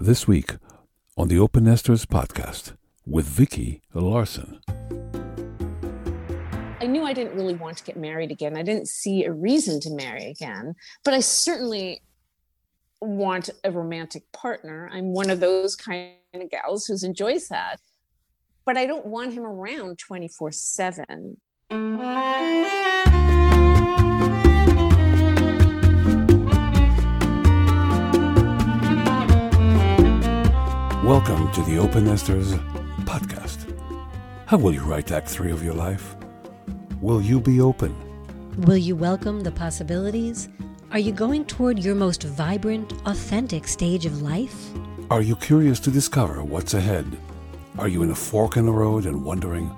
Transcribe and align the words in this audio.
This 0.00 0.28
week 0.28 0.58
on 1.16 1.26
the 1.26 1.40
Open 1.40 1.64
Nesters 1.64 2.06
podcast 2.06 2.76
with 3.04 3.26
Vicki 3.26 3.82
Larson. 3.92 4.60
I 6.80 6.86
knew 6.86 7.02
I 7.02 7.12
didn't 7.12 7.34
really 7.34 7.56
want 7.56 7.78
to 7.78 7.82
get 7.82 7.96
married 7.96 8.30
again. 8.30 8.56
I 8.56 8.62
didn't 8.62 8.86
see 8.86 9.24
a 9.24 9.32
reason 9.32 9.80
to 9.80 9.90
marry 9.90 10.26
again, 10.26 10.76
but 11.04 11.14
I 11.14 11.18
certainly 11.18 12.00
want 13.00 13.50
a 13.64 13.72
romantic 13.72 14.30
partner. 14.30 14.88
I'm 14.92 15.12
one 15.12 15.30
of 15.30 15.40
those 15.40 15.74
kind 15.74 16.12
of 16.32 16.48
gals 16.48 16.86
who 16.86 16.94
enjoys 17.02 17.48
that. 17.48 17.80
But 18.64 18.76
I 18.76 18.86
don't 18.86 19.06
want 19.06 19.32
him 19.32 19.42
around 19.42 19.98
24 19.98 20.52
7. 20.52 21.40
Welcome 31.08 31.50
to 31.52 31.62
the 31.62 31.78
Open 31.78 32.04
Nesters 32.04 32.52
podcast. 33.06 33.74
How 34.44 34.58
will 34.58 34.74
you 34.74 34.82
write 34.82 35.10
Act 35.10 35.26
3 35.26 35.50
of 35.52 35.64
your 35.64 35.72
life? 35.72 36.14
Will 37.00 37.22
you 37.22 37.40
be 37.40 37.62
open? 37.62 37.96
Will 38.66 38.76
you 38.76 38.94
welcome 38.94 39.40
the 39.40 39.50
possibilities? 39.50 40.50
Are 40.92 40.98
you 40.98 41.12
going 41.12 41.46
toward 41.46 41.78
your 41.78 41.94
most 41.94 42.24
vibrant, 42.24 42.92
authentic 43.06 43.66
stage 43.66 44.04
of 44.04 44.20
life? 44.20 44.68
Are 45.10 45.22
you 45.22 45.34
curious 45.34 45.80
to 45.80 45.90
discover 45.90 46.44
what's 46.44 46.74
ahead? 46.74 47.06
Are 47.78 47.88
you 47.88 48.02
in 48.02 48.10
a 48.10 48.14
fork 48.14 48.58
in 48.58 48.66
the 48.66 48.72
road 48.72 49.06
and 49.06 49.24
wondering 49.24 49.68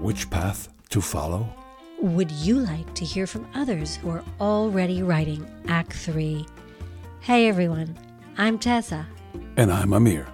which 0.00 0.28
path 0.28 0.70
to 0.88 1.00
follow? 1.00 1.48
Would 2.00 2.32
you 2.32 2.58
like 2.58 2.92
to 2.94 3.04
hear 3.04 3.28
from 3.28 3.46
others 3.54 3.94
who 3.94 4.10
are 4.10 4.24
already 4.40 5.04
writing 5.04 5.46
Act 5.68 5.92
3? 5.92 6.44
Hey 7.20 7.46
everyone, 7.46 7.96
I'm 8.36 8.58
Tessa. 8.58 9.06
And 9.56 9.70
I'm 9.70 9.92
Amir. 9.92 10.26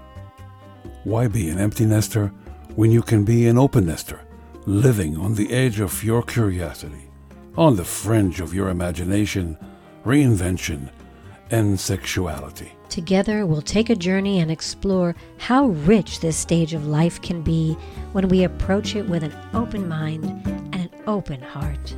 Why 1.06 1.28
be 1.28 1.50
an 1.50 1.58
empty 1.60 1.86
nester 1.86 2.32
when 2.74 2.90
you 2.90 3.00
can 3.00 3.24
be 3.24 3.46
an 3.46 3.56
open 3.56 3.86
nester, 3.86 4.22
living 4.64 5.16
on 5.16 5.34
the 5.36 5.52
edge 5.52 5.78
of 5.78 6.02
your 6.02 6.20
curiosity, 6.20 7.08
on 7.56 7.76
the 7.76 7.84
fringe 7.84 8.40
of 8.40 8.52
your 8.52 8.70
imagination, 8.70 9.56
reinvention, 10.04 10.90
and 11.52 11.78
sexuality? 11.78 12.72
Together, 12.88 13.46
we'll 13.46 13.62
take 13.62 13.88
a 13.88 13.94
journey 13.94 14.40
and 14.40 14.50
explore 14.50 15.14
how 15.38 15.66
rich 15.66 16.18
this 16.18 16.36
stage 16.36 16.74
of 16.74 16.88
life 16.88 17.22
can 17.22 17.40
be 17.40 17.74
when 18.10 18.26
we 18.26 18.42
approach 18.42 18.96
it 18.96 19.08
with 19.08 19.22
an 19.22 19.36
open 19.54 19.88
mind 19.88 20.24
and 20.44 20.74
an 20.74 20.90
open 21.06 21.40
heart. 21.40 21.94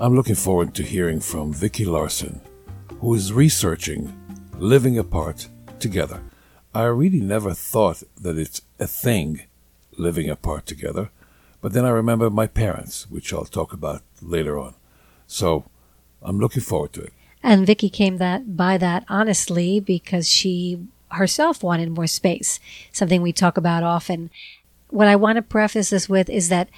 I'm 0.00 0.14
looking 0.14 0.34
forward 0.34 0.74
to 0.76 0.82
hearing 0.82 1.20
from 1.20 1.52
Vicki 1.52 1.84
Larson, 1.84 2.40
who 3.00 3.14
is 3.14 3.34
researching 3.34 4.10
living 4.56 4.96
apart 4.96 5.46
together. 5.78 6.22
I 6.74 6.84
really 6.84 7.20
never 7.20 7.52
thought 7.52 8.02
that 8.18 8.38
it's 8.38 8.62
a 8.78 8.86
thing, 8.86 9.42
living 9.98 10.30
apart 10.30 10.64
together, 10.64 11.10
but 11.60 11.74
then 11.74 11.84
I 11.84 11.90
remember 11.90 12.30
my 12.30 12.46
parents, 12.46 13.10
which 13.10 13.30
I'll 13.30 13.44
talk 13.44 13.74
about 13.74 14.00
later 14.22 14.58
on. 14.58 14.72
So 15.26 15.66
I'm 16.22 16.40
looking 16.40 16.62
forward 16.62 16.94
to 16.94 17.02
it. 17.02 17.12
And 17.42 17.66
Vicki 17.66 17.90
came 17.90 18.16
that 18.16 18.56
by 18.56 18.78
that 18.78 19.04
honestly 19.06 19.80
because 19.80 20.26
she 20.26 20.78
herself 21.10 21.62
wanted 21.62 21.90
more 21.90 22.06
space, 22.06 22.58
something 22.90 23.20
we 23.20 23.34
talk 23.34 23.58
about 23.58 23.82
often. 23.82 24.30
What 24.88 25.08
I 25.08 25.16
want 25.16 25.36
to 25.36 25.42
preface 25.42 25.90
this 25.90 26.08
with 26.08 26.30
is 26.30 26.48
that 26.48 26.70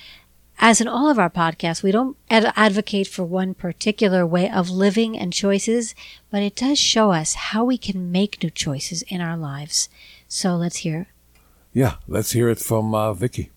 as 0.59 0.81
in 0.81 0.89
all 0.89 1.11
of 1.11 1.19
our 1.19 1.31
podcasts, 1.31 1.83
we 1.83 1.93
don't 1.93 2.17
ad- 2.31 2.53
advocate 2.57 3.09
for 3.09 3.25
one 3.25 3.55
particular 3.55 4.27
way 4.27 4.51
of 4.51 4.71
living 4.71 5.19
and 5.19 5.33
choices, 5.33 5.95
but 6.31 6.43
it 6.43 6.57
does 6.57 6.79
show 6.79 7.13
us 7.13 7.35
how 7.35 7.65
we 7.65 7.77
can 7.79 8.13
make 8.13 8.43
new 8.43 8.51
choices 8.51 9.03
in 9.03 9.21
our 9.21 9.37
lives. 9.37 9.89
So 10.29 10.55
let's 10.57 10.79
hear. 10.79 11.09
Yeah, 11.73 11.97
let's 12.07 12.33
hear 12.33 12.49
it 12.49 12.59
from 12.59 12.95
uh, 12.95 13.13
Vicki. 13.15 13.51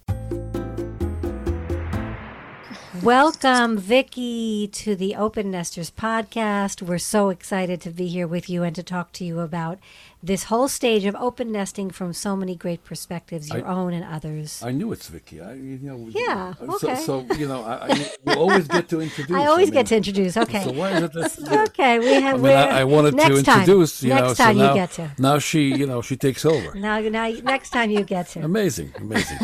Welcome, 3.10 3.78
Vicki, 3.78 4.68
to 4.74 4.96
the 4.96 5.14
Open 5.16 5.52
Nesters 5.52 5.92
podcast. 5.92 6.82
We're 6.82 6.98
so 6.98 7.30
excited 7.30 7.80
to 7.82 7.92
be 7.92 8.08
here 8.08 8.26
with 8.26 8.50
you 8.50 8.64
and 8.64 8.76
to 8.76 8.82
talk 8.82 9.12
to 9.14 9.24
you 9.24 9.42
about 9.42 9.78
this 10.24 10.46
whole 10.46 10.68
stage 10.68 11.06
of 11.06 11.16
open 11.18 11.52
nesting 11.52 11.92
from 11.92 12.12
so 12.12 12.36
many 12.36 12.56
great 12.56 12.84
perspectives, 12.84 13.48
your 13.54 13.64
I- 13.64 13.72
own 13.72 13.94
and 13.94 14.04
others. 14.04 14.60
I 14.66 14.72
knew 14.72 14.92
it's 14.92 15.08
Vicki. 15.08 15.40
I, 15.40 15.54
you 15.54 15.78
know, 15.84 16.08
Yeah, 16.10 16.56
So, 16.56 16.90
okay. 16.90 16.96
so 16.96 17.28
you 17.38 17.48
know, 17.48 17.64
I, 17.64 17.90
I, 17.92 18.12
you 18.26 18.34
always 18.34 18.68
get 18.68 18.90
to 18.90 19.02
introduce. 19.08 19.38
I 19.38 19.46
always 19.46 19.68
mean, 19.68 19.74
get 19.76 19.86
to 19.88 19.98
introduce. 19.98 20.36
Okay. 20.36 20.64
So 20.64 20.72
why 20.72 20.90
is 20.94 21.04
it 21.04 21.14
this? 21.14 21.40
okay, 21.70 22.00
we 22.00 22.14
have. 22.14 22.40
I 22.40 22.42
mean, 22.42 22.58
I, 22.58 22.80
I 22.80 22.84
wanted 22.86 23.12
to 23.20 23.44
time. 23.44 23.60
introduce. 23.60 24.02
You 24.02 24.10
next 24.16 24.22
know, 24.22 24.34
time 24.34 24.56
so 24.56 24.62
you 24.64 24.68
now, 24.68 24.74
get 24.74 24.92
to. 24.94 25.12
now 25.20 25.38
she, 25.38 25.76
you 25.76 25.86
know, 25.86 26.02
she 26.02 26.18
takes 26.18 26.44
over. 26.44 26.74
Now, 26.86 26.98
now, 27.02 27.28
next 27.44 27.70
time 27.70 27.92
you 27.92 28.02
get 28.04 28.30
to. 28.30 28.40
Amazing, 28.44 28.94
amazing. 28.98 29.38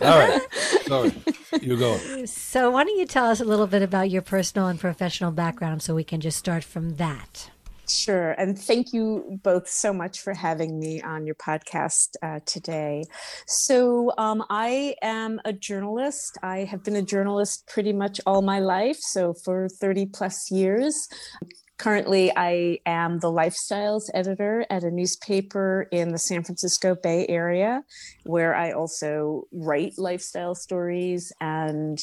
All 0.00 0.18
right, 0.18 0.40
sorry, 0.86 1.12
you 1.60 1.76
go. 1.76 1.98
So, 2.24 2.70
why 2.70 2.84
don't 2.84 2.93
you 2.96 3.06
tell 3.06 3.26
us 3.26 3.40
a 3.40 3.44
little 3.44 3.66
bit 3.66 3.82
about 3.82 4.10
your 4.10 4.22
personal 4.22 4.68
and 4.68 4.78
professional 4.78 5.30
background 5.30 5.82
so 5.82 5.94
we 5.94 6.04
can 6.04 6.20
just 6.20 6.38
start 6.38 6.64
from 6.64 6.96
that? 6.96 7.50
Sure. 7.88 8.32
And 8.32 8.58
thank 8.58 8.92
you 8.92 9.38
both 9.42 9.68
so 9.68 9.92
much 9.92 10.20
for 10.20 10.32
having 10.32 10.78
me 10.78 11.02
on 11.02 11.26
your 11.26 11.34
podcast 11.34 12.16
uh, 12.22 12.40
today. 12.46 13.04
So, 13.46 14.12
um, 14.16 14.42
I 14.48 14.94
am 15.02 15.40
a 15.44 15.52
journalist. 15.52 16.38
I 16.42 16.60
have 16.60 16.82
been 16.82 16.96
a 16.96 17.02
journalist 17.02 17.66
pretty 17.66 17.92
much 17.92 18.20
all 18.24 18.40
my 18.40 18.58
life, 18.60 18.98
so 19.00 19.34
for 19.34 19.68
30 19.68 20.06
plus 20.06 20.50
years. 20.50 21.08
Currently, 21.76 22.32
I 22.36 22.78
am 22.86 23.18
the 23.18 23.32
lifestyles 23.32 24.04
editor 24.14 24.64
at 24.70 24.84
a 24.84 24.90
newspaper 24.90 25.88
in 25.90 26.12
the 26.12 26.18
San 26.18 26.44
Francisco 26.44 26.94
Bay 26.94 27.26
Area, 27.28 27.82
where 28.24 28.54
I 28.54 28.70
also 28.70 29.48
write 29.52 29.94
lifestyle 29.98 30.54
stories 30.54 31.32
and 31.40 31.98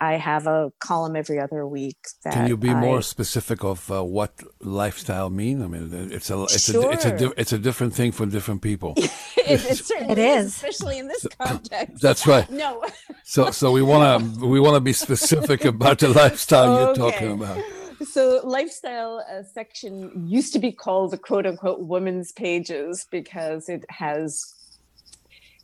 I 0.00 0.14
have 0.14 0.46
a 0.46 0.72
column 0.80 1.16
every 1.16 1.38
other 1.40 1.66
week. 1.66 1.96
That 2.24 2.32
Can 2.34 2.48
you 2.48 2.56
be 2.56 2.70
I- 2.70 2.80
more 2.80 3.02
specific 3.02 3.64
of 3.64 3.90
uh, 3.90 4.02
what 4.04 4.32
lifestyle 4.60 5.30
mean? 5.30 5.62
I 5.62 5.66
mean, 5.66 5.90
it's 6.12 6.30
a 6.30 6.42
it's 6.44 6.68
a 6.68 6.80
it's 6.90 7.04
a 7.04 7.08
Sure. 7.18 7.18
di- 7.28 7.34
it's 7.36 7.52
a 7.52 7.58
different 7.58 7.94
thing 7.94 8.12
for 8.12 8.26
different 8.26 8.62
people. 8.62 8.94
it, 8.96 9.10
it 9.46 9.80
It 10.10 10.18
is, 10.18 10.46
is. 10.46 10.54
especially 10.56 10.98
in 10.98 11.08
this 11.08 11.26
context. 11.38 12.02
That's 12.02 12.26
right. 12.26 12.48
no, 12.50 12.82
So 13.24 13.50
so 13.50 13.70
we 13.72 13.82
want 13.82 14.02
to 14.38 14.46
we 14.46 14.60
want 14.60 14.74
to 14.76 14.80
be 14.80 14.92
specific 14.92 15.64
about 15.74 15.98
the 15.98 16.08
lifestyle 16.08 16.70
you're 16.78 16.94
talking 16.94 17.32
about. 17.32 17.58
so 18.04 18.40
lifestyle 18.44 19.24
uh, 19.30 19.42
section 19.54 20.26
used 20.28 20.52
to 20.52 20.58
be 20.58 20.72
called 20.72 21.10
the 21.12 21.18
quote 21.18 21.46
unquote 21.46 21.80
women's 21.80 22.32
pages 22.32 23.06
because 23.10 23.68
it 23.68 23.84
has 23.88 24.28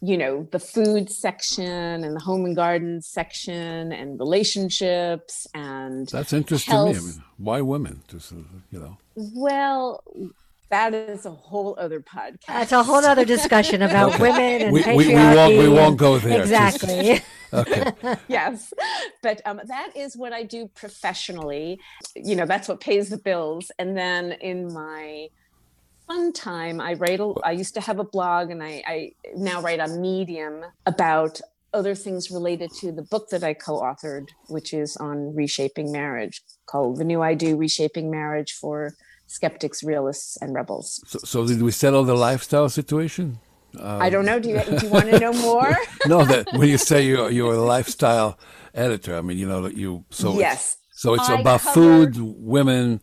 you 0.03 0.17
know 0.17 0.49
the 0.51 0.59
food 0.59 1.11
section 1.11 2.05
and 2.05 2.17
the 2.17 2.21
home 2.21 2.45
and 2.47 2.57
garden 2.57 3.03
section 3.03 3.93
and 3.93 4.19
relationships 4.19 5.47
and 5.55 6.09
That's 6.09 6.33
interesting 6.33 6.75
to 6.75 6.85
me. 6.87 6.91
I 6.91 7.01
mean, 7.01 7.23
why 7.39 7.61
women? 7.61 8.03
Just 8.09 8.33
uh, 8.33 8.37
you 8.71 8.79
know. 8.81 8.97
well 9.15 10.03
that 10.71 10.95
is 10.95 11.27
a 11.27 11.31
whole 11.33 11.75
other 11.79 12.01
podcast 12.01 12.47
That's 12.47 12.73
a 12.73 12.83
whole 12.83 13.05
other 13.05 13.25
discussion 13.25 13.83
about 13.83 14.15
Okay. 14.15 14.23
women 14.23 14.63
and 14.63 14.73
We, 14.73 14.83
patriarchy. 14.83 14.97
we, 14.97 15.09
we 15.09 15.15
won't 15.15 15.59
we 15.59 15.69
won't 15.69 15.97
go 15.99 16.19
there. 16.19 16.47
Just- 16.47 16.77
Exactly. 16.83 17.21
okay. 17.53 17.93
yes 18.29 18.73
but 19.23 19.43
um, 19.45 19.61
that 19.67 19.91
is 19.97 20.17
what 20.17 20.33
i 20.33 20.45
do 20.45 20.69
professionally 20.69 21.81
you 22.15 22.37
know 22.37 22.47
that's 22.47 22.69
what 22.69 22.79
pays 22.81 23.09
the 23.09 23.19
bills 23.19 23.73
and 23.81 23.97
then 23.97 24.33
in 24.41 24.73
my 24.73 25.29
fun 26.11 26.33
time 26.33 26.81
i 26.81 26.93
write 26.95 27.21
a, 27.21 27.33
i 27.45 27.53
used 27.53 27.75
to 27.75 27.81
have 27.81 27.99
a 28.01 28.05
blog 28.17 28.51
and 28.51 28.63
I, 28.63 28.83
I 28.95 29.13
now 29.37 29.61
write 29.61 29.81
on 29.81 30.01
medium 30.01 30.65
about 30.87 31.41
other 31.73 31.95
things 31.95 32.31
related 32.39 32.71
to 32.81 32.91
the 32.91 33.03
book 33.03 33.29
that 33.31 33.45
i 33.45 33.55
co-authored 33.55 34.27
which 34.49 34.75
is 34.75 34.97
on 34.97 35.17
reshaping 35.35 35.93
marriage 35.93 36.43
called 36.67 36.97
the 36.99 37.05
new 37.05 37.21
i 37.23 37.35
do 37.35 37.57
reshaping 37.57 38.11
marriage 38.11 38.53
for 38.61 38.93
skeptics 39.29 39.85
realists 39.85 40.37
and 40.43 40.53
rebels. 40.55 41.01
So, 41.07 41.19
so 41.33 41.47
did 41.47 41.63
we 41.63 41.71
settle 41.71 42.03
the 42.03 42.17
lifestyle 42.17 42.69
situation? 42.69 43.39
i 43.81 44.11
don't 44.11 44.27
know. 44.27 44.41
Do 44.41 44.49
you, 44.49 44.61
do 44.79 44.85
you 44.87 44.93
want 44.93 45.09
to 45.13 45.21
know 45.21 45.33
more? 45.35 45.73
No, 46.13 46.25
that 46.25 46.49
when 46.59 46.69
you 46.69 46.79
say 46.79 46.99
you're 47.07 47.31
you're 47.31 47.55
a 47.55 47.65
lifestyle 47.77 48.31
editor, 48.75 49.13
I 49.17 49.21
mean 49.21 49.39
you 49.39 49.47
know 49.47 49.63
that 49.67 49.77
you 49.77 50.05
so 50.11 50.31
it's- 50.31 50.41
yes. 50.41 50.77
so 51.03 51.15
it's 51.15 51.29
I 51.29 51.39
about 51.41 51.61
cover- 51.61 51.75
food, 51.81 52.11
women, 52.19 53.01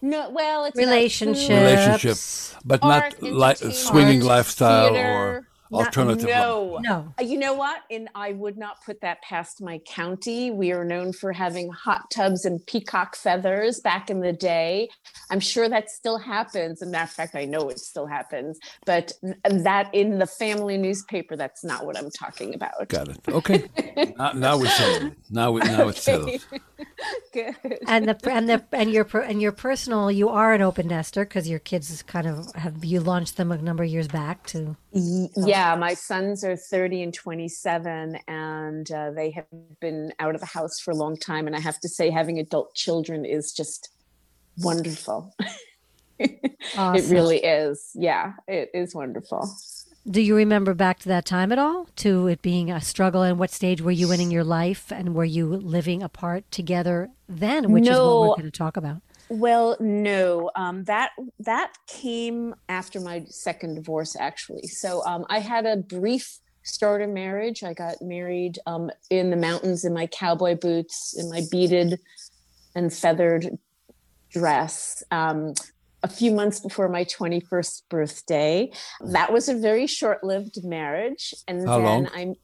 no 0.00 0.30
well 0.30 0.64
it's 0.64 0.78
about 0.78 0.86
food, 0.86 0.90
Relationships. 0.90 1.48
relationship, 1.48 2.18
but 2.64 2.82
not 2.82 3.22
like 3.22 3.62
entertainment, 3.62 3.74
swinging 3.76 4.20
lifestyle 4.22 4.94
or 4.94 4.94
theater. 4.94 5.46
Alternative. 5.72 6.28
no, 6.28 6.78
No. 6.82 7.14
Uh, 7.18 7.22
You 7.22 7.38
know 7.38 7.54
what? 7.54 7.82
And 7.90 8.08
I 8.14 8.32
would 8.32 8.56
not 8.56 8.84
put 8.84 9.00
that 9.00 9.22
past 9.22 9.60
my 9.62 9.78
county. 9.86 10.50
We 10.50 10.72
are 10.72 10.84
known 10.84 11.12
for 11.12 11.32
having 11.32 11.70
hot 11.70 12.10
tubs 12.10 12.44
and 12.44 12.64
peacock 12.66 13.16
feathers 13.16 13.80
back 13.80 14.10
in 14.10 14.20
the 14.20 14.32
day. 14.32 14.88
I'm 15.30 15.40
sure 15.40 15.68
that 15.68 15.90
still 15.90 16.18
happens. 16.18 16.82
As 16.82 16.88
a 16.88 16.90
matter 16.90 17.04
of 17.04 17.10
fact, 17.10 17.34
I 17.34 17.44
know 17.44 17.68
it 17.68 17.78
still 17.78 18.06
happens. 18.06 18.58
But 18.86 19.12
that 19.44 19.94
in 19.94 20.18
the 20.18 20.26
family 20.26 20.76
newspaper, 20.78 21.36
that's 21.36 21.64
not 21.64 21.86
what 21.86 21.96
I'm 21.98 22.10
talking 22.10 22.54
about. 22.54 22.88
Got 22.88 23.08
it. 23.08 23.18
Okay. 23.28 23.68
now, 24.18 24.32
now 24.32 24.58
we're 24.58 24.66
settled. 24.68 25.12
Now, 25.30 25.52
we, 25.52 25.60
now 25.60 25.88
it's 25.88 26.06
Okay. 26.08 26.38
settled. 26.38 26.60
Good. 27.32 27.54
and 27.86 28.08
the 28.08 28.18
and 28.30 28.48
the 28.48 28.62
and 28.72 28.90
your 28.90 29.04
per- 29.04 29.20
and 29.22 29.40
your 29.40 29.52
personal 29.52 30.10
you 30.10 30.28
are 30.28 30.52
an 30.52 30.60
open 30.60 30.88
nester 30.88 31.24
because 31.24 31.48
your 31.48 31.58
kids 31.58 32.02
kind 32.02 32.26
of 32.26 32.52
have 32.54 32.84
you 32.84 33.00
launched 33.00 33.36
them 33.38 33.50
a 33.50 33.56
number 33.56 33.82
of 33.84 33.88
years 33.90 34.08
back 34.08 34.46
to 34.48 34.58
Y- 34.60 34.76
Yeah, 34.92 35.74
my 35.76 35.94
sons 35.94 36.44
are 36.44 36.56
30 36.56 37.02
and 37.02 37.14
27, 37.14 38.18
and 38.28 38.90
uh, 38.90 39.10
they 39.12 39.30
have 39.30 39.46
been 39.80 40.12
out 40.18 40.34
of 40.34 40.40
the 40.40 40.46
house 40.46 40.80
for 40.80 40.90
a 40.90 40.94
long 40.94 41.16
time. 41.16 41.46
And 41.46 41.56
I 41.56 41.60
have 41.60 41.80
to 41.80 41.88
say, 41.88 42.10
having 42.10 42.38
adult 42.38 42.74
children 42.74 43.24
is 43.24 43.52
just 43.52 43.88
wonderful. 44.58 45.34
It 46.20 47.10
really 47.10 47.38
is. 47.38 47.90
Yeah, 47.94 48.34
it 48.46 48.70
is 48.72 48.94
wonderful. 48.94 49.50
Do 50.08 50.20
you 50.20 50.34
remember 50.36 50.74
back 50.74 50.98
to 51.00 51.08
that 51.08 51.24
time 51.24 51.52
at 51.52 51.58
all? 51.58 51.86
To 51.96 52.26
it 52.26 52.42
being 52.42 52.70
a 52.70 52.80
struggle, 52.80 53.22
and 53.22 53.38
what 53.38 53.50
stage 53.50 53.80
were 53.80 53.90
you 53.90 54.10
in 54.12 54.20
in 54.20 54.30
your 54.30 54.44
life, 54.44 54.92
and 54.92 55.14
were 55.14 55.24
you 55.24 55.46
living 55.46 56.02
apart 56.02 56.44
together 56.50 57.10
then? 57.28 57.72
Which 57.72 57.88
is 57.88 57.90
what 57.90 58.20
we're 58.20 58.26
going 58.36 58.42
to 58.42 58.50
talk 58.50 58.76
about. 58.76 59.02
Well, 59.32 59.78
no, 59.80 60.50
um, 60.56 60.84
that 60.84 61.12
that 61.38 61.72
came 61.86 62.54
after 62.68 63.00
my 63.00 63.24
second 63.30 63.76
divorce, 63.76 64.14
actually. 64.14 64.66
So 64.66 65.02
um, 65.06 65.24
I 65.30 65.38
had 65.38 65.64
a 65.64 65.78
brief 65.78 66.38
starter 66.64 67.08
marriage. 67.08 67.62
I 67.62 67.72
got 67.72 68.02
married 68.02 68.58
um, 68.66 68.90
in 69.08 69.30
the 69.30 69.36
mountains 69.36 69.86
in 69.86 69.94
my 69.94 70.06
cowboy 70.06 70.56
boots, 70.56 71.16
in 71.18 71.30
my 71.30 71.40
beaded 71.50 71.98
and 72.74 72.92
feathered 72.92 73.56
dress. 74.30 75.02
Um, 75.10 75.54
a 76.02 76.08
few 76.08 76.30
months 76.30 76.60
before 76.60 76.90
my 76.90 77.04
21st 77.06 77.82
birthday. 77.88 78.70
That 79.00 79.32
was 79.32 79.48
a 79.48 79.54
very 79.54 79.86
short 79.86 80.22
lived 80.22 80.62
marriage. 80.62 81.32
And 81.48 81.66
How 81.66 81.76
then 81.76 81.84
long? 81.84 82.08
I'm, 82.14 82.34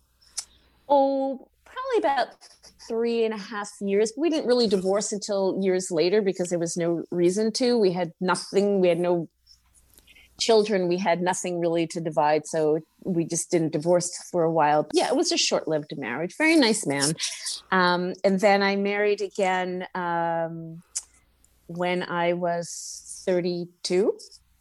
oh, 0.89 1.51
probably 1.67 1.99
about 1.99 2.29
three 2.89 3.25
and 3.25 3.35
a 3.35 3.39
half 3.39 3.71
years. 3.81 4.13
We 4.17 4.31
didn't 4.31 4.47
really 4.47 4.67
divorce 4.67 5.13
until 5.13 5.59
years 5.61 5.91
later 5.91 6.23
because 6.23 6.49
there 6.49 6.59
was 6.59 6.77
no 6.77 7.05
reason 7.11 7.53
to. 7.53 7.79
We 7.79 7.93
had 7.93 8.13
nothing, 8.21 8.81
we 8.81 8.89
had 8.89 8.99
no 8.99 9.29
children, 10.41 10.89
we 10.89 10.97
had 10.97 11.21
nothing 11.21 11.61
really 11.61 11.87
to 11.89 12.01
divide. 12.01 12.47
So 12.47 12.81
we 13.05 13.25
just 13.25 13.51
didn't 13.51 13.73
divorce 13.73 14.11
for 14.31 14.43
a 14.43 14.51
while. 14.51 14.89
Yeah, 14.93 15.09
it 15.09 15.17
was 15.17 15.31
a 15.33 15.37
short 15.37 15.69
lived 15.69 15.93
marriage. 15.97 16.37
Very 16.37 16.57
nice 16.57 16.87
man. 16.87 17.13
Um, 17.71 18.15
and 18.25 18.41
then 18.41 18.63
I 18.63 18.77
married 18.77 19.21
again 19.21 19.87
um, 19.95 20.83
when 21.67 22.03
I 22.03 22.33
was 22.33 23.23
32. 23.27 24.17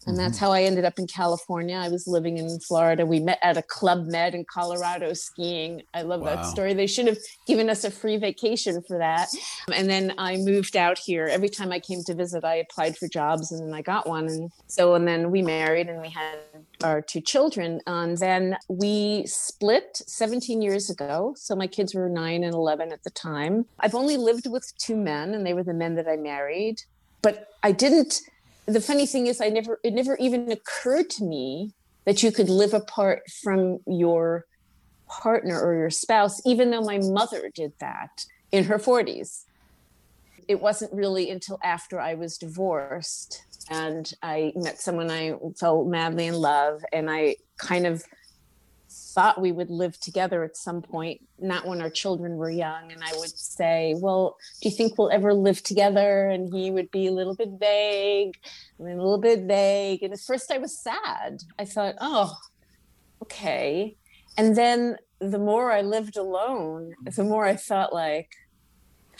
And 0.07 0.17
that's 0.17 0.37
mm-hmm. 0.37 0.45
how 0.45 0.51
I 0.53 0.63
ended 0.63 0.85
up 0.85 0.97
in 0.97 1.05
California. 1.05 1.75
I 1.75 1.89
was 1.89 2.07
living 2.07 2.37
in 2.37 2.59
Florida. 2.61 3.05
We 3.05 3.19
met 3.19 3.39
at 3.43 3.57
a 3.57 3.61
Club 3.61 4.05
Med 4.07 4.33
in 4.33 4.45
Colorado 4.45 5.13
skiing. 5.13 5.81
I 5.93 6.03
love 6.03 6.21
Wow. 6.21 6.35
that 6.35 6.45
story. 6.45 6.73
They 6.73 6.87
should 6.87 7.07
have 7.07 7.17
given 7.45 7.69
us 7.69 7.83
a 7.83 7.91
free 7.91 8.15
vacation 8.17 8.81
for 8.87 8.97
that. 8.97 9.27
And 9.73 9.89
then 9.89 10.13
I 10.17 10.37
moved 10.37 10.77
out 10.77 10.97
here. 10.97 11.25
Every 11.25 11.49
time 11.49 11.73
I 11.73 11.79
came 11.79 12.03
to 12.05 12.13
visit, 12.13 12.45
I 12.45 12.55
applied 12.55 12.97
for 12.97 13.07
jobs 13.07 13.51
and 13.51 13.67
then 13.67 13.73
I 13.73 13.81
got 13.81 14.07
one. 14.07 14.27
And 14.27 14.51
so, 14.67 14.95
and 14.95 15.05
then 15.05 15.29
we 15.29 15.41
married 15.41 15.89
and 15.89 16.01
we 16.01 16.09
had 16.09 16.39
our 16.83 17.01
two 17.01 17.21
children. 17.21 17.81
And 17.85 18.17
then 18.17 18.57
we 18.69 19.25
split 19.27 20.01
17 20.07 20.61
years 20.61 20.89
ago. 20.89 21.35
So 21.37 21.53
my 21.55 21.67
kids 21.67 21.93
were 21.93 22.07
nine 22.07 22.43
and 22.43 22.53
11 22.53 22.93
at 22.93 23.03
the 23.03 23.09
time. 23.09 23.65
I've 23.79 23.95
only 23.95 24.15
lived 24.15 24.47
with 24.49 24.71
two 24.77 24.95
men, 24.95 25.33
and 25.33 25.45
they 25.45 25.53
were 25.53 25.63
the 25.63 25.73
men 25.73 25.95
that 25.95 26.07
I 26.07 26.15
married. 26.15 26.83
But 27.21 27.49
I 27.63 27.71
didn't 27.71 28.21
the 28.67 28.81
funny 28.81 29.05
thing 29.05 29.27
is 29.27 29.41
i 29.41 29.49
never 29.49 29.79
it 29.83 29.93
never 29.93 30.15
even 30.17 30.51
occurred 30.51 31.09
to 31.09 31.23
me 31.23 31.71
that 32.05 32.21
you 32.21 32.31
could 32.31 32.49
live 32.49 32.73
apart 32.73 33.23
from 33.41 33.79
your 33.87 34.45
partner 35.07 35.59
or 35.59 35.73
your 35.73 35.89
spouse 35.89 36.41
even 36.45 36.69
though 36.69 36.81
my 36.81 36.99
mother 36.99 37.49
did 37.55 37.71
that 37.79 38.25
in 38.51 38.65
her 38.65 38.77
40s 38.77 39.45
it 40.47 40.61
wasn't 40.61 40.93
really 40.93 41.31
until 41.31 41.59
after 41.63 41.99
i 41.99 42.13
was 42.13 42.37
divorced 42.37 43.43
and 43.69 44.13
i 44.21 44.51
met 44.55 44.79
someone 44.79 45.09
i 45.09 45.33
fell 45.57 45.85
madly 45.85 46.27
in 46.27 46.35
love 46.35 46.83
and 46.91 47.09
i 47.09 47.35
kind 47.57 47.87
of 47.87 48.03
thought 48.89 49.41
we 49.41 49.51
would 49.51 49.69
live 49.69 49.99
together 49.99 50.43
at 50.43 50.55
some 50.55 50.81
point, 50.81 51.21
not 51.39 51.67
when 51.67 51.81
our 51.81 51.89
children 51.89 52.37
were 52.37 52.49
young. 52.49 52.91
And 52.91 53.03
I 53.03 53.11
would 53.17 53.37
say, 53.37 53.95
Well, 53.97 54.37
do 54.61 54.69
you 54.69 54.75
think 54.75 54.97
we'll 54.97 55.11
ever 55.11 55.33
live 55.33 55.61
together? 55.63 56.27
And 56.27 56.53
he 56.53 56.71
would 56.71 56.91
be 56.91 57.07
a 57.07 57.11
little 57.11 57.35
bit 57.35 57.49
vague, 57.59 58.37
a 58.79 58.83
little 58.83 59.17
bit 59.17 59.41
vague. 59.41 60.03
And 60.03 60.13
at 60.13 60.19
first 60.19 60.51
I 60.51 60.57
was 60.57 60.77
sad. 60.77 61.43
I 61.59 61.65
thought, 61.65 61.95
Oh, 61.99 62.35
okay. 63.23 63.95
And 64.37 64.55
then 64.55 64.97
the 65.19 65.39
more 65.39 65.71
I 65.71 65.81
lived 65.81 66.15
alone, 66.15 66.93
the 67.03 67.23
more 67.23 67.45
I 67.45 67.55
thought, 67.55 67.91
like, 67.93 68.29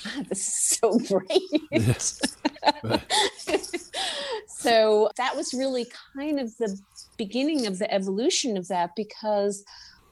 God, 0.03 0.27
this 0.27 0.47
is 0.47 0.79
so 0.79 0.99
great. 1.07 1.41
so 4.47 5.09
that 5.17 5.35
was 5.35 5.53
really 5.53 5.87
kind 6.15 6.39
of 6.39 6.55
the 6.57 6.79
beginning 7.17 7.65
of 7.65 7.79
the 7.79 7.91
evolution 7.93 8.57
of 8.57 8.67
that 8.67 8.91
because 8.95 9.63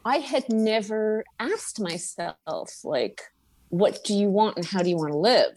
I 0.04 0.18
had 0.18 0.46
never 0.50 1.24
asked 1.40 1.80
myself, 1.80 2.72
like, 2.84 3.22
what 3.70 4.04
do 4.04 4.14
you 4.14 4.30
want 4.30 4.58
and 4.58 4.66
how 4.66 4.82
do 4.84 4.90
you 4.90 4.98
want 4.98 5.12
to 5.12 5.18
live? 5.18 5.54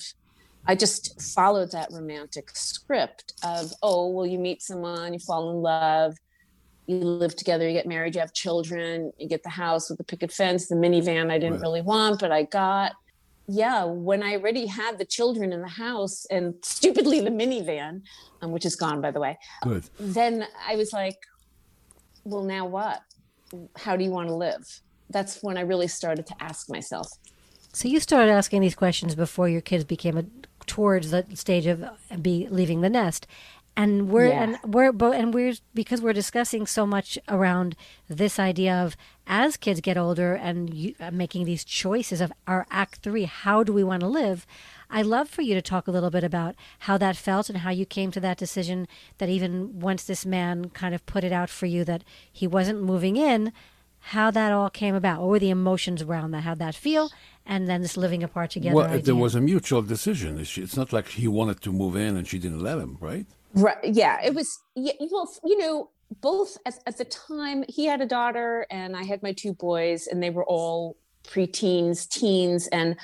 I 0.67 0.75
just 0.75 1.21
followed 1.21 1.73
that 1.73 1.89
romantic 1.93 2.51
script 2.55 3.33
of, 3.43 3.73
oh, 3.83 4.09
well, 4.11 4.27
you 4.27 4.39
meet 4.39 4.63
someone, 4.63 5.13
you 5.13 5.19
fall 5.19 5.51
in 5.51 5.57
love, 5.57 6.15
you 6.87 6.97
live 6.99 7.37
together, 7.37 7.67
you 7.67 7.75
get 7.75 7.87
married, 7.87 8.15
you 8.15 8.21
have 8.21 8.33
children, 8.33 9.13
you 9.19 9.29
get 9.29 9.43
the 9.43 9.51
house 9.51 9.89
with 9.89 9.99
the 9.99 10.05
picket 10.05 10.33
fence, 10.33 10.69
the 10.69 10.75
minivan 10.75 11.31
I 11.31 11.39
didn't 11.39 11.55
Right. 11.55 11.63
really 11.63 11.83
want, 11.83 12.21
but 12.21 12.33
I 12.33 12.45
got. 12.45 12.93
Yeah, 13.47 13.85
when 13.85 14.23
I 14.23 14.35
already 14.37 14.67
had 14.67 14.99
the 14.99 15.07
children 15.07 15.53
in 15.55 15.63
the 15.63 15.69
house 15.69 16.27
and 16.31 16.55
stupidly 16.63 17.21
the 17.21 17.31
minivan, 17.31 18.03
um, 18.43 18.53
which 18.53 18.67
is 18.67 18.77
gone, 18.77 19.01
by 19.01 19.11
the 19.11 19.21
way, 19.21 19.39
Good. 19.63 19.85
then 19.99 20.47
I 20.67 20.77
was 20.77 20.93
like, 20.93 21.17
well, 22.29 22.45
now 22.45 22.67
what? 22.67 23.01
How 23.77 23.97
do 23.97 24.05
you 24.05 24.11
want 24.11 24.29
to 24.29 24.35
live? 24.35 24.81
That's 25.11 25.43
when 25.43 25.57
I 25.57 25.63
really 25.63 25.89
started 25.89 26.27
to 26.27 26.35
ask 26.41 26.69
myself. 26.69 27.09
So 27.73 27.89
you 27.89 28.01
started 28.01 28.31
asking 28.31 28.61
these 28.61 28.75
questions 28.75 29.15
before 29.15 29.49
your 29.49 29.61
kids 29.61 29.85
became 29.85 30.19
a, 30.19 30.25
towards 30.67 31.11
the 31.11 31.25
stage 31.35 31.67
of 31.67 31.83
uh, 31.83 31.93
be 32.21 32.47
leaving 32.51 32.83
the 32.83 32.91
nest, 32.91 33.27
and 33.79 34.09
we're 34.11 34.27
Yeah. 34.29 34.43
and 34.43 34.59
we're 34.75 34.93
bo- 34.93 35.13
and 35.21 35.33
we're 35.33 35.55
because 35.81 36.01
we're 36.03 36.13
discussing 36.23 36.67
so 36.67 36.85
much 36.97 37.19
around 37.29 37.77
this 38.09 38.39
idea 38.39 38.75
of 38.85 38.97
as 39.27 39.57
kids 39.57 39.81
get 39.81 39.97
older 39.97 40.35
and 40.35 40.59
you, 40.75 40.95
uh, 41.01 41.11
making 41.13 41.45
these 41.45 41.65
choices 41.65 42.21
of 42.21 42.33
our 42.47 42.67
act 42.71 42.97
three. 43.05 43.25
How 43.25 43.63
do 43.63 43.73
we 43.73 43.85
want 43.85 44.01
to 44.01 44.09
live? 44.09 44.47
I 44.91 45.03
love 45.03 45.29
for 45.29 45.43
you 45.43 45.55
to 45.55 45.63
talk 45.63 45.87
a 45.87 45.91
little 45.97 46.11
bit 46.11 46.25
about 46.25 46.55
how 46.87 46.97
that 46.99 47.17
felt 47.17 47.49
and 47.51 47.59
how 47.59 47.71
you 47.71 47.87
came 47.87 48.11
to 48.13 48.21
that 48.21 48.39
decision. 48.39 48.89
That 49.19 49.29
even 49.29 49.79
once 49.81 50.03
this 50.05 50.25
man 50.27 50.71
kind 50.71 50.95
of 50.95 51.07
put 51.07 51.25
it 51.25 51.33
out 51.33 51.51
for 51.51 51.67
you 51.67 51.85
that 51.85 52.03
he 52.33 52.47
wasn't 52.47 52.83
moving 52.83 53.17
in, 53.17 53.53
how 54.13 54.31
that 54.31 54.53
all 54.53 54.71
came 54.71 54.95
about. 54.95 55.21
What 55.21 55.29
were 55.29 55.39
the 55.39 55.51
emotions 55.51 56.01
around 56.03 56.31
that? 56.31 56.45
How'd 56.45 56.59
that 56.61 56.75
feel? 56.75 57.11
And 57.49 57.69
then 57.69 57.81
this 57.83 57.97
living 57.97 58.23
apart 58.23 58.51
together. 58.51 58.77
Well, 58.77 58.87
idea. 58.87 59.03
there 59.03 59.15
was 59.17 59.35
a 59.35 59.41
mutual 59.41 59.83
decision. 59.83 60.39
It's 60.39 60.57
it's 60.59 60.77
not 60.77 60.93
like 60.93 61.09
he 61.09 61.27
wanted 61.27 61.61
to 61.63 61.73
move 61.73 61.97
in 61.97 62.17
and 62.17 62.29
she 62.29 62.39
didn't 62.39 62.63
let 62.63 62.79
him, 62.79 62.99
right? 63.01 63.27
Right. 63.55 63.79
Yeah. 63.83 64.19
It 64.23 64.35
was, 64.35 64.59
yeah, 64.77 64.93
well, 65.11 65.29
you 65.45 65.59
know, 65.59 65.91
both 66.21 66.59
at, 66.67 66.75
at 66.87 66.99
the 66.99 67.05
time 67.05 67.65
he 67.69 67.87
had 67.87 68.01
a 68.01 68.07
daughter 68.07 68.67
and 68.71 68.97
I 68.97 69.05
had 69.05 69.23
my 69.23 69.33
two 69.33 69.55
boys 69.55 70.07
and 70.07 70.23
they 70.23 70.31
were 70.31 70.45
all 70.45 70.97
preteens, 71.25 72.09
teens. 72.09 72.69
And 72.69 72.97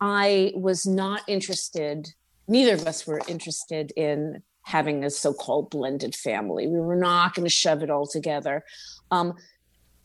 I 0.00 0.52
was 0.54 0.86
not 0.86 1.22
interested, 1.28 2.14
neither 2.48 2.74
of 2.74 2.86
us 2.86 3.06
were 3.06 3.20
interested 3.28 3.92
in 3.96 4.42
having 4.62 5.04
a 5.04 5.10
so 5.10 5.32
called 5.32 5.70
blended 5.70 6.14
family. 6.14 6.66
We 6.66 6.80
were 6.80 6.96
not 6.96 7.34
going 7.34 7.44
to 7.44 7.50
shove 7.50 7.82
it 7.82 7.90
all 7.90 8.06
together. 8.06 8.64
Um, 9.10 9.34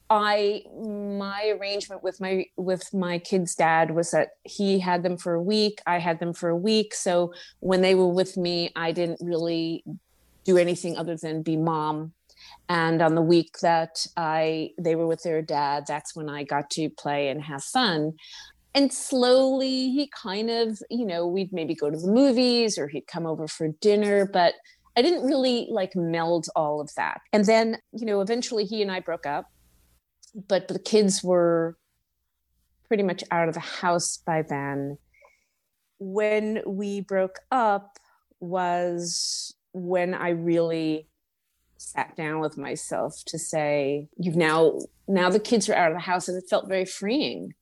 I 0.09 0.63
my 0.75 1.55
arrangement 1.59 2.03
with 2.03 2.19
my 2.19 2.45
with 2.57 2.93
my 2.93 3.19
kids' 3.19 3.55
dad 3.55 3.91
was 3.91 4.11
that 4.11 4.29
he 4.43 4.79
had 4.79 5.03
them 5.03 5.17
for 5.17 5.33
a 5.33 5.41
week, 5.41 5.81
I 5.85 5.99
had 5.99 6.19
them 6.19 6.33
for 6.33 6.49
a 6.49 6.57
week. 6.57 6.95
So 6.95 7.33
when 7.59 7.81
they 7.81 7.95
were 7.95 8.07
with 8.07 8.35
me, 8.35 8.71
I 8.75 8.91
didn't 8.91 9.19
really 9.21 9.83
do 10.45 10.57
anything 10.57 10.97
other 10.97 11.15
than 11.15 11.43
be 11.43 11.57
mom. 11.57 12.13
And 12.67 13.01
on 13.01 13.15
the 13.15 13.21
week 13.21 13.59
that 13.61 14.05
I 14.17 14.71
they 14.79 14.95
were 14.95 15.07
with 15.07 15.21
their 15.23 15.41
dad, 15.41 15.85
that's 15.87 16.15
when 16.15 16.29
I 16.29 16.43
got 16.43 16.71
to 16.71 16.89
play 16.89 17.29
and 17.29 17.43
have 17.43 17.63
fun. 17.63 18.13
And 18.73 18.93
slowly 18.93 19.91
he 19.91 20.09
kind 20.15 20.49
of, 20.49 20.79
you 20.89 21.05
know, 21.05 21.27
we'd 21.27 21.53
maybe 21.53 21.75
go 21.75 21.89
to 21.89 21.97
the 21.97 22.11
movies 22.11 22.77
or 22.77 22.87
he'd 22.87 23.07
come 23.07 23.25
over 23.25 23.47
for 23.47 23.69
dinner, 23.81 24.29
but 24.31 24.53
I 24.95 25.01
didn't 25.01 25.25
really 25.25 25.67
like 25.71 25.95
meld 25.95 26.47
all 26.55 26.81
of 26.81 26.91
that. 26.95 27.21
And 27.33 27.45
then, 27.45 27.77
you 27.93 28.05
know, 28.05 28.21
eventually 28.21 28.65
he 28.65 28.81
and 28.81 28.91
I 28.91 28.99
broke 28.99 29.25
up 29.25 29.45
but 30.33 30.67
the 30.67 30.79
kids 30.79 31.23
were 31.23 31.77
pretty 32.87 33.03
much 33.03 33.23
out 33.31 33.47
of 33.47 33.53
the 33.53 33.59
house 33.59 34.17
by 34.17 34.41
then. 34.41 34.97
When 35.99 36.61
we 36.65 37.01
broke 37.01 37.39
up 37.51 37.99
was 38.39 39.53
when 39.73 40.13
I 40.13 40.29
really 40.29 41.07
sat 41.77 42.15
down 42.15 42.39
with 42.39 42.57
myself 42.57 43.23
to 43.27 43.37
say, 43.39 44.09
you've 44.17 44.35
now, 44.35 44.79
now 45.07 45.29
the 45.29 45.39
kids 45.39 45.69
are 45.69 45.75
out 45.75 45.91
of 45.91 45.97
the 45.97 46.03
house 46.03 46.27
and 46.27 46.37
it 46.37 46.49
felt 46.49 46.67
very 46.67 46.85
freeing. 46.85 47.53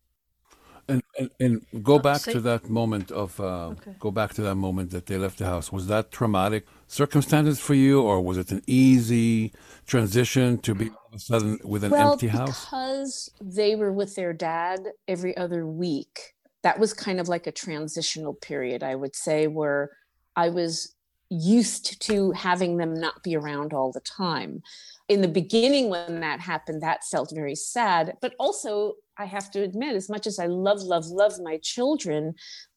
And, 0.89 1.03
and, 1.19 1.29
and 1.41 1.83
go 1.83 1.99
back 1.99 2.21
so, 2.21 2.31
to 2.31 2.39
that 2.41 2.69
moment 2.69 3.11
of 3.11 3.39
uh, 3.41 3.67
okay. 3.67 3.95
go 3.99 4.09
back 4.09 4.33
to 4.35 4.41
that 4.43 4.55
moment 4.55 4.91
that 4.91 5.05
they 5.07 5.17
left 5.17 5.37
the 5.37 5.45
house. 5.45 5.69
Was 5.69 5.87
that 5.87 6.11
traumatic 6.11 6.65
circumstances 6.87 7.59
for 7.59 7.73
you, 7.73 8.01
or 8.01 8.21
was 8.21 8.37
it 8.37 8.51
an 8.51 8.61
easy 8.67 9.51
transition 9.85 10.59
to 10.59 10.73
be 10.73 10.87
all 10.89 10.95
of 11.06 11.06
a 11.06 11.06
sudden 11.19 11.59
with 11.63 11.83
an 11.83 11.91
well, 11.91 12.13
empty 12.13 12.27
house? 12.27 12.65
Because 12.65 13.31
they 13.41 13.75
were 13.75 13.91
with 13.91 14.15
their 14.15 14.33
dad 14.33 14.79
every 15.07 15.35
other 15.37 15.65
week. 15.65 16.33
That 16.63 16.79
was 16.79 16.93
kind 16.93 17.19
of 17.19 17.27
like 17.27 17.47
a 17.47 17.51
transitional 17.51 18.33
period, 18.33 18.83
I 18.83 18.95
would 18.95 19.15
say, 19.15 19.47
where 19.47 19.91
I 20.35 20.49
was 20.49 20.95
used 21.29 22.01
to 22.01 22.31
having 22.31 22.77
them 22.77 22.93
not 22.93 23.23
be 23.23 23.35
around 23.35 23.73
all 23.73 23.91
the 23.91 24.01
time. 24.01 24.61
In 25.09 25.21
the 25.21 25.27
beginning, 25.27 25.89
when 25.89 26.21
that 26.21 26.39
happened, 26.39 26.81
that 26.81 27.03
felt 27.03 27.31
very 27.33 27.55
sad. 27.55 28.15
But 28.21 28.33
also, 28.39 28.93
I 29.17 29.25
have 29.25 29.51
to 29.51 29.61
admit, 29.61 29.95
as 29.95 30.09
much 30.09 30.27
as 30.27 30.39
I 30.39 30.47
love, 30.47 30.81
love, 30.81 31.07
love 31.07 31.39
my 31.41 31.57
children, 31.57 32.35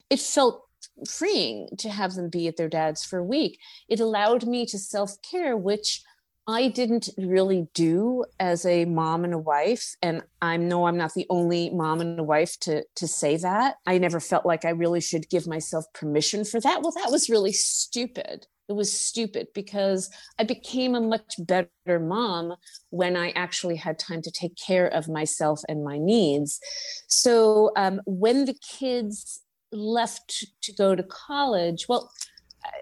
it 0.08 0.20
felt 0.20 0.64
freeing 1.08 1.68
to 1.78 1.90
have 1.90 2.14
them 2.14 2.28
be 2.28 2.48
at 2.48 2.56
their 2.56 2.68
dad's 2.68 3.04
for 3.04 3.18
a 3.18 3.24
week. 3.24 3.58
It 3.88 4.00
allowed 4.00 4.46
me 4.46 4.66
to 4.66 4.78
self 4.78 5.20
care, 5.22 5.56
which 5.56 6.02
I 6.50 6.66
didn't 6.66 7.08
really 7.16 7.68
do 7.74 8.24
as 8.40 8.66
a 8.66 8.84
mom 8.84 9.22
and 9.22 9.32
a 9.32 9.38
wife. 9.38 9.94
And 10.02 10.22
I 10.42 10.56
know 10.56 10.86
I'm 10.86 10.96
not 10.96 11.14
the 11.14 11.26
only 11.30 11.70
mom 11.70 12.00
and 12.00 12.18
a 12.18 12.24
wife 12.24 12.58
to, 12.60 12.82
to 12.96 13.06
say 13.06 13.36
that. 13.36 13.76
I 13.86 13.98
never 13.98 14.18
felt 14.18 14.44
like 14.44 14.64
I 14.64 14.70
really 14.70 15.00
should 15.00 15.30
give 15.30 15.46
myself 15.46 15.84
permission 15.94 16.44
for 16.44 16.60
that. 16.60 16.82
Well, 16.82 16.92
that 16.96 17.12
was 17.12 17.30
really 17.30 17.52
stupid. 17.52 18.48
It 18.68 18.72
was 18.72 18.92
stupid 18.92 19.46
because 19.54 20.10
I 20.40 20.44
became 20.44 20.96
a 20.96 21.00
much 21.00 21.34
better 21.38 21.68
mom 21.88 22.54
when 22.90 23.16
I 23.16 23.30
actually 23.30 23.76
had 23.76 24.00
time 24.00 24.22
to 24.22 24.30
take 24.32 24.56
care 24.56 24.88
of 24.88 25.08
myself 25.08 25.60
and 25.68 25.84
my 25.84 25.98
needs. 25.98 26.58
So 27.06 27.70
um, 27.76 28.00
when 28.06 28.46
the 28.46 28.54
kids 28.54 29.42
left 29.70 30.46
to 30.62 30.72
go 30.72 30.96
to 30.96 31.02
college, 31.04 31.86
well, 31.88 32.10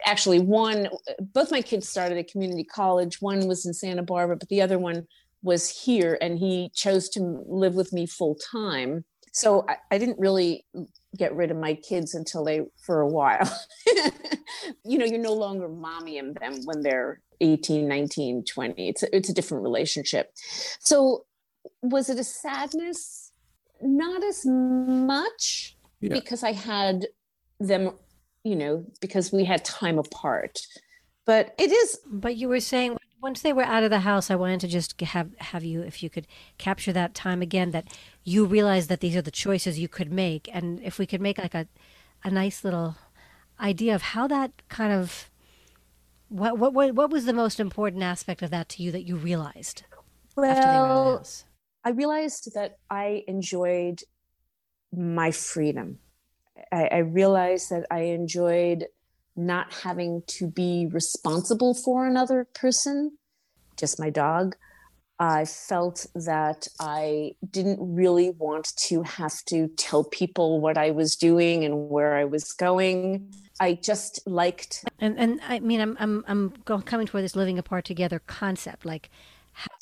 actually 0.04 0.38
one 0.38 0.88
both 1.20 1.50
my 1.50 1.62
kids 1.62 1.88
started 1.88 2.18
at 2.18 2.28
community 2.28 2.64
college. 2.64 3.20
One 3.20 3.46
was 3.46 3.66
in 3.66 3.74
santa 3.74 4.02
barbara 4.02 4.36
but 4.36 4.48
the 4.48 4.62
other 4.62 4.78
one 4.78 5.06
was 5.42 5.68
here 5.68 6.18
and 6.20 6.38
he 6.38 6.70
chose 6.74 7.08
to 7.10 7.42
live 7.46 7.74
with 7.74 7.92
me 7.92 8.06
full 8.06 8.36
time 8.50 9.04
so 9.32 9.64
I, 9.68 9.76
I, 9.92 9.98
didn't 9.98 10.18
really 10.18 10.64
get 11.16 11.34
rid 11.34 11.50
of 11.50 11.56
my 11.56 11.74
kids 11.74 12.14
until 12.14 12.44
they 12.44 12.62
for 12.80 13.00
a 13.00 13.08
while. 13.08 13.48
You 14.84 14.98
know 14.98 15.04
you're 15.04 15.18
no 15.18 15.34
longer 15.34 15.68
mommying 15.68 16.38
them 16.38 16.60
when 16.64 16.82
they're 16.82 17.20
18 17.40 17.86
19 17.86 18.44
20 18.44 18.88
it's 18.88 19.02
a, 19.02 19.16
it's 19.16 19.28
a 19.28 19.34
different 19.34 19.62
relationship. 19.62 20.32
So 20.80 21.24
was 21.82 22.10
it 22.10 22.18
a 22.18 22.24
sadness? 22.24 23.32
Not 23.80 24.24
as 24.24 24.44
much 24.44 25.76
yeah. 26.00 26.12
because 26.12 26.42
i 26.42 26.52
had 26.52 27.06
them 27.60 27.92
you 28.44 28.56
know, 28.56 28.84
because 29.00 29.32
we 29.32 29.44
had 29.44 29.64
time 29.64 29.98
apart. 29.98 30.60
But 31.26 31.54
it 31.58 31.70
is. 31.70 31.98
But 32.06 32.36
you 32.36 32.48
were 32.48 32.60
saying 32.60 32.96
once 33.20 33.42
they 33.42 33.52
were 33.52 33.64
out 33.64 33.82
of 33.82 33.90
the 33.90 34.00
house, 34.00 34.30
I 34.30 34.36
wanted 34.36 34.60
to 34.60 34.68
just 34.68 35.00
have 35.00 35.30
have 35.38 35.64
you, 35.64 35.82
if 35.82 36.02
you 36.02 36.10
could 36.10 36.26
capture 36.56 36.92
that 36.92 37.14
time 37.14 37.42
again, 37.42 37.72
that 37.72 37.96
you 38.24 38.44
realized 38.44 38.88
that 38.88 39.00
these 39.00 39.16
are 39.16 39.22
the 39.22 39.30
choices 39.30 39.78
you 39.78 39.88
could 39.88 40.12
make, 40.12 40.48
and 40.52 40.80
if 40.82 40.98
we 40.98 41.06
could 41.06 41.20
make 41.20 41.38
like 41.38 41.54
a 41.54 41.66
a 42.24 42.30
nice 42.30 42.64
little 42.64 42.96
idea 43.60 43.94
of 43.94 44.02
how 44.02 44.26
that 44.26 44.52
kind 44.68 44.92
of 44.92 45.30
what 46.28 46.58
what 46.58 46.72
what, 46.72 46.94
what 46.94 47.10
was 47.10 47.24
the 47.24 47.32
most 47.32 47.58
important 47.58 48.02
aspect 48.02 48.42
of 48.42 48.50
that 48.50 48.68
to 48.68 48.82
you 48.82 48.92
that 48.92 49.06
you 49.06 49.16
realized 49.16 49.82
well, 50.36 50.50
after 50.50 50.62
they 50.62 50.78
were 50.78 50.86
out 50.86 50.90
of 50.90 51.04
the 51.04 51.18
house? 51.18 51.44
I 51.84 51.90
realized 51.90 52.54
that 52.54 52.78
I 52.90 53.24
enjoyed 53.26 54.00
my 54.92 55.30
freedom. 55.30 55.98
I, 56.72 56.86
I 56.86 56.98
realized 56.98 57.70
that 57.70 57.86
I 57.90 58.00
enjoyed 58.00 58.86
not 59.36 59.72
having 59.72 60.22
to 60.26 60.48
be 60.48 60.88
responsible 60.90 61.74
for 61.74 62.06
another 62.06 62.46
person, 62.54 63.18
just 63.76 64.00
my 64.00 64.10
dog. 64.10 64.56
I 65.20 65.46
felt 65.46 66.06
that 66.14 66.68
I 66.78 67.32
didn't 67.50 67.78
really 67.80 68.30
want 68.30 68.76
to 68.76 69.02
have 69.02 69.44
to 69.46 69.66
tell 69.76 70.04
people 70.04 70.60
what 70.60 70.78
I 70.78 70.92
was 70.92 71.16
doing 71.16 71.64
and 71.64 71.88
where 71.88 72.16
I 72.16 72.24
was 72.24 72.52
going. 72.52 73.32
I 73.58 73.74
just 73.74 74.20
liked. 74.26 74.84
And 75.00 75.18
and 75.18 75.40
I 75.48 75.58
mean, 75.58 75.80
I'm 75.80 75.96
I'm 75.98 76.24
I'm 76.28 76.82
coming 76.82 77.06
toward 77.08 77.24
this 77.24 77.34
living 77.34 77.58
apart 77.58 77.84
together 77.84 78.20
concept. 78.20 78.84
Like, 78.84 79.10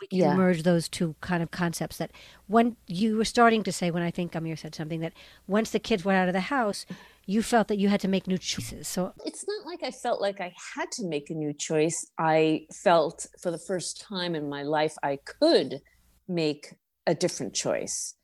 we 0.00 0.06
can 0.06 0.18
yeah. 0.18 0.34
merge 0.34 0.62
those 0.62 0.88
two 0.88 1.14
kind 1.20 1.42
of 1.42 1.50
concepts 1.50 1.96
that 1.96 2.10
when 2.46 2.76
you 2.86 3.16
were 3.16 3.24
starting 3.24 3.62
to 3.62 3.72
say 3.72 3.90
when 3.90 4.02
i 4.02 4.10
think 4.10 4.34
amir 4.34 4.56
said 4.56 4.74
something 4.74 5.00
that 5.00 5.12
once 5.46 5.70
the 5.70 5.78
kids 5.78 6.04
went 6.04 6.18
out 6.18 6.28
of 6.28 6.34
the 6.34 6.40
house 6.40 6.86
you 7.26 7.42
felt 7.42 7.66
that 7.68 7.78
you 7.78 7.88
had 7.88 8.00
to 8.00 8.08
make 8.08 8.26
new 8.28 8.38
choices. 8.38 8.86
So 8.86 9.12
it's 9.24 9.44
not 9.46 9.66
like 9.66 9.82
i 9.82 9.90
felt 9.90 10.20
like 10.20 10.40
i 10.40 10.54
had 10.76 10.90
to 10.92 11.04
make 11.04 11.28
a 11.28 11.34
new 11.34 11.52
choice. 11.52 12.06
I 12.18 12.66
felt 12.72 13.26
for 13.42 13.50
the 13.50 13.58
first 13.58 14.00
time 14.00 14.34
in 14.34 14.48
my 14.48 14.62
life 14.62 14.94
i 15.02 15.18
could 15.24 15.80
make 16.28 16.74
a 17.06 17.14
different 17.14 17.54
choice. 17.54 18.14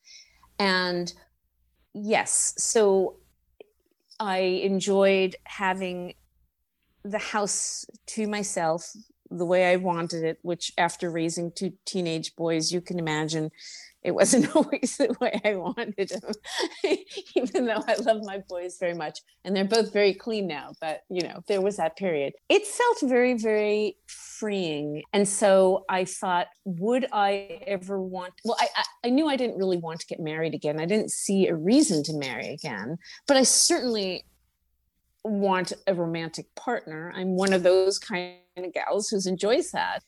And 0.59 1.13
yes 1.95 2.55
so 2.57 3.17
i 4.19 4.39
enjoyed 4.39 5.37
having 5.45 6.15
the 7.05 7.19
house 7.19 7.85
to 8.07 8.27
myself 8.27 8.91
the 9.37 9.47
way 9.47 9.73
I 9.73 9.77
wanted 9.77 10.25
it, 10.25 10.39
which 10.43 10.73
after 10.79 11.11
raising 11.11 11.53
two 11.53 11.73
teenage 11.87 12.35
boys, 12.37 12.73
you 12.73 12.81
can 12.81 12.99
imagine 12.99 13.51
it 14.03 14.13
wasn't 14.13 14.55
always 14.57 14.97
the 14.97 15.15
way 15.21 15.41
I 15.45 15.55
wanted 15.55 16.09
them, 16.09 16.33
even 17.37 17.67
though 17.67 17.83
I 17.87 17.95
love 17.95 18.23
my 18.23 18.43
boys 18.49 18.77
very 18.79 18.95
much. 18.95 19.21
And 19.45 19.55
they're 19.55 19.65
both 19.65 19.93
very 19.93 20.15
clean 20.15 20.47
now, 20.47 20.73
but 20.81 21.03
you 21.09 21.23
know, 21.23 21.43
there 21.49 21.61
was 21.61 21.77
that 21.77 21.97
period. 21.97 22.33
It 22.49 22.67
felt 22.67 22.99
very, 23.03 23.35
very 23.35 23.97
freeing. 24.07 25.03
And 25.13 25.29
so 25.29 25.85
I 25.89 26.05
thought, 26.05 26.49
would 26.65 27.07
I 27.13 27.61
ever 27.67 28.01
want, 28.01 28.35
well, 28.45 28.57
I, 28.61 28.69
I, 28.77 28.85
I 29.05 29.11
knew 29.11 29.29
I 29.29 29.37
didn't 29.37 29.57
really 29.57 29.79
want 29.79 30.01
to 30.01 30.07
get 30.07 30.21
married 30.21 30.55
again. 30.55 30.81
I 30.81 30.87
didn't 30.87 31.11
see 31.11 31.47
a 31.49 31.55
reason 31.55 32.03
to 32.05 32.13
marry 32.15 32.49
again, 32.49 32.99
but 33.27 33.37
I 33.37 33.45
certainly 33.45 34.25
want 35.25 35.73
a 35.87 35.95
romantic 35.95 36.53
partner. 36.57 37.13
I'm 37.15 37.37
one 37.37 37.53
of 37.53 37.63
those 37.63 37.99
kind 37.99 38.35
of 38.57 38.73
gals 38.73 39.09
who 39.09 39.19
enjoys 39.27 39.71
that. 39.71 40.03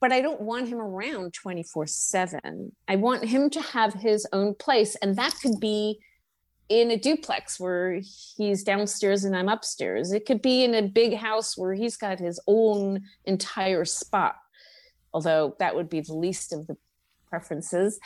But 0.00 0.12
I 0.12 0.20
don't 0.20 0.40
want 0.40 0.68
him 0.68 0.78
around 0.78 1.32
24 1.32 1.86
7. 1.86 2.72
I 2.88 2.96
want 2.96 3.24
him 3.24 3.48
to 3.50 3.60
have 3.60 3.94
his 3.94 4.26
own 4.32 4.54
place. 4.54 4.96
And 4.96 5.16
that 5.16 5.34
could 5.40 5.60
be 5.60 5.98
in 6.68 6.90
a 6.90 6.96
duplex 6.96 7.60
where 7.60 8.00
he's 8.36 8.62
downstairs 8.62 9.24
and 9.24 9.36
I'm 9.36 9.48
upstairs. 9.48 10.12
It 10.12 10.26
could 10.26 10.42
be 10.42 10.64
in 10.64 10.74
a 10.74 10.82
big 10.82 11.14
house 11.14 11.56
where 11.56 11.74
he's 11.74 11.96
got 11.96 12.18
his 12.18 12.40
own 12.46 13.02
entire 13.24 13.84
spot, 13.84 14.36
although 15.12 15.56
that 15.58 15.74
would 15.74 15.88
be 15.88 16.00
the 16.00 16.14
least 16.14 16.52
of 16.52 16.66
the 16.66 16.76
preferences. 17.28 17.98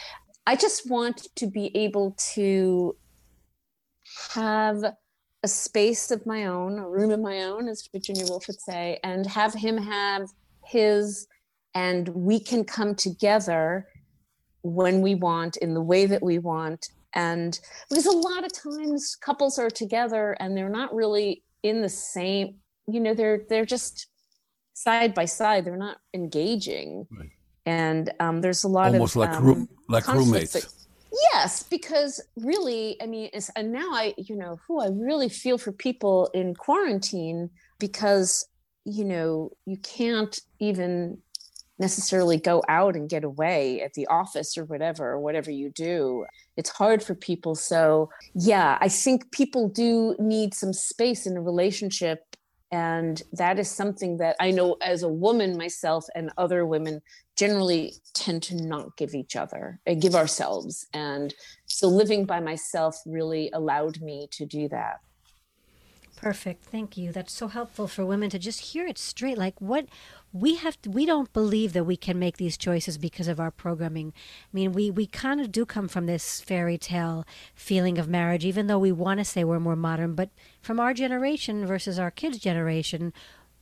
I 0.47 0.57
just 0.57 0.91
want 0.91 1.29
to 1.37 1.47
be 1.47 1.77
able 1.77 2.17
to 2.35 2.97
have 4.35 4.95
a 5.43 5.49
space 5.49 6.11
of 6.11 6.27
my 6.27 6.47
own, 6.47 6.79
a 6.79 6.89
room 6.89 7.11
of 7.11 7.21
my 7.21 7.45
own, 7.45 7.69
as 7.69 7.89
Virginia 7.93 8.25
Woolf 8.27 8.47
would 8.49 8.61
say, 8.61 8.99
and 9.05 9.27
have 9.27 9.55
him 9.55 9.77
have 9.77 10.29
his, 10.65 11.29
and 11.75 12.09
we 12.09 12.41
can 12.41 12.65
come 12.65 12.95
together 12.95 13.87
when 14.63 15.01
we 15.01 15.15
want, 15.15 15.57
in 15.59 15.75
the 15.75 15.81
way 15.81 16.07
that 16.07 16.23
we 16.23 16.39
want. 16.39 16.89
And 17.15 17.59
because 17.89 18.07
a 18.07 18.11
lot 18.11 18.45
of 18.45 18.53
times 18.53 19.17
couples 19.17 19.59
are 19.59 19.71
together 19.71 20.37
and 20.41 20.57
they're 20.57 20.69
not 20.69 20.95
really 20.95 21.43
in 21.63 21.83
the 21.83 21.89
same, 21.89 22.57
you 22.87 23.01
know, 23.01 23.15
they're 23.15 23.43
they're 23.49 23.65
just 23.65 24.09
side 24.75 25.15
by 25.15 25.25
side. 25.25 25.65
They're 25.65 25.77
not 25.77 25.99
engaging. 26.15 27.07
Right. 27.11 27.31
And 27.67 28.13
um, 28.21 28.41
there's 28.41 28.65
a 28.65 28.69
lot 28.69 28.93
almost 28.93 29.15
of 29.15 29.21
like 29.21 29.31
um, 29.31 29.45
room, 29.45 29.69
like 29.89 30.07
roommates. 30.09 30.53
That, 30.53 30.73
Yes, 31.33 31.63
because 31.63 32.23
really, 32.37 33.01
I 33.01 33.07
mean, 33.07 33.31
and 33.57 33.73
now 33.73 33.89
I, 33.93 34.15
you 34.19 34.37
know, 34.37 34.61
who 34.67 34.81
I 34.81 34.89
really 34.89 35.29
feel 35.29 35.59
for 35.59 35.73
people 35.73 36.31
in 36.35 36.55
quarantine 36.55 37.51
because, 37.79 38.47
you 38.85 39.05
know, 39.05 39.51
you 39.65 39.79
can't 39.79 40.39
even 40.59 41.19
necessarily 41.79 42.39
go 42.39 42.63
out 42.69 42.97
and 42.97 43.09
get 43.09 43.25
away 43.25 43.81
at 43.81 43.95
the 43.95 44.07
office 44.09 44.59
or 44.59 44.65
whatever, 44.65 45.13
or 45.13 45.21
whatever 45.21 45.51
you 45.51 45.71
do. 45.71 46.27
It's 46.57 46.71
hard 46.71 47.03
for 47.03 47.15
people. 47.15 47.55
So, 47.55 48.11
yeah, 48.35 48.79
I 48.81 48.89
think 48.89 49.31
people 49.31 49.69
do 49.69 50.17
need 50.19 50.55
some 50.55 50.73
space 50.73 51.27
in 51.27 51.37
a 51.37 51.41
relationship. 51.41 52.25
And 52.71 53.23
that 53.33 53.59
is 53.59 53.71
something 53.71 54.19
that 54.19 54.37
I 54.41 54.51
know 54.51 54.77
as 54.83 55.03
a 55.03 55.09
woman 55.09 55.57
myself 55.57 56.05
and 56.15 56.31
other 56.37 56.67
women 56.67 57.01
generally 57.39 57.95
tend 58.15 58.43
to 58.43 58.57
not 58.57 58.97
give 58.97 59.15
each 59.15 59.37
other, 59.37 59.81
uh, 59.87 59.95
give 59.95 60.17
ourselves. 60.17 60.87
And 60.93 61.33
so 61.67 61.87
living 61.89 62.25
by 62.25 62.41
myself 62.41 62.97
really 63.07 63.49
allowed 63.53 64.01
me 64.01 64.29
to 64.33 64.45
do 64.45 64.69
that. 64.69 65.01
Perfect. 66.17 66.65
Thank 66.65 66.97
you. 66.97 67.13
That's 67.13 67.33
so 67.33 67.47
helpful 67.47 67.87
for 67.87 68.05
women 68.05 68.29
to 68.31 68.41
just 68.41 68.73
hear 68.73 68.89
it 68.89 68.99
straight. 68.99 69.39
Like 69.39 69.61
what 69.61 69.87
we 70.33 70.57
have 70.57 70.83
to, 70.83 70.91
we 70.91 71.07
don't 71.07 71.33
believe 71.33 71.75
that 71.75 71.85
we 71.85 71.97
can 71.97 72.19
make 72.19 72.39
these 72.39 72.57
choices 72.57 72.99
because 72.99 73.29
of 73.29 73.39
our 73.39 73.53
programming. 73.53 74.13
I 74.43 74.51
mean, 74.53 74.73
we 74.73 74.91
we 74.91 75.07
kind 75.07 75.41
of 75.41 75.53
do 75.53 75.65
come 75.65 75.87
from 75.87 76.07
this 76.07 76.41
fairy 76.41 76.77
tale 76.77 77.25
feeling 77.55 77.99
of 77.99 78.09
marriage 78.09 78.45
even 78.45 78.67
though 78.67 78.81
we 78.81 78.91
want 78.91 79.21
to 79.21 79.25
say 79.25 79.45
we're 79.45 79.61
more 79.61 79.77
modern, 79.77 80.17
but 80.17 80.31
from 80.61 80.81
our 80.81 80.93
generation 80.93 81.65
versus 81.65 82.01
our 82.01 82.11
kids' 82.11 82.39
generation, 82.39 83.13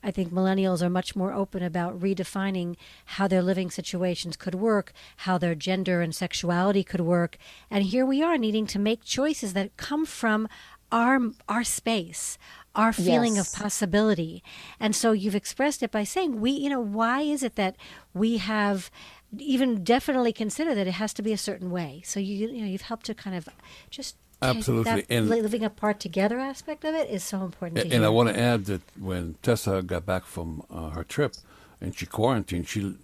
I 0.07 0.13
think 0.13 0.33
millennials 0.33 0.83
are 0.83 0.89
much 0.89 1.17
more 1.17 1.33
open 1.33 1.65
about 1.65 1.99
redefining 1.99 2.77
how 3.07 3.27
their 3.27 3.43
living 3.43 3.73
situations 3.73 4.37
could 4.37 4.55
work, 4.55 4.93
how 5.19 5.37
their 5.37 5.57
gender 5.57 6.01
and 6.01 6.15
sexuality 6.15 6.85
could 6.85 7.01
work. 7.01 7.37
And 7.73 7.83
here 7.83 8.07
we 8.07 8.23
are 8.23 8.39
needing 8.39 8.69
to 8.69 8.79
make 8.79 9.03
choices 9.03 9.53
that 9.55 9.77
come 9.77 10.07
from 10.07 10.49
our 10.93 11.19
our 11.49 11.65
space 11.65 12.39
our 12.77 12.93
feeling 12.93 13.35
yes. 13.35 13.53
of 13.53 13.61
possibility 13.61 14.41
and 14.79 14.95
so 14.95 15.11
you've 15.11 15.35
expressed 15.35 15.83
it 15.83 15.91
by 15.91 16.05
saying 16.05 16.41
we 16.41 16.53
you 16.53 16.71
know 16.71 16.79
why 16.81 17.23
is 17.23 17.43
it 17.43 17.57
that 17.57 17.75
we 18.15 18.37
have 18.37 18.89
even 19.37 19.83
definitely 19.83 20.33
consider 20.33 20.77
that 20.77 20.87
it 20.87 20.93
has 20.93 21.13
to 21.13 21.23
be 21.23 21.33
a 21.33 21.37
certain 21.37 21.73
way 21.73 22.01
so 22.05 22.21
you 22.21 22.49
you 22.49 22.61
know 22.61 22.69
you've 22.69 22.83
helped 22.83 23.05
to 23.05 23.15
kind 23.15 23.37
of 23.37 23.49
just 23.91 24.17
absolutely 24.43 25.05
and 25.09 25.29
living 25.29 25.65
apart 25.65 25.99
together 25.99 26.39
aspect 26.39 26.85
of 26.85 26.95
it 26.95 27.09
is 27.09 27.25
so 27.25 27.43
important 27.43 27.81
and, 27.81 27.93
and 27.93 28.05
i 28.05 28.09
want 28.09 28.29
to 28.29 28.39
add 28.39 28.67
that 28.67 28.83
when 28.99 29.35
tessa 29.43 29.83
got 29.83 30.05
back 30.05 30.25
from 30.25 30.63
uh, 30.71 30.91
her 30.91 31.03
trip 31.03 31.35
and 31.81 31.97
she 31.97 32.05
quarantined 32.07 32.69
she 32.69 32.95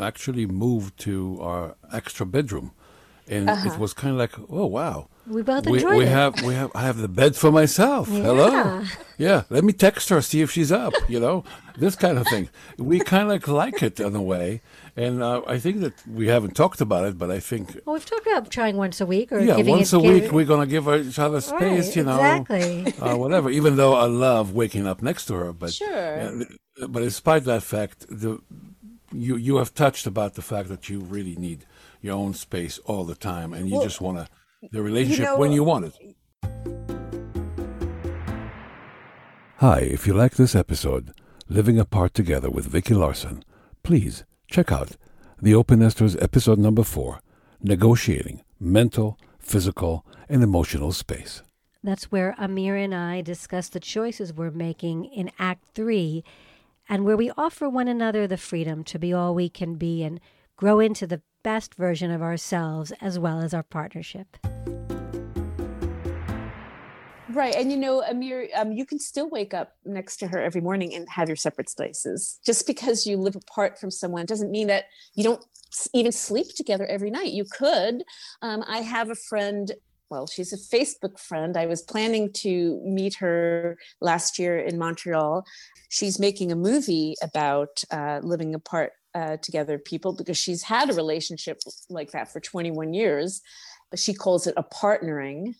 actually 0.00 0.46
moved 0.46 0.98
to 0.98 1.38
our 1.40 1.76
extra 1.92 2.26
bedroom 2.26 2.72
and 3.30 3.48
uh-huh. 3.48 3.72
it 3.72 3.78
was 3.78 3.94
kind 3.94 4.12
of 4.12 4.18
like 4.18 4.32
oh 4.50 4.66
wow 4.66 5.08
we 5.30 5.42
both 5.42 5.66
enjoyed 5.66 5.96
we, 5.96 6.04
it. 6.04 6.08
have 6.08 6.42
we 6.42 6.54
have 6.54 6.72
I 6.74 6.82
have 6.82 6.98
the 6.98 7.08
bed 7.08 7.36
for 7.36 7.52
myself. 7.52 8.08
Yeah. 8.08 8.22
Hello, 8.22 8.82
yeah. 9.18 9.44
Let 9.48 9.64
me 9.64 9.72
text 9.72 10.08
her 10.08 10.20
see 10.20 10.40
if 10.40 10.50
she's 10.50 10.72
up. 10.72 10.92
You 11.08 11.20
know, 11.20 11.44
this 11.76 11.94
kind 11.94 12.18
of 12.18 12.26
thing. 12.26 12.48
We 12.78 12.98
kind 12.98 13.30
of 13.30 13.46
like 13.46 13.82
it 13.82 14.00
in 14.00 14.16
a 14.16 14.22
way, 14.22 14.60
and 14.96 15.22
uh, 15.22 15.42
I 15.46 15.58
think 15.58 15.80
that 15.80 15.94
we 16.06 16.26
haven't 16.26 16.56
talked 16.56 16.80
about 16.80 17.04
it, 17.04 17.16
but 17.16 17.30
I 17.30 17.38
think 17.38 17.80
well, 17.84 17.94
we've 17.94 18.04
talked 18.04 18.26
about 18.26 18.50
trying 18.50 18.76
once 18.76 19.00
a 19.00 19.06
week 19.06 19.30
or 19.30 19.38
yeah, 19.38 19.56
once 19.58 19.92
it, 19.92 19.96
a 19.96 20.00
week 20.00 20.32
we're 20.32 20.46
gonna 20.46 20.66
give 20.66 20.88
each 20.88 21.18
other 21.18 21.40
space. 21.40 21.88
Right, 21.88 21.96
you 21.96 22.02
know, 22.02 22.16
exactly. 22.16 22.92
Uh, 23.00 23.16
whatever. 23.16 23.50
Even 23.50 23.76
though 23.76 23.94
I 23.94 24.06
love 24.06 24.52
waking 24.52 24.86
up 24.86 25.00
next 25.00 25.26
to 25.26 25.34
her, 25.34 25.52
but 25.52 25.72
sure. 25.72 26.44
but 26.88 27.00
despite 27.00 27.44
that 27.44 27.62
fact, 27.62 28.06
the 28.08 28.40
you 29.12 29.36
you 29.36 29.56
have 29.56 29.74
touched 29.74 30.06
about 30.06 30.34
the 30.34 30.42
fact 30.42 30.68
that 30.70 30.88
you 30.88 31.00
really 31.00 31.36
need 31.36 31.66
your 32.00 32.16
own 32.16 32.34
space 32.34 32.78
all 32.84 33.04
the 33.04 33.14
time, 33.14 33.52
and 33.52 33.68
you 33.68 33.74
well, 33.74 33.84
just 33.84 34.00
want 34.00 34.18
to 34.18 34.28
the 34.72 34.82
relationship 34.82 35.20
you 35.20 35.24
know, 35.24 35.38
when 35.38 35.52
you 35.52 35.64
want 35.64 35.86
it. 35.86 36.16
Hi, 39.56 39.80
if 39.80 40.06
you 40.06 40.14
like 40.14 40.36
this 40.36 40.54
episode, 40.54 41.12
Living 41.48 41.78
Apart 41.78 42.14
Together 42.14 42.50
with 42.50 42.66
Vicki 42.66 42.94
Larson, 42.94 43.44
please 43.82 44.24
check 44.48 44.72
out 44.72 44.96
The 45.40 45.54
Open 45.54 45.80
Nesters 45.80 46.16
episode 46.16 46.58
number 46.58 46.82
four 46.82 47.20
Negotiating 47.62 48.42
Mental, 48.58 49.18
Physical, 49.38 50.06
and 50.28 50.42
Emotional 50.42 50.92
Space. 50.92 51.42
That's 51.82 52.12
where 52.12 52.34
Amir 52.38 52.76
and 52.76 52.94
I 52.94 53.20
discuss 53.22 53.68
the 53.68 53.80
choices 53.80 54.32
we're 54.32 54.50
making 54.50 55.06
in 55.06 55.30
Act 55.38 55.64
Three 55.74 56.24
and 56.88 57.04
where 57.04 57.16
we 57.16 57.30
offer 57.36 57.68
one 57.68 57.88
another 57.88 58.26
the 58.26 58.36
freedom 58.36 58.84
to 58.84 58.98
be 58.98 59.12
all 59.12 59.34
we 59.34 59.48
can 59.48 59.76
be 59.76 60.02
and 60.02 60.20
grow 60.60 60.78
into 60.78 61.06
the 61.06 61.22
best 61.42 61.74
version 61.74 62.10
of 62.10 62.20
ourselves 62.20 62.92
as 63.00 63.18
well 63.18 63.40
as 63.40 63.54
our 63.54 63.62
partnership. 63.62 64.36
Right. 67.30 67.54
And 67.54 67.72
you 67.72 67.78
know, 67.78 68.02
Amir, 68.02 68.48
um, 68.54 68.70
you 68.70 68.84
can 68.84 68.98
still 68.98 69.30
wake 69.30 69.54
up 69.54 69.76
next 69.86 70.18
to 70.18 70.26
her 70.26 70.38
every 70.38 70.60
morning 70.60 70.94
and 70.94 71.08
have 71.08 71.30
your 71.30 71.36
separate 71.36 71.70
spaces. 71.70 72.40
Just 72.44 72.66
because 72.66 73.06
you 73.06 73.16
live 73.16 73.36
apart 73.36 73.78
from 73.78 73.90
someone 73.90 74.26
doesn't 74.26 74.50
mean 74.50 74.66
that 74.66 74.84
you 75.14 75.24
don't 75.24 75.42
even 75.94 76.12
sleep 76.12 76.48
together 76.54 76.84
every 76.84 77.10
night. 77.10 77.32
You 77.32 77.46
could. 77.50 78.02
Um, 78.42 78.62
I 78.68 78.80
have 78.80 79.08
a 79.08 79.14
friend. 79.14 79.72
Well, 80.10 80.26
she's 80.26 80.52
a 80.52 80.58
Facebook 80.58 81.18
friend. 81.18 81.56
I 81.56 81.64
was 81.64 81.80
planning 81.80 82.34
to 82.34 82.82
meet 82.84 83.14
her 83.14 83.78
last 84.02 84.38
year 84.38 84.58
in 84.58 84.76
Montreal. 84.76 85.46
She's 85.88 86.18
making 86.18 86.52
a 86.52 86.56
movie 86.56 87.14
about 87.22 87.82
uh, 87.90 88.20
living 88.22 88.54
apart 88.54 88.92
uh, 89.14 89.36
together 89.38 89.78
people 89.78 90.12
because 90.12 90.38
she's 90.38 90.62
had 90.62 90.90
a 90.90 90.94
relationship 90.94 91.60
like 91.88 92.12
that 92.12 92.32
for 92.32 92.40
21 92.40 92.94
years. 92.94 93.42
But 93.90 93.98
she 93.98 94.14
calls 94.14 94.46
it 94.46 94.54
a 94.56 94.62
partnering. 94.62 95.56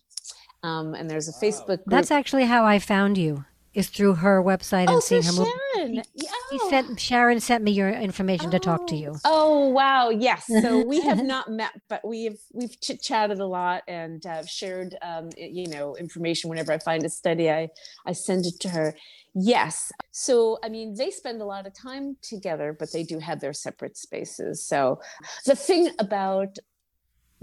Um, 0.62 0.94
and 0.94 1.10
there's 1.10 1.28
a 1.28 1.32
Facebook 1.32 1.66
group. 1.66 1.82
That's 1.86 2.10
actually 2.10 2.44
how 2.44 2.64
I 2.64 2.78
found 2.78 3.18
you 3.18 3.44
is 3.72 3.88
through 3.88 4.14
her 4.14 4.42
website 4.42 4.88
and 4.88 4.90
oh, 4.90 5.00
seeing 5.00 5.22
her 5.22 5.32
Sharon. 5.32 5.52
movie. 5.76 6.02
He, 6.50 6.58
sent 6.68 6.98
Sharon 6.98 7.38
sent 7.40 7.62
me 7.62 7.70
your 7.70 7.88
information 7.88 8.48
oh. 8.48 8.50
to 8.50 8.58
talk 8.58 8.86
to 8.88 8.96
you. 8.96 9.16
Oh 9.24 9.68
wow, 9.68 10.10
yes. 10.10 10.46
So 10.46 10.84
we 10.84 11.00
have 11.02 11.22
not 11.22 11.50
met, 11.50 11.72
but 11.88 12.06
we've 12.06 12.38
we've 12.52 12.78
chit 12.80 13.00
chatted 13.02 13.38
a 13.38 13.46
lot 13.46 13.82
and 13.86 14.24
uh, 14.26 14.44
shared 14.44 14.96
um, 15.02 15.30
you 15.36 15.68
know 15.68 15.96
information. 15.96 16.50
Whenever 16.50 16.72
I 16.72 16.78
find 16.78 17.04
a 17.04 17.08
study, 17.08 17.50
I 17.50 17.68
I 18.06 18.12
send 18.12 18.46
it 18.46 18.58
to 18.60 18.70
her. 18.70 18.94
Yes. 19.34 19.92
So, 20.10 20.58
I 20.64 20.68
mean, 20.68 20.94
they 20.96 21.10
spend 21.10 21.40
a 21.40 21.44
lot 21.44 21.66
of 21.66 21.72
time 21.72 22.16
together, 22.20 22.74
but 22.76 22.92
they 22.92 23.04
do 23.04 23.20
have 23.20 23.40
their 23.40 23.52
separate 23.52 23.96
spaces. 23.96 24.66
So, 24.66 25.00
the 25.46 25.54
thing 25.54 25.90
about 26.00 26.58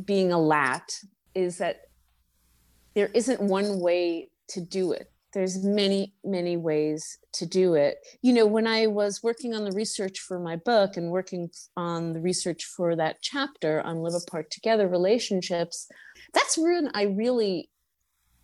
being 0.03 0.31
a 0.31 0.37
LAT 0.37 0.99
is 1.33 1.59
that 1.59 1.77
there 2.93 3.09
isn't 3.13 3.41
one 3.41 3.79
way 3.79 4.29
to 4.49 4.61
do 4.61 4.91
it. 4.91 5.11
There's 5.38 5.63
many, 5.63 6.15
many 6.23 6.58
ways 6.58 7.19
to 7.34 7.45
do 7.45 7.76
it. 7.76 8.00
You 8.23 8.34
know, 8.34 8.47
when 8.47 8.65
I 8.65 8.88
was 8.88 9.21
working 9.21 9.54
on 9.54 9.65
the 9.65 9.71
research 9.71 10.19
for 10.19 10.39
my 10.39 10.56
book 10.56 10.97
and 10.97 11.12
working 11.12 11.52
on 11.76 12.13
the 12.13 12.19
research 12.19 12.65
for 12.65 12.95
that 12.95 13.17
chapter 13.21 13.80
on 13.82 13.97
live 13.97 14.15
apart 14.15 14.50
together 14.50 14.88
relationships, 14.88 15.91
that's 16.34 16.58
when 16.58 16.89
I 16.95 17.04
really 17.04 17.69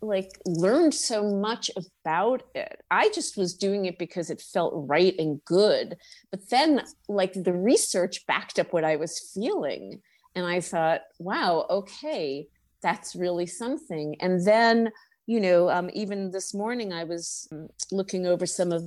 like 0.02 0.30
learned 0.46 0.94
so 0.94 1.28
much 1.28 1.68
about 2.04 2.44
it. 2.54 2.80
I 2.92 3.08
just 3.08 3.36
was 3.36 3.54
doing 3.54 3.86
it 3.86 3.98
because 3.98 4.30
it 4.30 4.40
felt 4.40 4.72
right 4.88 5.16
and 5.18 5.44
good. 5.44 5.96
But 6.30 6.48
then 6.48 6.82
like 7.08 7.32
the 7.32 7.54
research 7.54 8.24
backed 8.28 8.60
up 8.60 8.72
what 8.72 8.84
I 8.84 8.94
was 8.94 9.32
feeling. 9.34 10.00
And 10.36 10.46
I 10.46 10.60
thought, 10.60 11.00
wow, 11.18 11.66
okay, 11.68 12.46
that's 12.84 13.16
really 13.16 13.46
something. 13.46 14.14
And 14.20 14.46
then 14.46 14.92
you 15.26 15.40
know, 15.40 15.70
um, 15.70 15.90
even 15.94 16.30
this 16.30 16.52
morning 16.52 16.92
I 16.92 17.04
was 17.04 17.48
um, 17.50 17.68
looking 17.90 18.26
over 18.26 18.44
some 18.46 18.72
of 18.72 18.82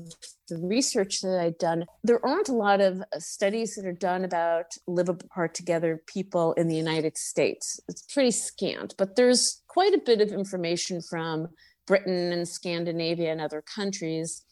the 0.49 0.57
research 0.57 1.21
that 1.21 1.39
I'd 1.39 1.57
done. 1.57 1.85
There 2.03 2.23
aren't 2.23 2.49
a 2.49 2.53
lot 2.53 2.79
of 2.79 3.01
uh, 3.01 3.19
studies 3.19 3.75
that 3.75 3.85
are 3.85 3.91
done 3.91 4.23
about 4.23 4.65
live 4.87 5.09
apart 5.09 5.55
together 5.55 6.01
people 6.05 6.53
in 6.53 6.67
the 6.67 6.75
United 6.75 7.17
States. 7.17 7.79
It's 7.87 8.03
pretty 8.13 8.31
scant, 8.31 8.93
but 8.97 9.15
there's 9.15 9.63
quite 9.67 9.93
a 9.93 10.01
bit 10.05 10.21
of 10.21 10.31
information 10.31 11.01
from 11.01 11.47
Britain 11.87 12.31
and 12.31 12.47
Scandinavia 12.47 13.31
and 13.31 13.41
other 13.41 13.63
countries. 13.63 14.43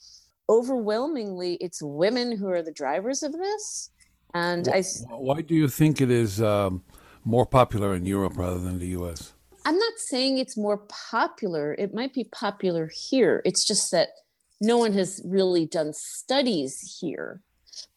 Overwhelmingly, 0.50 1.56
it's 1.56 1.82
women 1.82 2.36
who 2.36 2.50
are 2.50 2.64
the 2.64 2.72
drivers 2.72 3.22
of 3.22 3.32
this. 3.34 3.92
And 4.34 4.68
why, 4.68 4.78
I. 4.78 4.84
Why 5.16 5.42
do 5.42 5.54
you 5.54 5.68
think 5.68 6.02
it 6.02 6.10
is 6.10 6.42
um, 6.42 6.84
more 7.24 7.46
popular 7.46 7.94
in 7.94 8.06
Europe 8.06 8.38
rather 8.38 8.60
than 8.60 8.80
the 8.80 8.88
US? 8.88 9.35
I'm 9.66 9.78
not 9.78 9.94
saying 9.98 10.38
it's 10.38 10.56
more 10.56 10.78
popular. 11.12 11.74
It 11.74 11.94
might 11.94 12.14
be 12.14 12.26
popular 12.26 12.90
here. 12.94 13.42
It's 13.46 13.66
just 13.66 13.92
that 13.92 14.10
no 14.62 14.78
one 14.78 14.94
has 14.94 15.22
really 15.26 15.66
done 15.66 15.92
studies 15.94 17.00
here. 17.02 17.42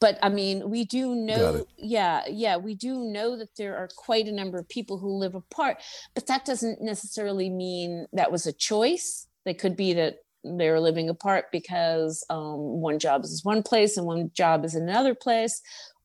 But 0.00 0.18
I 0.22 0.28
mean, 0.28 0.70
we 0.70 0.84
do 0.84 1.14
know, 1.14 1.66
yeah, 1.76 2.22
yeah, 2.28 2.56
we 2.56 2.74
do 2.74 3.04
know 3.04 3.36
that 3.36 3.54
there 3.56 3.76
are 3.76 3.88
quite 3.96 4.26
a 4.26 4.32
number 4.32 4.58
of 4.58 4.68
people 4.68 4.98
who 4.98 5.18
live 5.18 5.34
apart, 5.34 5.76
but 6.14 6.26
that 6.26 6.44
doesn't 6.44 6.80
necessarily 6.80 7.48
mean 7.48 8.06
that 8.12 8.32
was 8.32 8.46
a 8.46 8.52
choice. 8.52 9.28
They 9.44 9.54
could 9.54 9.76
be 9.76 9.92
that 9.92 10.16
they're 10.42 10.80
living 10.80 11.08
apart 11.08 11.46
because 11.52 12.24
um, 12.30 12.80
one 12.80 12.98
job 12.98 13.24
is 13.24 13.44
one 13.44 13.62
place 13.62 13.96
and 13.96 14.06
one 14.06 14.30
job 14.34 14.64
is 14.64 14.74
another 14.74 15.14
place, 15.14 15.60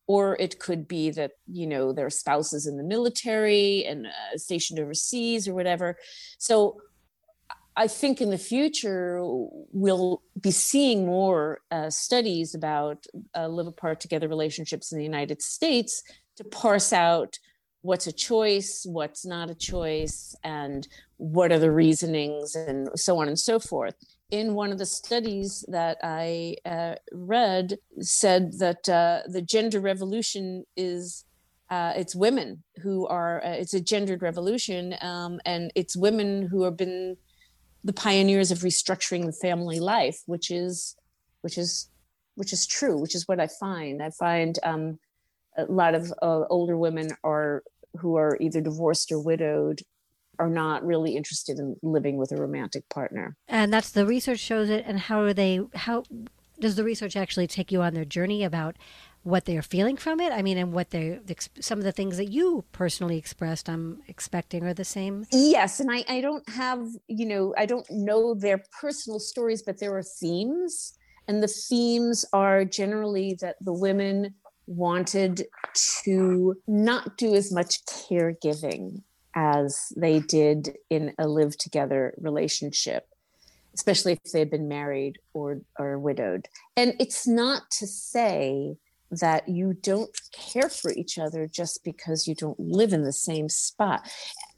or 0.08 0.36
it 0.40 0.60
could 0.60 0.88
be 0.88 1.10
that 1.12 1.32
you 1.48 1.68
know 1.68 1.94
their 1.94 2.10
spouses 2.10 2.68
in 2.68 2.78
the 2.78 2.84
military 2.84 3.86
and 3.86 4.08
uh, 4.08 4.38
stationed 4.38 4.80
overseas 4.80 5.48
or 5.48 5.54
whatever. 5.54 5.98
So 6.38 6.82
i 7.76 7.88
think 7.88 8.22
in 8.22 8.30
the 8.30 8.38
future 8.38 9.20
we'll 9.22 10.22
be 10.40 10.52
seeing 10.52 11.06
more 11.06 11.60
uh, 11.72 11.90
studies 11.90 12.56
about 12.56 13.06
uh, 13.36 13.48
live 13.48 13.68
apart 13.68 14.00
together 14.00 14.28
relationships 14.28 14.92
in 14.92 14.98
the 14.98 15.04
united 15.04 15.42
states 15.42 16.04
to 16.36 16.44
parse 16.44 16.94
out 16.94 17.38
what's 17.82 18.08
a 18.08 18.12
choice 18.12 18.86
what's 18.88 19.26
not 19.26 19.50
a 19.50 19.56
choice 19.56 20.36
and 20.44 20.88
what 21.18 21.52
are 21.52 21.60
the 21.60 21.72
reasonings 21.72 22.56
and 22.56 22.90
so 22.96 23.20
on 23.20 23.28
and 23.28 23.40
so 23.40 23.60
forth 23.60 23.96
in 24.34 24.56
one 24.56 24.72
of 24.72 24.80
the 24.80 24.86
studies 24.88 25.64
that 25.68 26.00
I 26.02 26.56
uh, 26.66 26.96
read 27.12 27.78
said 28.00 28.54
that 28.58 28.90
uh, 28.90 29.20
the 29.28 29.44
gender 29.44 29.80
revolution 29.80 30.66
is 30.76 31.24
uh, 31.70 31.94
it's 31.96 32.16
women 32.16 32.64
who 32.82 33.06
are 33.06 33.46
uh, 33.46 33.52
it's 33.52 33.76
a 33.76 33.80
gendered 33.80 34.24
revolution 34.24 34.96
um, 35.02 35.40
and 35.46 35.72
it's 35.76 35.96
women 35.96 36.48
who 36.48 36.64
have 36.64 36.76
been 36.76 37.16
the 37.84 37.94
pioneers 37.94 38.50
of 38.50 38.60
restructuring 38.60 39.28
the 39.28 39.38
family 39.48 39.80
life 39.80 40.24
which 40.26 40.50
is 40.50 40.96
which 41.42 41.60
is 41.60 41.90
which 42.34 42.54
is 42.54 42.66
true 42.66 42.98
which 42.98 43.14
is 43.14 43.28
what 43.28 43.40
i 43.40 43.46
find. 43.46 44.02
I 44.02 44.10
find 44.10 44.58
um, 44.64 44.98
a 45.60 45.66
lot 45.66 45.94
of 45.94 46.12
uh, 46.24 46.46
older 46.50 46.76
women 46.76 47.10
are 47.24 47.62
who 48.00 48.16
are 48.16 48.36
either 48.42 48.62
divorced 48.62 49.12
or 49.12 49.20
widowed 49.20 49.84
are 50.40 50.50
not 50.50 50.86
really 50.86 51.16
interested 51.16 51.60
in 51.60 51.76
living 51.82 52.18
with 52.18 52.32
a 52.32 52.36
romantic 52.36 52.88
partner 52.90 53.36
and 53.48 53.74
that's 53.74 53.92
the 53.92 54.06
research 54.06 54.40
shows 54.40 54.70
it 54.70 54.84
and 54.88 55.00
how 55.02 55.22
are 55.22 55.34
they 55.34 55.60
how 55.76 56.04
does 56.60 56.76
the 56.76 56.84
research 56.84 57.16
actually 57.16 57.48
take 57.48 57.72
you 57.72 57.82
on 57.82 57.94
their 57.94 58.06
journey 58.06 58.44
about 58.44 58.78
what 59.24 59.46
they're 59.46 59.62
feeling 59.62 59.98
from 59.98 60.20
it? 60.20 60.32
I 60.32 60.42
mean, 60.42 60.58
and 60.58 60.74
what 60.74 60.92
they 60.92 61.20
some 61.60 61.78
of 61.78 61.84
the 61.84 61.92
things 61.92 62.18
that 62.18 62.32
you 62.32 62.64
personally 62.72 63.18
expressed, 63.18 63.70
I'm 63.70 64.02
expecting 64.08 64.64
are 64.64 64.74
the 64.74 64.86
same. 64.86 65.26
Yes, 65.32 65.80
and 65.80 65.90
I 65.92 66.04
I 66.08 66.22
don't 66.22 66.48
have 66.50 66.88
you 67.08 67.26
know 67.26 67.54
I 67.58 67.66
don't 67.66 67.90
know 67.90 68.34
their 68.34 68.64
personal 68.80 69.20
stories, 69.20 69.62
but 69.62 69.80
there 69.80 69.96
are 69.96 70.04
themes, 70.04 70.94
and 71.28 71.42
the 71.42 71.48
themes 71.48 72.26
are 72.34 72.66
generally 72.66 73.38
that 73.42 73.56
the 73.62 73.74
women 73.74 74.36
wanted 74.68 75.46
to 76.04 76.56
not 76.68 77.18
do 77.18 77.36
as 77.36 77.52
much 77.52 77.84
caregiving 77.86 79.02
as 79.36 79.92
they 79.96 80.20
did 80.20 80.76
in 80.90 81.14
a 81.18 81.28
live 81.28 81.58
together 81.58 82.14
relationship 82.18 83.08
especially 83.74 84.14
if 84.14 84.32
they've 84.32 84.52
been 84.52 84.68
married 84.68 85.18
or 85.34 85.62
or 85.80 85.98
widowed 85.98 86.48
and 86.78 86.94
it's 87.00 87.28
not 87.28 87.64
to 87.72 87.88
say 87.88 88.76
that 89.20 89.48
you 89.48 89.74
don't 89.74 90.10
care 90.32 90.70
for 90.70 90.92
each 90.92 91.18
other 91.18 91.48
just 91.48 91.84
because 91.84 92.28
you 92.28 92.36
don't 92.36 92.60
live 92.60 92.94
in 92.94 93.04
the 93.04 93.14
same 93.14 93.50
spot. 93.50 94.10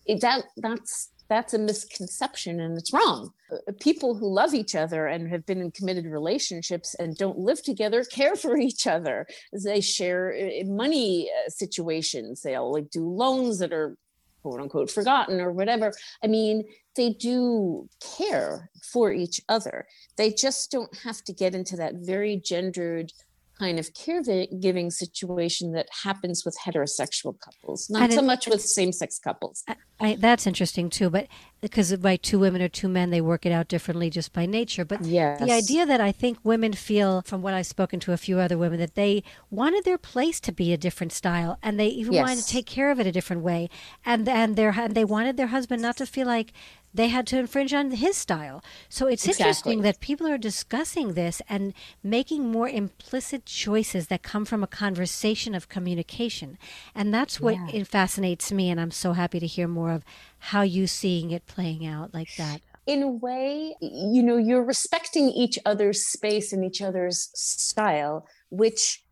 That 0.07 0.43
that's 0.57 1.11
that's 1.27 1.55
a 1.55 1.59
misconception 1.59 2.59
and 2.59 2.77
it's 2.77 2.93
wrong. 2.93 3.31
Uh, 3.51 3.71
people 3.79 4.13
who 4.13 4.31
love 4.31 4.53
each 4.53 4.75
other 4.75 5.07
and 5.07 5.27
have 5.27 5.43
been 5.43 5.59
in 5.59 5.71
committed 5.71 6.05
relationships 6.05 6.95
and 6.99 7.17
don't 7.17 7.39
live 7.39 7.63
together 7.63 8.03
care 8.03 8.35
for 8.35 8.57
each 8.57 8.85
other. 8.85 9.25
They 9.51 9.81
share 9.81 10.35
uh, 10.35 10.65
money 10.65 11.31
uh, 11.31 11.49
situations. 11.49 12.41
They'll 12.43 12.71
like 12.71 12.91
do 12.91 13.09
loans 13.09 13.57
that 13.59 13.73
are 13.73 13.97
quote 14.45 14.62
unquote 14.62 14.91
forgotten 14.91 15.41
or 15.41 15.51
whatever. 15.51 15.91
I 16.23 16.27
mean, 16.27 16.65
they 16.95 17.13
do 17.13 17.89
care 17.99 18.69
for 18.84 19.12
each 19.12 19.41
other. 19.49 19.88
They 20.17 20.31
just 20.31 20.69
don't 20.69 20.95
have 21.03 21.23
to 21.23 21.34
get 21.34 21.55
into 21.55 21.75
that 21.77 21.95
very 21.95 22.38
gendered 22.38 23.12
kind 23.57 23.79
of 23.79 23.93
caregiving 23.93 24.91
situation 24.91 25.71
that 25.71 25.87
happens 26.03 26.43
with 26.43 26.57
heterosexual 26.65 27.39
couples, 27.39 27.89
not 27.89 28.11
so 28.11 28.21
much 28.21 28.47
with 28.47 28.61
same 28.61 28.91
sex 28.91 29.17
couples. 29.17 29.63
I, 29.67 29.75
I, 29.99 30.15
that's 30.15 30.45
interesting 30.45 30.89
too, 30.89 31.09
but 31.09 31.27
because 31.61 31.95
by 31.97 32.17
two 32.17 32.37
women 32.37 32.61
or 32.61 32.67
two 32.67 32.89
men, 32.89 33.11
they 33.11 33.21
work 33.21 33.45
it 33.45 33.51
out 33.51 33.69
differently 33.69 34.09
just 34.09 34.33
by 34.33 34.45
nature. 34.45 34.83
But 34.83 35.05
yes. 35.05 35.39
the 35.39 35.51
idea 35.51 35.85
that 35.85 36.01
I 36.01 36.11
think 36.11 36.37
women 36.43 36.73
feel, 36.73 37.21
from 37.21 37.41
what 37.41 37.53
I've 37.53 37.65
spoken 37.65 37.99
to 38.01 38.11
a 38.11 38.17
few 38.17 38.39
other 38.39 38.57
women, 38.57 38.79
that 38.79 38.95
they 38.95 39.23
wanted 39.49 39.85
their 39.85 39.97
place 39.97 40.39
to 40.41 40.51
be 40.51 40.73
a 40.73 40.77
different 40.77 41.13
style, 41.13 41.57
and 41.63 41.79
they 41.79 41.87
even 41.87 42.13
yes. 42.13 42.27
wanted 42.27 42.43
to 42.43 42.47
take 42.47 42.65
care 42.65 42.91
of 42.91 42.99
it 42.99 43.07
a 43.07 43.11
different 43.11 43.41
way, 43.41 43.69
and 44.05 44.27
and 44.27 44.57
their 44.57 44.71
and 44.77 44.95
they 44.95 45.05
wanted 45.05 45.37
their 45.37 45.47
husband 45.47 45.81
not 45.81 45.97
to 45.97 46.05
feel 46.05 46.27
like 46.27 46.51
they 46.95 47.10
had 47.10 47.27
to 47.27 47.38
infringe 47.38 47.73
on 47.73 47.91
his 47.91 48.15
style. 48.15 48.63
So 48.88 49.08
it's 49.08 49.25
exactly. 49.25 49.43
interesting 49.43 49.81
that 49.81 49.99
people 49.99 50.27
are 50.27 50.38
discussing 50.38 51.13
this 51.13 51.41
and 51.49 51.73
making 52.01 52.49
more 52.51 52.69
implicit 52.69 53.45
choices 53.45 54.08
that 54.08 54.23
come 54.23 54.45
from 54.45 54.63
a 54.63 54.67
conversation 54.67 55.53
of 55.53 55.67
communication. 55.67 56.58
And 56.95 57.13
that's 57.13 57.39
what 57.39 57.55
yeah. 57.55 57.67
it 57.73 57.88
fascinates 57.88 58.51
me. 58.51 58.69
And 58.69 58.79
I'm 58.79 58.91
so 58.91 59.12
happy 59.12 59.39
to 59.39 59.47
hear 59.47 59.67
more 59.67 59.91
of 59.91 60.03
how 60.39 60.62
you 60.62 60.88
seeing 60.88 61.31
it 61.31 61.45
playing 61.47 61.86
out 61.86 62.13
like 62.13 62.34
that. 62.38 62.62
In 62.88 63.03
a 63.03 63.10
way, 63.10 63.75
you 63.81 64.23
know, 64.23 64.38
you're 64.38 64.63
respecting 64.63 65.29
each 65.29 65.60
other's 65.65 66.05
space 66.05 66.53
and 66.53 66.63
each 66.63 66.81
other's 66.81 67.29
style, 67.34 68.27
which 68.49 69.03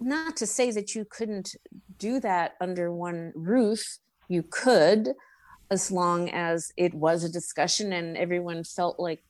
not 0.00 0.36
to 0.36 0.46
say 0.46 0.70
that 0.72 0.94
you 0.94 1.06
couldn't 1.08 1.54
do 1.98 2.20
that 2.20 2.54
under 2.60 2.92
one 2.92 3.32
roof, 3.34 3.98
you 4.28 4.42
could, 4.42 5.14
as 5.74 5.90
long 5.90 6.30
as 6.30 6.72
it 6.76 6.94
was 6.94 7.24
a 7.24 7.28
discussion 7.28 7.92
and 7.92 8.16
everyone 8.16 8.62
felt 8.62 8.98
like 8.98 9.22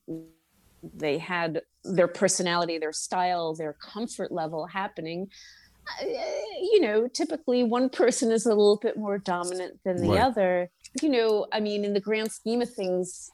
they 0.95 1.17
had 1.17 1.63
their 1.83 2.07
personality, 2.07 2.77
their 2.77 2.93
style, 2.93 3.55
their 3.55 3.73
comfort 3.73 4.31
level 4.31 4.67
happening. 4.67 5.29
Uh, 6.01 6.07
you 6.73 6.81
know, 6.83 7.09
typically 7.09 7.65
one 7.65 7.89
person 7.89 8.31
is 8.31 8.45
a 8.45 8.51
little 8.51 8.77
bit 8.77 8.99
more 8.99 9.19
dominant 9.19 9.81
than 9.85 9.97
the 9.97 10.11
right. 10.11 10.21
other. 10.21 10.71
You 11.01 11.09
know, 11.09 11.47
I 11.51 11.61
mean, 11.61 11.85
in 11.85 11.95
the 11.95 12.01
grand 12.01 12.31
scheme 12.31 12.61
of 12.61 12.73
things, 12.73 13.31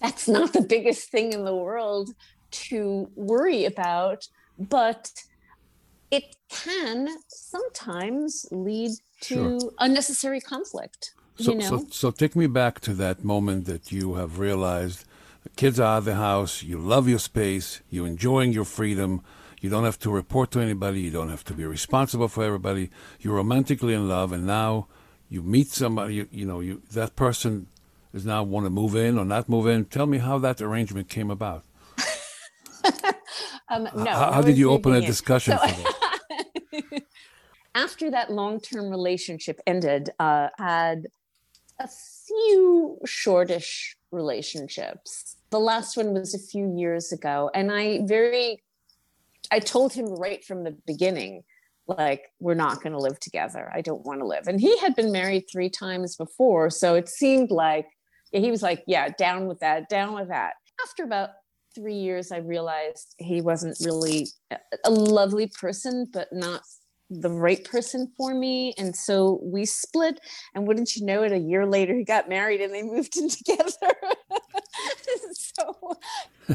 that's 0.00 0.26
not 0.26 0.54
the 0.54 0.62
biggest 0.62 1.10
thing 1.10 1.34
in 1.34 1.44
the 1.44 1.54
world 1.54 2.10
to 2.50 3.10
worry 3.14 3.66
about, 3.66 4.26
but 4.58 5.10
it 6.10 6.24
can 6.48 7.08
sometimes 7.28 8.46
lead 8.50 8.92
to 9.20 9.60
sure. 9.60 9.72
unnecessary 9.78 10.40
conflict. 10.40 11.12
So, 11.38 11.52
you 11.52 11.58
know? 11.58 11.64
so, 11.64 11.86
so 11.90 12.10
take 12.10 12.34
me 12.34 12.46
back 12.46 12.80
to 12.80 12.94
that 12.94 13.24
moment 13.24 13.66
that 13.66 13.92
you 13.92 14.14
have 14.14 14.38
realized 14.38 15.04
the 15.44 15.50
kids 15.50 15.78
are 15.78 15.84
out 15.84 15.98
of 15.98 16.04
the 16.04 16.16
house, 16.16 16.62
you 16.62 16.78
love 16.78 17.08
your 17.08 17.20
space, 17.20 17.80
you're 17.90 18.06
enjoying 18.06 18.52
your 18.52 18.64
freedom, 18.64 19.22
you 19.60 19.70
don't 19.70 19.84
have 19.84 19.98
to 20.00 20.10
report 20.10 20.50
to 20.52 20.60
anybody, 20.60 21.00
you 21.00 21.10
don't 21.10 21.28
have 21.28 21.44
to 21.44 21.54
be 21.54 21.64
responsible 21.64 22.28
for 22.28 22.42
everybody, 22.42 22.90
you're 23.20 23.36
romantically 23.36 23.94
in 23.94 24.08
love, 24.08 24.32
and 24.32 24.46
now 24.46 24.88
you 25.28 25.42
meet 25.42 25.68
somebody, 25.68 26.16
you, 26.16 26.28
you 26.32 26.44
know, 26.44 26.60
you 26.60 26.82
that 26.92 27.14
person 27.14 27.68
is 28.12 28.24
now 28.24 28.42
want 28.42 28.66
to 28.66 28.70
move 28.70 28.96
in 28.96 29.18
or 29.18 29.24
not 29.24 29.48
move 29.48 29.66
in. 29.66 29.84
Tell 29.84 30.06
me 30.06 30.18
how 30.18 30.38
that 30.38 30.60
arrangement 30.60 31.08
came 31.08 31.30
about. 31.30 31.64
um, 33.68 33.88
no, 33.94 34.04
how, 34.06 34.32
how 34.32 34.42
did 34.42 34.56
you 34.56 34.70
open 34.70 34.94
a 34.94 35.00
discussion 35.00 35.56
so, 35.56 35.68
for 35.68 35.82
that? 35.82 37.02
after 37.74 38.10
that 38.10 38.30
long-term 38.30 38.90
relationship 38.90 39.60
ended, 39.66 40.10
uh, 40.18 40.48
had 40.58 41.06
a 41.78 41.88
few 41.88 42.98
shortish 43.04 43.96
relationships. 44.10 45.36
The 45.50 45.60
last 45.60 45.96
one 45.96 46.12
was 46.12 46.34
a 46.34 46.38
few 46.38 46.74
years 46.76 47.12
ago. 47.12 47.50
And 47.54 47.70
I 47.70 48.00
very, 48.04 48.62
I 49.50 49.60
told 49.60 49.92
him 49.92 50.06
right 50.06 50.44
from 50.44 50.64
the 50.64 50.76
beginning, 50.86 51.44
like, 51.86 52.30
we're 52.38 52.54
not 52.54 52.82
going 52.82 52.92
to 52.92 52.98
live 52.98 53.18
together. 53.18 53.70
I 53.74 53.80
don't 53.80 54.04
want 54.04 54.20
to 54.20 54.26
live. 54.26 54.46
And 54.46 54.60
he 54.60 54.76
had 54.78 54.94
been 54.94 55.10
married 55.10 55.44
three 55.50 55.70
times 55.70 56.16
before. 56.16 56.68
So 56.68 56.94
it 56.96 57.08
seemed 57.08 57.50
like 57.50 57.86
he 58.30 58.50
was 58.50 58.62
like, 58.62 58.84
yeah, 58.86 59.08
down 59.16 59.46
with 59.46 59.60
that, 59.60 59.88
down 59.88 60.14
with 60.14 60.28
that. 60.28 60.54
After 60.84 61.04
about 61.04 61.30
three 61.74 61.94
years, 61.94 62.30
I 62.30 62.38
realized 62.38 63.14
he 63.16 63.40
wasn't 63.40 63.78
really 63.82 64.26
a 64.84 64.90
lovely 64.90 65.46
person, 65.46 66.06
but 66.12 66.30
not 66.32 66.62
the 67.10 67.30
right 67.30 67.64
person 67.64 68.12
for 68.16 68.34
me. 68.34 68.74
And 68.78 68.94
so 68.94 69.40
we 69.42 69.64
split. 69.64 70.20
And 70.54 70.66
wouldn't 70.66 70.96
you 70.96 71.06
know 71.06 71.22
it, 71.22 71.32
a 71.32 71.38
year 71.38 71.66
later, 71.66 71.94
he 71.94 72.04
got 72.04 72.28
married 72.28 72.60
and 72.60 72.74
they 72.74 72.82
moved 72.82 73.16
in 73.16 73.28
together. 73.28 73.94
so 75.32 75.96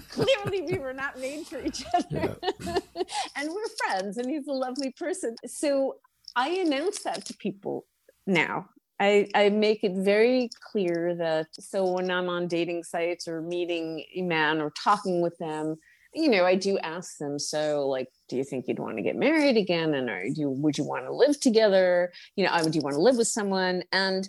clearly, 0.09 0.61
we 0.61 0.77
were 0.77 0.93
not 0.93 1.19
made 1.19 1.47
for 1.47 1.59
each 1.59 1.83
other. 1.93 2.35
Yeah. 2.41 2.77
and 3.35 3.49
we're 3.49 3.87
friends, 3.87 4.17
and 4.17 4.29
he's 4.29 4.47
a 4.47 4.53
lovely 4.53 4.91
person. 4.97 5.35
So 5.45 5.95
I 6.35 6.49
announce 6.49 7.03
that 7.03 7.25
to 7.25 7.33
people 7.35 7.85
now. 8.25 8.69
I, 8.99 9.27
I 9.35 9.49
make 9.49 9.83
it 9.83 9.93
very 9.95 10.49
clear 10.71 11.15
that 11.17 11.47
so 11.53 11.91
when 11.91 12.09
I'm 12.09 12.29
on 12.29 12.47
dating 12.47 12.83
sites 12.83 13.27
or 13.27 13.41
meeting 13.41 14.05
a 14.15 14.21
man 14.21 14.61
or 14.61 14.71
talking 14.81 15.21
with 15.21 15.37
them, 15.39 15.75
you 16.13 16.29
know, 16.29 16.45
I 16.45 16.55
do 16.55 16.77
ask 16.79 17.17
them, 17.17 17.39
so 17.39 17.87
like, 17.87 18.07
do 18.29 18.35
you 18.35 18.43
think 18.43 18.67
you'd 18.67 18.79
want 18.79 18.97
to 18.97 19.03
get 19.03 19.15
married 19.15 19.57
again? 19.57 19.93
And 19.93 20.09
are 20.09 20.25
you, 20.25 20.49
would 20.49 20.77
you 20.77 20.83
want 20.83 21.05
to 21.05 21.13
live 21.13 21.39
together? 21.39 22.11
You 22.35 22.45
know, 22.45 22.51
I 22.51 22.61
would 22.63 22.75
you 22.75 22.81
want 22.81 22.95
to 22.95 23.01
live 23.01 23.17
with 23.17 23.27
someone? 23.27 23.83
And, 23.91 24.27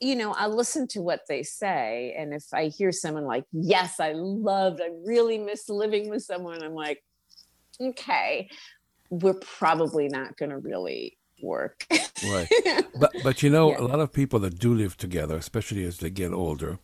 you 0.00 0.16
know, 0.16 0.32
I 0.32 0.46
listen 0.46 0.86
to 0.88 1.02
what 1.02 1.22
they 1.28 1.42
say. 1.42 2.14
And 2.16 2.32
if 2.32 2.44
I 2.52 2.68
hear 2.68 2.92
someone 2.92 3.24
like, 3.24 3.44
yes, 3.52 4.00
I 4.00 4.12
loved, 4.12 4.80
I 4.80 4.88
really 5.04 5.38
miss 5.38 5.68
living 5.68 6.08
with 6.08 6.22
someone, 6.22 6.62
I'm 6.62 6.74
like, 6.74 7.02
okay, 7.80 8.48
we're 9.10 9.34
probably 9.34 10.08
not 10.08 10.36
going 10.36 10.50
to 10.50 10.58
really 10.58 11.18
work. 11.42 11.86
right. 12.24 12.48
But, 12.98 13.12
but 13.22 13.42
you 13.44 13.50
know, 13.50 13.70
yeah. 13.70 13.78
a 13.78 13.82
lot 13.82 14.00
of 14.00 14.12
people 14.12 14.40
that 14.40 14.58
do 14.58 14.74
live 14.74 14.96
together, 14.96 15.36
especially 15.36 15.84
as 15.84 15.98
they 15.98 16.10
get 16.10 16.32
older, 16.32 16.80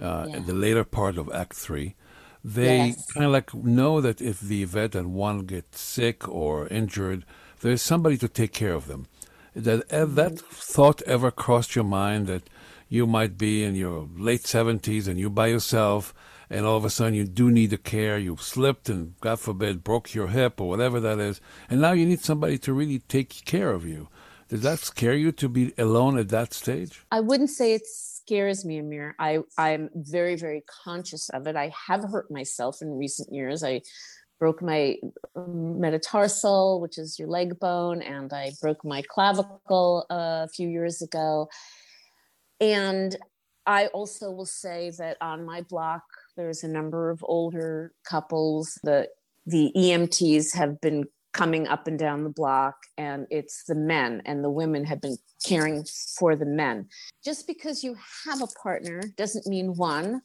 uh, 0.00 0.24
yeah. 0.26 0.36
in 0.36 0.46
the 0.46 0.54
later 0.54 0.82
part 0.82 1.18
of 1.18 1.30
Act 1.30 1.52
Three, 1.52 1.94
they 2.44 2.88
yes. 2.88 3.10
kind 3.12 3.26
of 3.26 3.32
like 3.32 3.54
know 3.54 4.00
that 4.00 4.20
if 4.20 4.40
the 4.40 4.64
vet 4.64 4.94
and 4.94 5.14
one 5.14 5.40
gets 5.40 5.80
sick 5.80 6.28
or 6.28 6.66
injured, 6.68 7.24
there's 7.60 7.82
somebody 7.82 8.16
to 8.18 8.28
take 8.28 8.52
care 8.52 8.74
of 8.74 8.86
them. 8.88 9.06
That 9.54 9.88
mm-hmm. 9.88 10.14
that 10.16 10.38
thought 10.38 11.02
ever 11.02 11.30
crossed 11.30 11.76
your 11.76 11.84
mind 11.84 12.26
that 12.26 12.48
you 12.88 13.06
might 13.06 13.38
be 13.38 13.62
in 13.62 13.74
your 13.74 14.08
late 14.16 14.46
seventies 14.46 15.06
and 15.06 15.18
you 15.18 15.30
by 15.30 15.46
yourself, 15.48 16.12
and 16.50 16.66
all 16.66 16.76
of 16.76 16.84
a 16.84 16.90
sudden 16.90 17.14
you 17.14 17.24
do 17.24 17.50
need 17.50 17.72
a 17.72 17.78
care. 17.78 18.18
You 18.18 18.36
slipped 18.38 18.88
and 18.88 19.14
God 19.20 19.38
forbid 19.38 19.84
broke 19.84 20.14
your 20.14 20.28
hip 20.28 20.60
or 20.60 20.68
whatever 20.68 21.00
that 21.00 21.20
is, 21.20 21.40
and 21.70 21.80
now 21.80 21.92
you 21.92 22.06
need 22.06 22.20
somebody 22.20 22.58
to 22.58 22.72
really 22.72 22.98
take 23.00 23.44
care 23.44 23.70
of 23.70 23.86
you. 23.86 24.08
Does 24.48 24.62
that 24.62 24.80
scare 24.80 25.14
you 25.14 25.32
to 25.32 25.48
be 25.48 25.72
alone 25.78 26.18
at 26.18 26.28
that 26.28 26.52
stage? 26.52 27.06
I 27.10 27.20
wouldn't 27.20 27.48
say 27.48 27.72
it 27.72 27.86
scares 28.32 28.64
me, 28.64 28.78
Amir. 28.78 29.14
I, 29.18 29.40
I'm 29.58 29.90
very, 29.94 30.36
very 30.36 30.62
conscious 30.84 31.28
of 31.30 31.46
it. 31.46 31.54
I 31.54 31.70
have 31.88 32.02
hurt 32.02 32.30
myself 32.30 32.80
in 32.80 32.96
recent 32.96 33.30
years. 33.30 33.62
I 33.62 33.82
broke 34.40 34.62
my 34.62 34.96
mm, 35.36 35.76
metatarsal, 35.76 36.80
which 36.80 36.96
is 36.96 37.18
your 37.18 37.28
leg 37.28 37.60
bone, 37.60 38.00
and 38.00 38.32
I 38.32 38.52
broke 38.62 38.86
my 38.86 39.02
clavicle 39.02 40.06
a 40.08 40.48
few 40.48 40.66
years 40.66 41.02
ago. 41.02 41.50
And 42.58 43.14
I 43.66 43.88
also 43.88 44.30
will 44.30 44.46
say 44.46 44.90
that 44.96 45.18
on 45.20 45.44
my 45.44 45.60
block, 45.60 46.02
there's 46.34 46.64
a 46.64 46.68
number 46.68 47.10
of 47.10 47.22
older 47.28 47.92
couples 48.08 48.78
that 48.82 49.10
the 49.44 49.72
EMTs 49.76 50.54
have 50.54 50.80
been 50.80 51.04
coming 51.32 51.66
up 51.66 51.86
and 51.86 51.98
down 51.98 52.24
the 52.24 52.30
block 52.30 52.76
and 52.98 53.26
it's 53.30 53.64
the 53.64 53.74
men 53.74 54.22
and 54.26 54.44
the 54.44 54.50
women 54.50 54.84
have 54.84 55.00
been 55.00 55.16
caring 55.44 55.84
for 56.18 56.36
the 56.36 56.46
men 56.46 56.86
just 57.24 57.46
because 57.46 57.82
you 57.82 57.96
have 58.26 58.42
a 58.42 58.46
partner 58.62 59.02
doesn't 59.16 59.46
mean 59.46 59.74
one 59.74 60.20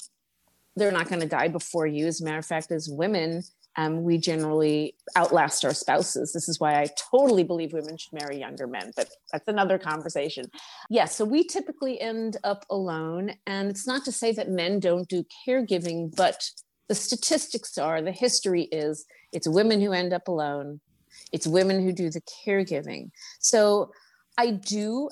they're 0.76 0.91
not 0.91 1.10
going 1.10 1.22
to 1.22 1.28
die 1.28 1.48
before 1.48 1.88
you 1.88 2.08
as 2.08 2.22
a 2.22 2.24
matter 2.24 2.38
of 2.38 2.46
fact 2.46 2.72
as 2.72 2.89
women 2.89 3.41
um, 3.78 4.04
we 4.04 4.17
generally 4.17 4.96
outlast 5.15 5.63
our 5.63 5.74
spouses. 5.74 6.34
This 6.34 6.50
is 6.50 6.60
why 6.60 6.82
I 6.82 6.88
totally 7.12 7.43
believe 7.43 7.74
women 7.74 7.96
should 7.96 8.13
marry 8.13 8.39
younger 8.39 8.65
men, 8.65 8.91
but 8.96 9.08
that's 9.32 9.48
another 9.48 9.78
conversation. 9.78 10.46
Yes, 10.52 10.62
yeah, 10.89 11.06
so 11.06 11.26
we 11.26 11.43
typically 11.43 12.02
end 12.02 12.38
up 12.43 12.65
alone. 12.72 13.34
And 13.46 13.70
it's 13.70 13.86
not 13.86 14.04
to 14.06 14.12
say 14.12 14.32
that 14.32 14.50
men 14.50 14.80
don't 14.80 15.08
do 15.08 15.24
caregiving, 15.48 16.13
but 16.15 16.50
the 16.89 16.96
statistics 16.96 17.78
are 17.78 18.02
the 18.02 18.12
history 18.12 18.63
is 18.63 19.06
it's 19.32 19.48
women 19.48 19.80
who 19.80 19.91
end 19.93 20.12
up 20.12 20.28
alone, 20.28 20.80
it's 21.31 21.47
women 21.47 21.83
who 21.83 21.91
do 21.91 22.09
the 22.09 22.21
caregiving. 22.45 23.09
So 23.39 23.91
I 24.37 24.51
do 24.51 25.09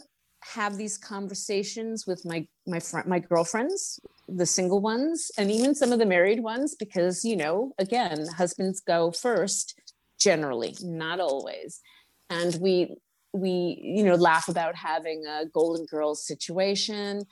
have 0.54 0.78
these 0.78 0.98
conversations 0.98 2.06
with 2.06 2.24
my 2.24 2.48
my 2.68 2.80
friend 2.80 3.08
my 3.08 3.18
girlfriends 3.20 4.00
the 4.28 4.46
single 4.46 4.80
ones 4.80 5.32
and 5.38 5.50
even 5.50 5.74
some 5.74 5.92
of 5.92 5.98
the 5.98 6.06
married 6.06 6.40
ones 6.40 6.76
because 6.76 7.26
you 7.26 7.36
know 7.36 7.72
again 7.80 8.28
husbands 8.38 8.80
go 8.80 9.12
first 9.12 9.80
generally 10.20 10.76
not 10.84 11.20
always 11.20 11.82
and 12.30 12.56
we 12.62 12.96
we 13.34 13.80
you 13.82 14.04
know 14.04 14.14
laugh 14.14 14.48
about 14.48 14.76
having 14.76 15.26
a 15.26 15.46
golden 15.52 15.86
girls 15.88 16.26
situation 16.26 17.24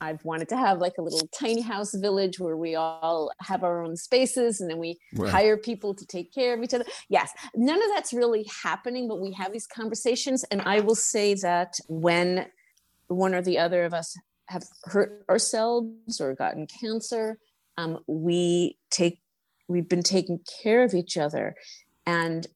I've 0.00 0.24
wanted 0.24 0.48
to 0.50 0.56
have 0.56 0.78
like 0.78 0.94
a 0.98 1.02
little 1.02 1.28
tiny 1.38 1.60
house 1.60 1.94
village 1.94 2.38
where 2.38 2.56
we 2.56 2.74
all 2.74 3.30
have 3.40 3.64
our 3.64 3.84
own 3.84 3.96
spaces 3.96 4.60
and 4.60 4.70
then 4.70 4.78
we 4.78 4.98
right. 5.14 5.30
hire 5.30 5.56
people 5.56 5.94
to 5.94 6.06
take 6.06 6.32
care 6.32 6.54
of 6.54 6.62
each 6.62 6.74
other. 6.74 6.84
Yes, 7.08 7.32
none 7.54 7.82
of 7.82 7.88
that's 7.94 8.12
really 8.12 8.48
happening, 8.62 9.08
but 9.08 9.20
we 9.20 9.32
have 9.32 9.52
these 9.52 9.66
conversations. 9.66 10.44
And 10.50 10.62
I 10.62 10.80
will 10.80 10.94
say 10.94 11.34
that 11.34 11.74
when 11.88 12.46
one 13.08 13.34
or 13.34 13.42
the 13.42 13.58
other 13.58 13.84
of 13.84 13.92
us 13.92 14.16
have 14.48 14.64
hurt 14.84 15.24
ourselves 15.28 16.20
or 16.20 16.34
gotten 16.34 16.66
cancer, 16.66 17.38
um, 17.76 17.98
we 18.06 18.78
take 18.90 19.20
we've 19.68 19.88
been 19.88 20.02
taking 20.02 20.40
care 20.62 20.82
of 20.82 20.94
each 20.94 21.16
other. 21.16 21.54
And 22.04 22.46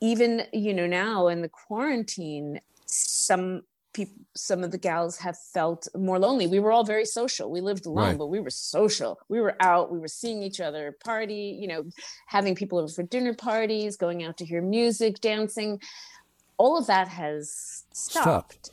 even, 0.00 0.42
you 0.52 0.74
know, 0.74 0.86
now 0.86 1.28
in 1.28 1.40
the 1.40 1.48
quarantine, 1.48 2.60
some 2.86 3.62
people 3.98 4.18
some 4.34 4.62
of 4.62 4.70
the 4.70 4.78
gals 4.78 5.14
have 5.18 5.36
felt 5.56 5.88
more 5.96 6.18
lonely. 6.26 6.46
We 6.46 6.60
were 6.60 6.72
all 6.74 6.84
very 6.84 7.04
social. 7.04 7.50
We 7.50 7.60
lived 7.60 7.86
alone 7.86 8.10
right. 8.10 8.18
but 8.18 8.28
we 8.28 8.40
were 8.40 8.54
social. 8.78 9.18
We 9.28 9.40
were 9.44 9.56
out 9.60 9.84
we 9.94 9.98
were 10.04 10.14
seeing 10.20 10.40
each 10.48 10.60
other 10.66 10.84
party 11.10 11.44
you 11.62 11.68
know 11.70 11.80
having 12.36 12.54
people 12.54 12.76
over 12.78 12.92
for 12.98 13.04
dinner 13.16 13.34
parties 13.34 13.96
going 13.96 14.18
out 14.26 14.36
to 14.40 14.44
hear 14.50 14.62
music 14.62 15.12
dancing. 15.20 15.70
All 16.62 16.74
of 16.80 16.86
that 16.86 17.08
has 17.22 17.84
stopped, 17.92 18.24
stopped. 18.24 18.70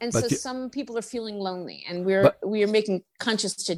and 0.00 0.12
but 0.12 0.22
so 0.22 0.28
some 0.48 0.70
people 0.70 0.94
are 1.00 1.08
feeling 1.14 1.38
lonely 1.48 1.78
and 1.88 1.96
we're 2.06 2.24
but, 2.28 2.48
we 2.54 2.58
are 2.64 2.72
making 2.78 2.96
conscious 3.26 3.54
to 3.68 3.72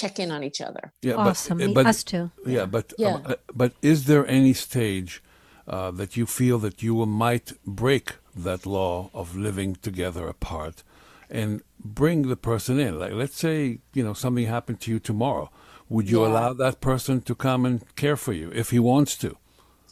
check 0.00 0.14
in 0.22 0.30
on 0.36 0.42
each 0.48 0.60
other. 0.68 0.84
Yeah 1.02 1.14
awesome. 1.14 1.58
but, 1.58 1.74
but 1.74 1.86
us 1.86 2.02
too. 2.12 2.30
Yeah, 2.56 2.66
but 2.76 2.86
yeah. 2.98 3.14
Um, 3.14 3.22
uh, 3.26 3.34
but 3.62 3.70
is 3.82 3.98
there 4.10 4.24
any 4.38 4.54
stage 4.68 5.22
uh, 5.74 5.90
that 6.00 6.16
you 6.18 6.24
feel 6.26 6.58
that 6.66 6.82
you 6.82 6.94
might 7.06 7.48
break 7.66 8.06
that 8.44 8.66
law 8.66 9.10
of 9.12 9.36
living 9.36 9.74
together 9.76 10.28
apart 10.28 10.82
and 11.30 11.62
bring 11.78 12.28
the 12.28 12.36
person 12.36 12.78
in. 12.78 12.98
Like, 12.98 13.12
let's 13.12 13.36
say, 13.36 13.80
you 13.92 14.04
know, 14.04 14.14
something 14.14 14.46
happened 14.46 14.80
to 14.80 14.90
you 14.90 14.98
tomorrow. 14.98 15.50
Would 15.88 16.10
you 16.10 16.22
yeah. 16.22 16.28
allow 16.28 16.52
that 16.54 16.80
person 16.80 17.20
to 17.22 17.34
come 17.34 17.64
and 17.64 17.82
care 17.96 18.16
for 18.16 18.32
you 18.32 18.50
if 18.54 18.70
he 18.70 18.78
wants 18.78 19.16
to? 19.18 19.36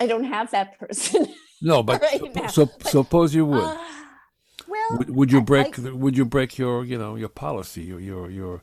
I 0.00 0.06
don't 0.06 0.24
have 0.24 0.50
that 0.50 0.78
person. 0.78 1.28
No, 1.62 1.82
but 1.82 2.02
right 2.02 2.50
so, 2.50 2.66
but, 2.66 2.88
suppose 2.88 3.35
you 3.35 3.46
would. 3.46 3.62
Uh, 3.62 3.78
well, 4.68 4.98
would, 4.98 5.09
would 5.09 5.32
you 5.32 5.40
break? 5.40 5.78
I, 5.78 5.90
would 5.90 6.14
you 6.14 6.26
break 6.26 6.59
your, 6.59 6.85
you 6.85 6.98
know, 6.98 7.16
your 7.16 7.30
policy, 7.30 7.82
your, 7.82 7.98
your, 7.98 8.30
your, 8.30 8.62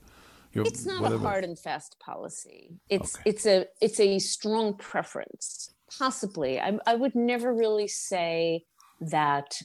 your 0.53 0.65
It's 0.65 0.85
not 0.85 1.01
whatever. 1.01 1.25
a 1.25 1.27
hard 1.27 1.43
and 1.43 1.57
fast 1.57 1.97
policy. 1.99 2.75
It's 2.89 3.15
okay. 3.15 3.23
it's 3.25 3.45
a 3.47 3.65
it's 3.81 3.99
a 3.99 4.19
strong 4.19 4.75
preference. 4.75 5.71
Possibly, 5.97 6.59
I, 6.59 6.77
I 6.85 6.93
would 6.93 7.15
never 7.15 7.51
really 7.51 7.87
say 7.87 8.65
that 9.01 9.57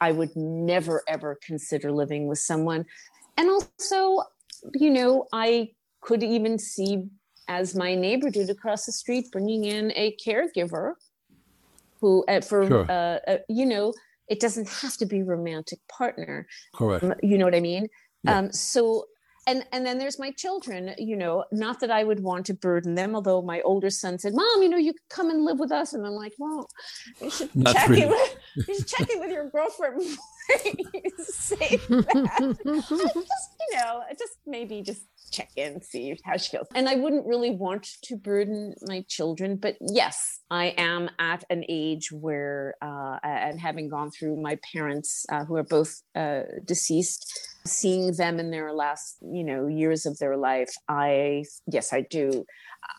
I 0.00 0.12
would 0.12 0.34
never 0.36 1.02
ever 1.08 1.38
consider 1.42 1.92
living 1.92 2.26
with 2.26 2.38
someone. 2.38 2.84
And 3.36 3.50
also, 3.50 4.22
you 4.74 4.90
know, 4.90 5.26
I 5.32 5.70
could 6.00 6.22
even 6.22 6.58
see, 6.58 7.04
as 7.48 7.74
my 7.74 7.94
neighbor 7.94 8.30
did 8.30 8.50
across 8.50 8.86
the 8.86 8.92
street, 8.92 9.26
bringing 9.32 9.64
in 9.64 9.92
a 9.96 10.16
caregiver 10.24 10.94
who, 12.00 12.24
uh, 12.28 12.40
for, 12.40 12.66
sure. 12.66 12.90
uh, 12.90 13.18
uh, 13.28 13.38
you 13.48 13.66
know, 13.66 13.92
it 14.28 14.40
doesn't 14.40 14.68
have 14.68 14.96
to 14.98 15.06
be 15.06 15.22
romantic 15.22 15.78
partner. 15.88 16.46
Correct. 16.74 17.04
Um, 17.04 17.14
you 17.22 17.38
know 17.38 17.44
what 17.44 17.54
I 17.54 17.60
mean? 17.60 17.88
Yeah. 18.24 18.38
Um, 18.38 18.52
so 18.52 19.06
and 19.46 19.64
and 19.72 19.86
then 19.86 19.98
there's 19.98 20.18
my 20.18 20.30
children 20.32 20.94
you 20.98 21.16
know 21.16 21.44
not 21.52 21.80
that 21.80 21.90
i 21.90 22.02
would 22.02 22.20
want 22.20 22.46
to 22.46 22.54
burden 22.54 22.94
them 22.94 23.14
although 23.14 23.40
my 23.42 23.60
older 23.62 23.90
son 23.90 24.18
said 24.18 24.34
mom 24.34 24.62
you 24.62 24.68
know 24.68 24.76
you 24.76 24.92
could 24.92 25.08
come 25.08 25.30
and 25.30 25.44
live 25.44 25.58
with 25.58 25.72
us 25.72 25.92
and 25.92 26.06
i'm 26.06 26.12
like 26.12 26.32
well 26.38 26.68
you 27.20 27.30
should 27.30 27.54
not 27.54 27.74
check 27.74 27.88
really. 27.88 28.02
in 28.02 28.08
with, 28.08 28.36
you 28.56 28.74
should 28.74 28.86
check 28.86 29.10
in 29.10 29.20
with 29.20 29.30
your 29.30 29.48
girlfriend 29.50 29.98
before 29.98 30.20
you 30.94 31.10
say 31.18 31.76
that 31.88 32.58
just 32.64 33.50
you 33.70 33.78
know 33.78 34.02
just 34.18 34.38
maybe 34.46 34.82
just 34.82 35.02
check 35.30 35.50
in, 35.56 35.80
see 35.82 36.16
how 36.24 36.36
she 36.36 36.50
feels. 36.50 36.68
And 36.74 36.88
I 36.88 36.96
wouldn't 36.96 37.26
really 37.26 37.50
want 37.50 37.88
to 38.04 38.16
burden 38.16 38.74
my 38.82 39.04
children, 39.08 39.56
but 39.56 39.76
yes, 39.80 40.40
I 40.50 40.74
am 40.76 41.10
at 41.18 41.44
an 41.50 41.64
age 41.68 42.10
where, 42.12 42.74
uh, 42.82 43.18
and 43.22 43.60
having 43.60 43.88
gone 43.88 44.10
through 44.10 44.40
my 44.40 44.58
parents, 44.72 45.26
uh, 45.30 45.44
who 45.44 45.56
are 45.56 45.64
both 45.64 46.02
uh, 46.14 46.42
deceased, 46.64 47.30
seeing 47.66 48.12
them 48.14 48.38
in 48.38 48.50
their 48.50 48.72
last, 48.72 49.16
you 49.22 49.44
know, 49.44 49.66
years 49.66 50.06
of 50.06 50.18
their 50.18 50.36
life, 50.36 50.72
I, 50.88 51.44
yes, 51.66 51.92
I 51.92 52.02
do. 52.02 52.44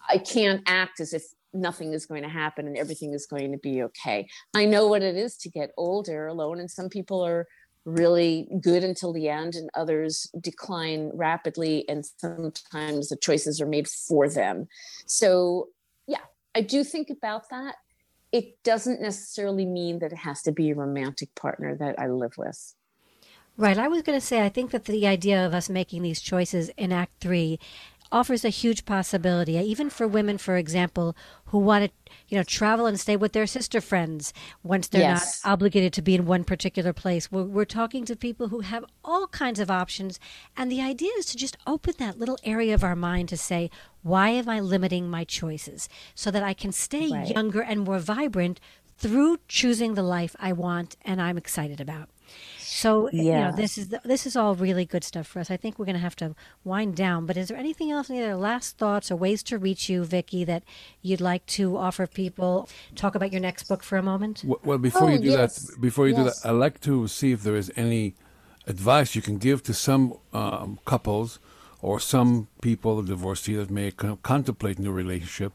I 0.10 0.18
can't 0.18 0.62
act 0.68 1.00
as 1.00 1.14
if 1.14 1.24
nothing 1.54 1.94
is 1.94 2.06
going 2.06 2.24
to 2.24 2.30
happen 2.30 2.68
and 2.68 2.78
everything 2.78 3.14
is 3.14 3.26
going 3.26 3.52
to 3.52 3.58
be 3.58 3.82
okay. 3.84 4.28
I 4.54 4.66
know 4.66 4.88
what 4.88 5.02
it 5.02 5.16
is 5.16 5.38
to 5.38 5.50
get 5.50 5.72
older 5.78 6.28
alone, 6.28 6.60
and 6.60 6.70
some 6.70 6.90
people 6.90 7.26
are 7.26 7.48
really 7.88 8.50
good 8.60 8.84
until 8.84 9.14
the 9.14 9.30
end 9.30 9.56
and 9.56 9.70
others 9.74 10.30
decline 10.42 11.10
rapidly 11.14 11.88
and 11.88 12.06
sometimes 12.18 13.08
the 13.08 13.16
choices 13.16 13.62
are 13.62 13.66
made 13.66 13.88
for 13.88 14.30
them. 14.30 14.68
So 15.06 15.70
yeah 16.06 16.26
i 16.54 16.62
do 16.62 16.84
think 16.84 17.10
about 17.10 17.50
that. 17.50 17.76
It 18.34 18.62
doesn't 18.64 19.02
necessarily 19.02 19.66
mean 19.66 20.00
that 20.00 20.12
it 20.12 20.18
has 20.18 20.42
to 20.44 20.52
be 20.52 20.70
a 20.72 20.76
romantic 20.76 21.34
partner 21.34 21.76
that 21.76 21.98
i 21.98 22.08
live 22.08 22.38
with. 22.38 22.76
Right 23.56 23.78
i 23.78 23.88
was 23.88 24.02
going 24.02 24.20
to 24.20 24.26
say 24.26 24.44
i 24.46 24.50
think 24.50 24.72
that 24.72 24.84
the 24.84 25.08
idea 25.08 25.46
of 25.46 25.54
us 25.54 25.70
making 25.70 26.02
these 26.02 26.20
choices 26.20 26.70
in 26.76 26.92
act 26.92 27.14
3 27.22 27.58
offers 28.12 28.46
a 28.46 28.50
huge 28.50 28.86
possibility, 28.86 29.58
uh, 29.58 29.62
even 29.62 29.90
for 29.90 30.08
women, 30.08 30.38
for 30.38 30.58
example, 30.58 31.16
who 31.48 31.58
want 31.58 31.86
to, 31.86 32.12
you 32.28 32.38
know, 32.38 32.44
travel 32.44 32.86
and 32.86 33.00
stay 33.00 33.16
with 33.16 33.34
their 33.34 33.48
sister 33.48 33.82
friends 33.82 34.34
once 34.64 34.88
they're 34.88 35.02
yes. 35.02 35.42
not 35.44 35.54
obligated 35.54 35.94
to 35.94 36.02
be 36.02 36.16
in 36.16 36.26
one 36.26 36.44
particular 36.44 36.94
place. 36.94 37.32
We're, 37.32 37.44
we're 37.44 37.66
talking 37.66 38.06
to 38.06 38.16
people 38.16 38.50
who 38.50 38.62
have 38.62 38.86
all 39.04 39.28
kinds 39.28 39.60
of 39.60 39.72
options. 39.72 40.20
And 40.56 40.72
the 40.72 40.82
idea 40.82 41.12
is 41.18 41.26
to 41.28 41.38
just 41.38 41.58
open 41.66 41.96
that 42.00 42.20
little 42.20 42.38
area 42.44 42.74
of 42.74 42.84
our 42.84 42.96
mind 42.96 43.30
to 43.30 43.38
say, 43.38 43.70
why 44.04 44.30
am 44.30 44.50
I 44.50 44.60
limiting 44.60 45.10
my 45.10 45.24
choices? 45.24 45.90
So 46.16 46.32
that 46.32 46.44
I 46.44 46.54
can 46.54 46.72
stay 46.72 47.10
right. 47.12 47.28
younger 47.28 47.62
and 47.62 47.82
more 47.82 48.00
vibrant 48.00 48.60
through 48.98 49.38
choosing 49.48 49.94
the 49.94 50.04
life 50.04 50.36
I 50.40 50.54
want 50.54 50.98
and 51.04 51.22
I'm 51.22 51.38
excited 51.38 51.80
about. 51.80 52.10
So 52.78 53.10
yeah. 53.12 53.24
you 53.24 53.32
know, 53.32 53.52
this 53.54 53.80
is 53.80 53.88
the, 53.88 54.00
this 54.04 54.28
is 54.28 54.36
all 54.36 54.54
really 54.54 54.86
good 54.86 55.04
stuff 55.04 55.26
for 55.26 55.40
us. 55.40 55.50
I 55.50 55.58
think 55.58 55.80
we're 55.80 55.86
going 55.86 55.96
to 55.96 56.08
have 56.10 56.16
to 56.18 56.36
wind 56.64 56.96
down. 56.96 57.26
But 57.26 57.36
is 57.36 57.48
there 57.48 57.58
anything 57.58 57.90
else, 57.90 58.08
any 58.08 58.22
other 58.22 58.36
last 58.36 58.78
thoughts 58.78 59.10
or 59.10 59.16
ways 59.16 59.42
to 59.50 59.58
reach 59.58 59.90
you, 59.90 60.04
Vicki, 60.04 60.44
that 60.44 60.62
you'd 61.02 61.20
like 61.20 61.44
to 61.58 61.76
offer 61.76 62.06
people? 62.06 62.70
Talk 62.94 63.16
about 63.16 63.32
your 63.32 63.42
next 63.42 63.64
book 63.64 63.82
for 63.82 63.98
a 63.98 64.04
moment. 64.04 64.44
Well, 64.46 64.78
before 64.78 65.10
oh, 65.10 65.14
you 65.14 65.18
do 65.18 65.30
yes. 65.30 65.56
that, 65.56 65.82
before 65.82 66.08
you 66.08 66.14
yes. 66.14 66.22
do 66.22 66.30
that, 66.30 66.50
I'd 66.50 66.60
like 66.60 66.80
to 66.82 67.08
see 67.08 67.32
if 67.32 67.42
there 67.42 67.56
is 67.56 67.72
any 67.76 68.14
advice 68.68 69.16
you 69.16 69.24
can 69.24 69.40
give 69.40 69.64
to 69.64 69.74
some 69.74 70.14
um, 70.32 70.78
couples 70.86 71.40
or 71.82 72.00
some 72.00 72.48
people, 72.62 73.00
of 73.00 73.08
divorcee 73.08 73.56
that 73.56 73.72
may 73.72 73.90
contemplate 73.90 74.78
new 74.78 74.92
relationship, 74.92 75.54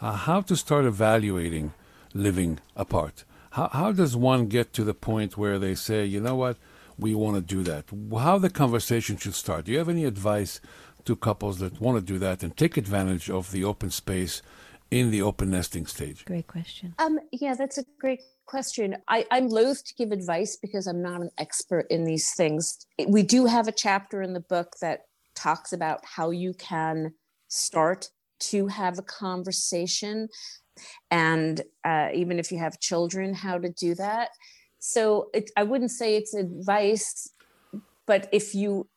uh, 0.00 0.12
how 0.12 0.40
to 0.42 0.54
start 0.54 0.84
evaluating 0.84 1.72
living 2.14 2.60
apart. 2.76 3.24
How, 3.50 3.68
how 3.72 3.92
does 3.92 4.16
one 4.16 4.46
get 4.46 4.72
to 4.74 4.84
the 4.84 4.94
point 4.94 5.36
where 5.36 5.58
they 5.58 5.74
say, 5.74 6.04
you 6.04 6.20
know 6.20 6.36
what, 6.36 6.56
we 6.98 7.14
want 7.14 7.36
to 7.36 7.42
do 7.42 7.62
that, 7.62 7.86
how 8.18 8.38
the 8.38 8.50
conversation 8.50 9.16
should 9.16 9.34
start. 9.34 9.64
Do 9.64 9.72
you 9.72 9.78
have 9.78 9.88
any 9.88 10.04
advice 10.04 10.60
to 11.04 11.16
couples 11.16 11.58
that 11.58 11.80
want 11.80 11.98
to 11.98 12.12
do 12.12 12.18
that 12.18 12.42
and 12.42 12.56
take 12.56 12.76
advantage 12.76 13.30
of 13.30 13.50
the 13.52 13.64
open 13.64 13.90
space 13.90 14.42
in 14.90 15.10
the 15.10 15.22
open 15.22 15.50
nesting 15.50 15.86
stage? 15.86 16.24
Great 16.24 16.46
question. 16.46 16.94
Um, 16.98 17.18
yeah, 17.32 17.54
that's 17.54 17.78
a 17.78 17.84
great 17.98 18.20
question. 18.46 18.96
I, 19.08 19.24
I'm 19.30 19.48
loath 19.48 19.84
to 19.84 19.94
give 19.94 20.12
advice 20.12 20.56
because 20.56 20.86
I'm 20.86 21.02
not 21.02 21.20
an 21.22 21.30
expert 21.38 21.86
in 21.90 22.04
these 22.04 22.32
things. 22.34 22.78
We 23.08 23.22
do 23.22 23.46
have 23.46 23.68
a 23.68 23.72
chapter 23.72 24.20
in 24.22 24.34
the 24.34 24.40
book 24.40 24.74
that 24.80 25.02
talks 25.34 25.72
about 25.72 26.00
how 26.04 26.30
you 26.30 26.52
can 26.54 27.14
start 27.48 28.10
to 28.40 28.66
have 28.68 28.98
a 28.98 29.02
conversation 29.02 30.28
and 31.10 31.62
uh, 31.84 32.08
even 32.14 32.38
if 32.38 32.50
you 32.50 32.58
have 32.58 32.80
children 32.80 33.34
how 33.34 33.58
to 33.58 33.68
do 33.70 33.94
that. 33.94 34.30
So 34.78 35.28
it, 35.34 35.50
i 35.56 35.62
wouldn't 35.62 35.90
say 35.90 36.16
it's 36.16 36.34
advice 36.34 37.32
but 38.10 38.28
if 38.32 38.56
you 38.56 38.88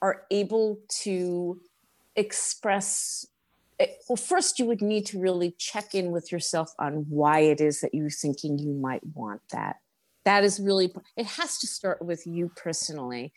are 0.00 0.22
able 0.30 0.78
to 1.02 1.60
express 2.16 3.26
it, 3.78 3.96
well 4.08 4.16
first 4.16 4.58
you 4.58 4.64
would 4.64 4.80
need 4.80 5.04
to 5.04 5.20
really 5.20 5.54
check 5.58 5.94
in 5.94 6.12
with 6.12 6.32
yourself 6.32 6.72
on 6.78 7.04
why 7.10 7.40
it 7.40 7.60
is 7.60 7.80
that 7.80 7.94
you're 7.94 8.08
thinking 8.08 8.58
you 8.58 8.72
might 8.72 9.02
want 9.14 9.42
that. 9.52 9.76
That 10.24 10.44
is 10.44 10.58
really 10.58 10.94
it 11.16 11.26
has 11.26 11.58
to 11.58 11.66
start 11.66 12.02
with 12.02 12.26
you 12.26 12.50
personally. 12.56 13.34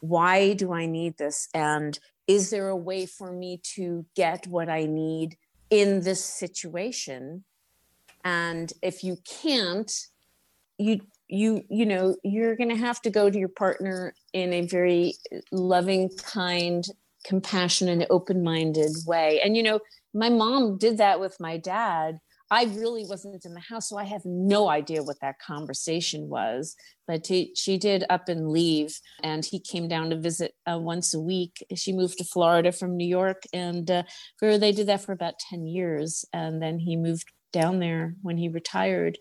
Why 0.00 0.52
do 0.52 0.74
i 0.74 0.84
need 0.84 1.16
this? 1.16 1.48
And 1.54 1.98
is 2.26 2.50
there 2.50 2.68
a 2.68 2.76
way 2.76 3.06
for 3.06 3.32
me 3.32 3.60
to 3.76 4.04
get 4.14 4.46
what 4.46 4.68
i 4.68 4.84
need 4.84 5.38
in 5.70 6.00
this 6.00 6.24
situation. 6.24 7.44
And 8.24 8.72
if 8.82 9.04
you 9.04 9.18
can't 9.42 9.90
you 10.78 11.00
you 11.28 11.64
you 11.68 11.86
know 11.86 12.16
you're 12.22 12.56
going 12.56 12.68
to 12.70 12.76
have 12.76 13.00
to 13.02 13.10
go 13.10 13.30
to 13.30 13.38
your 13.38 13.48
partner 13.48 14.14
in 14.32 14.52
a 14.52 14.66
very 14.66 15.14
loving 15.50 16.10
kind 16.18 16.86
compassionate 17.24 18.06
open-minded 18.10 18.92
way. 19.06 19.40
And 19.42 19.56
you 19.56 19.62
know 19.62 19.80
my 20.14 20.28
mom 20.28 20.78
did 20.78 20.98
that 20.98 21.20
with 21.20 21.38
my 21.40 21.56
dad 21.56 22.18
i 22.50 22.64
really 22.64 23.04
wasn't 23.04 23.44
in 23.44 23.54
the 23.54 23.60
house 23.60 23.88
so 23.88 23.96
i 23.96 24.04
have 24.04 24.24
no 24.24 24.68
idea 24.68 25.02
what 25.02 25.20
that 25.20 25.38
conversation 25.38 26.28
was 26.28 26.76
but 27.06 27.26
he, 27.26 27.52
she 27.54 27.78
did 27.78 28.04
up 28.10 28.28
and 28.28 28.50
leave 28.50 28.98
and 29.22 29.44
he 29.44 29.60
came 29.60 29.88
down 29.88 30.10
to 30.10 30.16
visit 30.16 30.54
uh, 30.70 30.78
once 30.78 31.14
a 31.14 31.20
week 31.20 31.64
she 31.74 31.92
moved 31.92 32.18
to 32.18 32.24
florida 32.24 32.72
from 32.72 32.96
new 32.96 33.06
york 33.06 33.42
and 33.52 33.90
uh, 33.90 34.02
they 34.40 34.72
did 34.72 34.86
that 34.86 35.00
for 35.02 35.12
about 35.12 35.38
10 35.50 35.66
years 35.66 36.24
and 36.32 36.62
then 36.62 36.78
he 36.78 36.96
moved 36.96 37.30
down 37.52 37.78
there 37.78 38.14
when 38.22 38.36
he 38.36 38.48
retired 38.48 39.16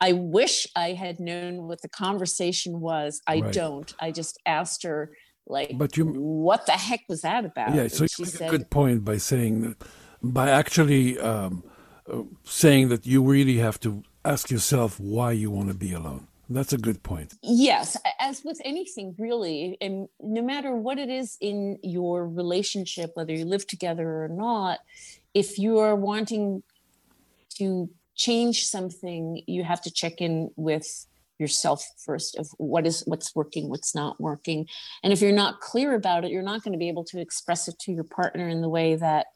I 0.00 0.12
wish 0.12 0.66
I 0.76 0.92
had 0.92 1.18
known 1.18 1.66
what 1.66 1.80
the 1.80 1.88
conversation 1.88 2.80
was. 2.80 3.22
I 3.26 3.40
right. 3.40 3.52
don't. 3.52 3.94
I 4.00 4.10
just 4.10 4.38
asked 4.44 4.82
her, 4.82 5.12
like, 5.46 5.78
but 5.78 5.96
you, 5.96 6.06
what 6.06 6.66
the 6.66 6.72
heck 6.72 7.00
was 7.08 7.22
that 7.22 7.44
about? 7.44 7.74
Yeah, 7.74 7.88
so 7.88 8.04
you 8.04 8.24
make 8.24 8.28
said, 8.28 8.48
a 8.48 8.50
good 8.50 8.70
point 8.70 9.04
by 9.04 9.18
saying 9.18 9.62
that, 9.62 9.76
by 10.22 10.50
actually 10.50 11.18
um, 11.18 11.64
saying 12.44 12.88
that 12.88 13.06
you 13.06 13.22
really 13.22 13.58
have 13.58 13.80
to 13.80 14.02
ask 14.24 14.50
yourself 14.50 14.98
why 14.98 15.32
you 15.32 15.50
want 15.50 15.68
to 15.68 15.74
be 15.74 15.92
alone. 15.92 16.26
That's 16.48 16.72
a 16.72 16.78
good 16.78 17.02
point. 17.02 17.34
Yes, 17.42 17.96
as 18.20 18.44
with 18.44 18.60
anything, 18.64 19.14
really, 19.18 19.78
and 19.80 20.08
no 20.20 20.42
matter 20.42 20.76
what 20.76 20.98
it 20.98 21.08
is 21.08 21.38
in 21.40 21.78
your 21.82 22.28
relationship, 22.28 23.12
whether 23.14 23.32
you 23.32 23.46
live 23.46 23.66
together 23.66 24.24
or 24.24 24.28
not, 24.28 24.80
if 25.32 25.58
you 25.58 25.78
are 25.78 25.96
wanting 25.96 26.62
to 27.56 27.88
change 28.14 28.66
something, 28.66 29.42
you 29.46 29.64
have 29.64 29.80
to 29.82 29.90
check 29.90 30.20
in 30.20 30.50
with 30.56 31.06
yourself 31.38 31.84
first 31.98 32.36
of 32.36 32.48
what 32.58 32.86
is 32.86 33.02
what's 33.06 33.34
working 33.34 33.68
what's 33.68 33.92
not 33.92 34.20
working 34.20 34.68
and 35.02 35.12
if 35.12 35.20
you're 35.20 35.32
not 35.32 35.60
clear 35.60 35.94
about 35.94 36.24
it 36.24 36.30
you're 36.30 36.42
not 36.42 36.62
going 36.62 36.72
to 36.72 36.78
be 36.78 36.88
able 36.88 37.02
to 37.02 37.20
express 37.20 37.66
it 37.66 37.76
to 37.76 37.92
your 37.92 38.04
partner 38.04 38.48
in 38.48 38.60
the 38.60 38.68
way 38.68 38.94
that 38.94 39.26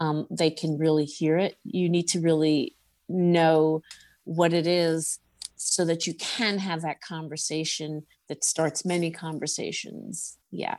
um, 0.00 0.26
they 0.30 0.50
can 0.50 0.78
really 0.78 1.04
hear 1.04 1.38
it. 1.38 1.56
You 1.64 1.88
need 1.88 2.08
to 2.08 2.20
really 2.20 2.76
know 3.08 3.82
what 4.24 4.52
it 4.52 4.66
is 4.66 5.18
so 5.56 5.84
that 5.84 6.06
you 6.06 6.14
can 6.14 6.58
have 6.58 6.82
that 6.82 7.00
conversation 7.00 8.04
that 8.28 8.44
starts 8.44 8.84
many 8.84 9.10
conversations. 9.10 10.36
Yeah. 10.50 10.76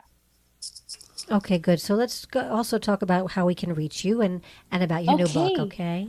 Okay 1.30 1.58
good. 1.58 1.80
So 1.80 1.94
let's 1.94 2.24
go 2.24 2.48
also 2.48 2.78
talk 2.78 3.02
about 3.02 3.32
how 3.32 3.44
we 3.46 3.54
can 3.54 3.74
reach 3.74 4.04
you 4.04 4.20
and 4.20 4.40
and 4.70 4.82
about 4.82 5.04
your 5.04 5.14
okay. 5.14 5.22
new 5.24 5.32
book 5.32 5.58
okay 5.60 6.08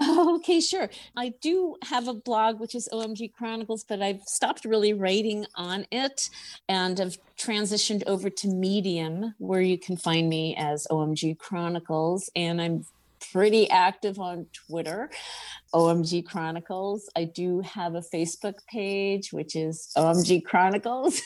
Okay, 0.40 0.60
sure. 0.60 0.88
I 1.16 1.34
do 1.40 1.76
have 1.84 2.08
a 2.08 2.14
blog, 2.14 2.60
which 2.60 2.74
is 2.74 2.88
OMG 2.92 3.32
Chronicles, 3.32 3.84
but 3.84 4.00
I've 4.00 4.22
stopped 4.22 4.64
really 4.64 4.92
writing 4.92 5.46
on 5.54 5.86
it 5.90 6.30
and 6.68 6.98
have 6.98 7.18
transitioned 7.38 8.02
over 8.06 8.30
to 8.30 8.48
Medium, 8.48 9.34
where 9.38 9.60
you 9.60 9.78
can 9.78 9.96
find 9.96 10.28
me 10.28 10.56
as 10.56 10.86
OMG 10.90 11.38
Chronicles. 11.38 12.30
And 12.34 12.60
I'm 12.60 12.86
pretty 13.32 13.68
active 13.70 14.18
on 14.18 14.46
Twitter, 14.52 15.10
OMG 15.74 16.24
Chronicles. 16.24 17.08
I 17.16 17.24
do 17.24 17.60
have 17.60 17.94
a 17.94 18.00
Facebook 18.00 18.54
page, 18.68 19.32
which 19.32 19.54
is 19.54 19.90
OMG 19.96 20.44
Chronicles. 20.44 21.20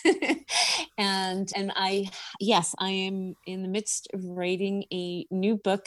and 0.98 1.50
and 1.54 1.72
I 1.76 2.08
yes, 2.40 2.74
I 2.78 2.90
am 2.90 3.37
in 3.46 3.62
the 3.62 3.68
midst 3.68 4.08
of 4.12 4.24
writing 4.24 4.84
a 4.92 5.26
new 5.30 5.56
book 5.56 5.87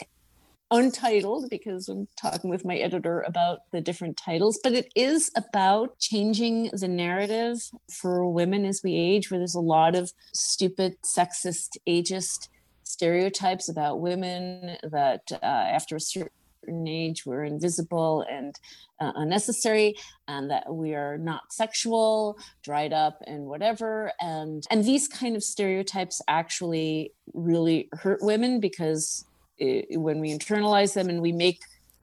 untitled 0.70 1.48
because 1.50 1.88
I'm 1.88 2.08
talking 2.20 2.50
with 2.50 2.64
my 2.64 2.76
editor 2.76 3.22
about 3.26 3.60
the 3.72 3.80
different 3.80 4.16
titles, 4.16 4.58
but 4.62 4.72
it 4.72 4.92
is 4.94 5.30
about 5.36 5.98
changing 5.98 6.70
the 6.72 6.88
narrative 6.88 7.58
for 7.90 8.28
women 8.28 8.64
as 8.64 8.82
we 8.82 8.94
age, 8.94 9.30
where 9.30 9.38
there's 9.38 9.54
a 9.54 9.60
lot 9.60 9.94
of 9.94 10.12
stupid, 10.32 10.96
sexist, 11.02 11.76
ageist 11.88 12.48
stereotypes 12.84 13.68
about 13.68 14.00
women 14.00 14.76
that 14.82 15.22
uh, 15.30 15.36
after 15.44 15.96
a 15.96 16.00
certain 16.00 16.30
age 16.86 17.24
we're 17.24 17.44
invisible 17.44 18.24
and 18.30 18.58
uh, 19.00 19.12
unnecessary 19.14 19.94
and 20.26 20.50
that 20.50 20.72
we 20.72 20.94
are 20.94 21.16
not 21.16 21.52
sexual 21.52 22.38
dried 22.62 22.92
up 22.92 23.18
and 23.26 23.44
whatever. 23.44 24.12
And 24.20 24.64
and 24.70 24.84
these 24.84 25.08
kind 25.08 25.36
of 25.36 25.42
stereotypes 25.42 26.20
actually 26.28 27.12
really 27.32 27.88
hurt 27.92 28.22
women 28.22 28.60
because 28.60 29.24
it, 29.58 29.98
when 29.98 30.20
we 30.20 30.36
internalize 30.36 30.94
them 30.94 31.08
and 31.08 31.20
we 31.20 31.32
make 31.32 31.60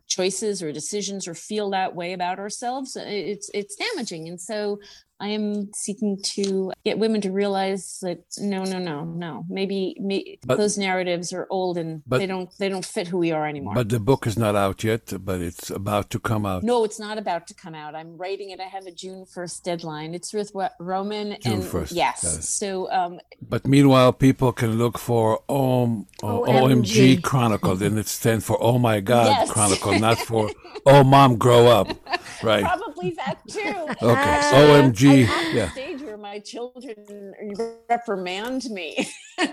choices 0.07 0.61
or 0.61 0.71
decisions 0.71 1.27
or 1.27 1.33
feel 1.33 1.71
that 1.71 1.95
way 1.95 2.13
about 2.13 2.37
ourselves 2.37 2.95
it's 2.95 3.49
it's 3.53 3.75
damaging. 3.75 4.27
And 4.27 4.39
so 4.39 4.79
I 5.19 5.29
am 5.29 5.71
seeking 5.73 6.19
to 6.35 6.73
get 6.83 6.99
women 6.99 7.21
to 7.21 7.31
realize 7.31 7.99
that 8.01 8.19
no, 8.37 8.63
no, 8.63 8.79
no, 8.79 9.05
no. 9.05 9.45
Maybe, 9.49 9.95
maybe 9.99 10.39
but, 10.45 10.57
those 10.57 10.77
narratives 10.77 11.31
are 11.31 11.47
old 11.49 11.77
and 11.77 12.03
but, 12.05 12.17
they 12.17 12.27
don't 12.27 12.49
they 12.59 12.69
don't 12.69 12.85
fit 12.85 13.07
who 13.07 13.17
we 13.19 13.31
are 13.31 13.47
anymore. 13.47 13.75
But 13.75 13.89
the 13.89 13.99
book 13.99 14.27
is 14.27 14.37
not 14.37 14.55
out 14.55 14.83
yet. 14.83 15.13
But 15.23 15.41
it's 15.41 15.69
about 15.69 16.09
to 16.11 16.19
come 16.19 16.45
out. 16.45 16.63
No, 16.63 16.83
it's 16.83 16.99
not 16.99 17.17
about 17.17 17.47
to 17.47 17.53
come 17.53 17.75
out. 17.75 17.95
I'm 17.95 18.17
writing 18.17 18.49
it. 18.49 18.59
I 18.59 18.63
have 18.65 18.85
a 18.85 18.91
June 18.91 19.25
first 19.25 19.63
deadline. 19.63 20.13
It's 20.13 20.33
with 20.33 20.51
Roman 20.79 21.37
June 21.41 21.53
and 21.53 21.63
1st, 21.63 21.91
yes. 21.91 22.19
yes. 22.23 22.49
So. 22.49 22.91
Um, 22.91 23.19
but 23.41 23.67
meanwhile, 23.67 24.11
people 24.13 24.51
can 24.51 24.77
look 24.77 24.97
for 24.97 25.41
OM, 25.49 26.07
OMG. 26.21 26.61
OMG 26.61 27.23
Chronicle, 27.23 27.81
and 27.81 27.97
it 27.97 28.07
stands 28.07 28.45
for 28.45 28.57
Oh 28.61 28.77
My 28.79 28.99
God 28.99 29.27
yes. 29.27 29.51
Chronicle, 29.51 29.99
not 29.99 30.17
for 30.17 30.49
Oh 30.85 31.03
Mom 31.03 31.37
Grow 31.37 31.67
Up, 31.67 31.87
right? 32.43 32.63
Probably 32.63 32.94
that 33.11 33.39
too. 33.47 33.59
okay, 34.01 34.39
OMG 34.53 35.27
yeah. 35.53 35.71
stage 35.71 36.01
where 36.01 36.17
my 36.17 36.39
children 36.39 37.33
reprimand 37.89 38.65
me. 38.65 39.07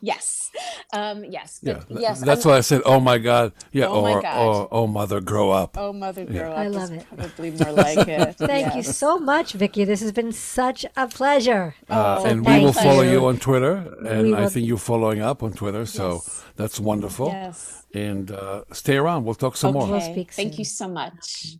yes, 0.00 0.50
um, 0.92 1.24
yes, 1.24 1.60
yeah. 1.62 1.82
yes. 1.88 2.20
That's 2.20 2.44
I'm, 2.44 2.50
why 2.50 2.58
I 2.58 2.60
said, 2.60 2.82
"Oh 2.84 3.00
my 3.00 3.18
God!" 3.18 3.52
Yeah, 3.72 3.86
oh 3.86 4.04
or, 4.04 4.26
or 4.26 4.68
"Oh 4.70 4.86
mother, 4.86 5.20
grow 5.20 5.50
up." 5.50 5.76
Oh 5.78 5.92
mother, 5.92 6.24
grow 6.24 6.36
yeah. 6.36 6.50
up. 6.50 6.58
I 6.58 6.68
love 6.68 6.92
it. 6.92 7.06
Probably 7.16 7.50
more 7.50 7.72
like 7.72 8.08
it. 8.08 8.36
Thank 8.36 8.74
yes. 8.74 8.76
you 8.76 8.82
so 8.82 9.18
much, 9.18 9.52
Vicki. 9.52 9.84
This 9.84 10.00
has 10.00 10.12
been 10.12 10.32
such 10.32 10.86
a 10.96 11.06
pleasure. 11.08 11.74
Uh, 11.88 12.20
oh, 12.20 12.26
and 12.26 12.44
we 12.44 12.60
will 12.60 12.72
follow 12.72 13.02
you. 13.02 13.12
you 13.12 13.26
on 13.26 13.38
Twitter, 13.38 13.74
and 14.06 14.34
I 14.34 14.48
think 14.48 14.66
you're 14.66 14.78
following 14.78 15.20
up 15.20 15.42
on 15.42 15.52
Twitter, 15.52 15.86
so 15.86 16.14
yes. 16.14 16.44
that's 16.56 16.80
wonderful. 16.80 17.28
Yes. 17.28 17.84
And 17.94 18.30
uh, 18.30 18.64
stay 18.72 18.96
around. 18.96 19.24
We'll 19.24 19.34
talk 19.34 19.56
some 19.56 19.76
okay. 19.76 19.86
more. 19.86 19.98
We'll 19.98 20.24
Thank 20.30 20.58
you 20.58 20.64
so 20.64 20.88
much. 20.88 21.56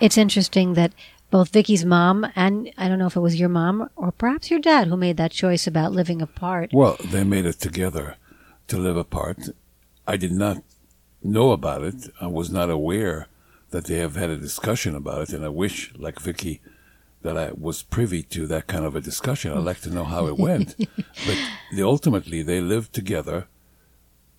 It's 0.00 0.16
interesting 0.16 0.74
that 0.74 0.92
both 1.30 1.52
Vicki's 1.52 1.84
mom 1.84 2.26
and 2.36 2.70
I 2.78 2.88
don't 2.88 3.00
know 3.00 3.08
if 3.08 3.16
it 3.16 3.20
was 3.20 3.38
your 3.38 3.48
mom 3.48 3.90
or 3.96 4.12
perhaps 4.12 4.50
your 4.50 4.60
dad 4.60 4.86
who 4.86 4.96
made 4.96 5.16
that 5.16 5.32
choice 5.32 5.66
about 5.66 5.92
living 5.92 6.22
apart. 6.22 6.70
Well, 6.72 6.96
they 7.04 7.24
made 7.24 7.46
it 7.46 7.58
together 7.58 8.16
to 8.68 8.78
live 8.78 8.96
apart. 8.96 9.38
I 10.06 10.16
did 10.16 10.32
not 10.32 10.62
know 11.22 11.50
about 11.50 11.82
it. 11.82 12.10
I 12.20 12.28
was 12.28 12.50
not 12.50 12.70
aware 12.70 13.26
that 13.70 13.86
they 13.86 13.98
have 13.98 14.14
had 14.14 14.30
a 14.30 14.36
discussion 14.36 14.94
about 14.94 15.22
it, 15.22 15.34
and 15.34 15.44
I 15.44 15.50
wish, 15.50 15.92
like 15.98 16.20
Vicki, 16.20 16.62
that 17.22 17.36
I 17.36 17.50
was 17.52 17.82
privy 17.82 18.22
to 18.22 18.46
that 18.46 18.66
kind 18.66 18.86
of 18.86 18.96
a 18.96 19.00
discussion. 19.00 19.52
I'd 19.52 19.58
like 19.58 19.80
to 19.80 19.90
know 19.90 20.04
how 20.04 20.26
it 20.28 20.38
went. 20.38 20.74
but 20.96 21.38
they, 21.72 21.82
ultimately, 21.82 22.42
they 22.42 22.60
lived 22.62 22.94
together 22.94 23.48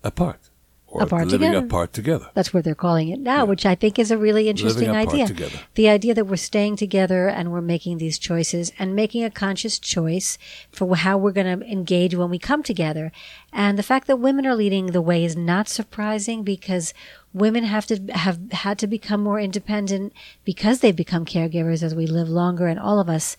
apart 0.02 0.49
or 0.90 1.02
Apart 1.02 1.28
living 1.28 1.52
together. 1.52 1.66
apart 1.66 1.92
together. 1.92 2.26
That's 2.34 2.52
what 2.52 2.64
they're 2.64 2.74
calling 2.74 3.08
it 3.10 3.20
now, 3.20 3.44
which 3.44 3.64
I 3.64 3.76
think 3.76 3.98
is 3.98 4.10
a 4.10 4.18
really 4.18 4.48
interesting 4.48 4.90
idea. 4.90 5.26
together. 5.28 5.58
The 5.76 5.88
idea 5.88 6.14
that 6.14 6.26
we're 6.26 6.36
staying 6.36 6.76
together 6.76 7.28
and 7.28 7.52
we're 7.52 7.60
making 7.60 7.98
these 7.98 8.18
choices 8.18 8.72
and 8.78 8.94
making 8.96 9.22
a 9.22 9.30
conscious 9.30 9.78
choice 9.78 10.36
for 10.72 10.96
how 10.96 11.16
we're 11.16 11.32
going 11.32 11.60
to 11.60 11.64
engage 11.66 12.16
when 12.16 12.28
we 12.28 12.38
come 12.40 12.64
together. 12.64 13.12
And 13.52 13.78
the 13.78 13.84
fact 13.84 14.08
that 14.08 14.16
women 14.16 14.46
are 14.46 14.56
leading 14.56 14.86
the 14.86 15.00
way 15.00 15.24
is 15.24 15.36
not 15.36 15.68
surprising 15.68 16.42
because 16.42 16.92
women 17.32 17.62
have 17.62 17.86
to 17.86 17.96
have 18.12 18.38
had 18.50 18.78
to 18.80 18.86
become 18.88 19.22
more 19.22 19.38
independent 19.38 20.12
because 20.44 20.80
they've 20.80 20.96
become 20.96 21.24
caregivers 21.24 21.82
as 21.82 21.94
we 21.94 22.06
live 22.06 22.28
longer 22.28 22.66
and 22.66 22.80
all 22.80 22.98
of 22.98 23.08
us 23.08 23.36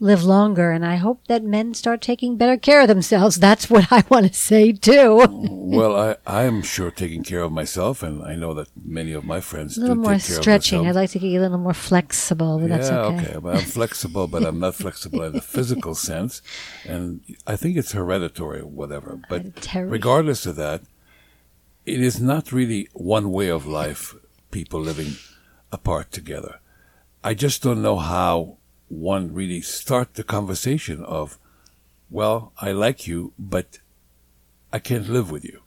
live 0.00 0.24
longer 0.24 0.72
and 0.72 0.84
I 0.84 0.96
hope 0.96 1.26
that 1.28 1.44
men 1.44 1.74
start 1.74 2.00
taking 2.00 2.36
better 2.36 2.56
care 2.56 2.80
of 2.80 2.88
themselves. 2.88 3.36
That's 3.36 3.70
what 3.70 3.92
I 3.92 4.02
want 4.08 4.26
to 4.26 4.34
say 4.34 4.72
too. 4.72 5.26
Well, 5.28 5.96
I, 5.96 6.16
I 6.26 6.42
am 6.42 6.62
sure 6.62 6.90
taking 6.90 7.22
care 7.22 7.42
of 7.42 7.52
myself, 7.52 8.02
and 8.02 8.22
I 8.22 8.34
know 8.34 8.52
that 8.54 8.68
many 8.84 9.12
of 9.12 9.24
my 9.24 9.40
friends 9.40 9.78
A 9.78 9.80
little 9.80 9.96
do 9.96 10.02
more 10.02 10.18
stretching. 10.18 10.86
I'd 10.86 10.94
like 10.94 11.10
to 11.10 11.18
get 11.18 11.28
you 11.28 11.40
a 11.40 11.42
little 11.42 11.58
more 11.58 11.72
flexible, 11.74 12.58
but 12.58 12.68
that's 12.68 12.90
yeah, 12.90 13.04
okay. 13.04 13.38
But 13.40 13.56
I'm 13.56 13.62
flexible, 13.62 14.26
but 14.26 14.44
I'm 14.44 14.58
not 14.58 14.74
flexible 14.74 15.22
in 15.22 15.32
the 15.32 15.40
physical 15.56 15.94
sense, 15.94 16.42
and 16.84 17.22
I 17.46 17.56
think 17.56 17.76
it's 17.76 17.92
hereditary, 17.92 18.60
or 18.60 18.66
whatever. 18.66 19.20
But 19.28 19.42
Hereditary. 19.42 19.88
regardless 19.88 20.44
of 20.46 20.56
that, 20.56 20.82
it 21.86 22.00
is 22.00 22.20
not 22.20 22.52
really 22.52 22.88
one 22.92 23.30
way 23.30 23.48
of 23.48 23.66
life. 23.66 24.14
People 24.50 24.80
living 24.80 25.14
apart 25.70 26.12
together. 26.12 26.60
I 27.24 27.32
just 27.32 27.62
don't 27.62 27.80
know 27.80 27.96
how 27.96 28.58
one 28.92 29.32
really 29.32 29.62
start 29.62 30.14
the 30.14 30.22
conversation 30.22 31.02
of, 31.04 31.38
well, 32.10 32.52
I 32.58 32.72
like 32.72 33.06
you, 33.06 33.32
but 33.38 33.78
I 34.70 34.78
can't 34.78 35.08
live 35.08 35.30
with 35.30 35.44
you. 35.44 35.62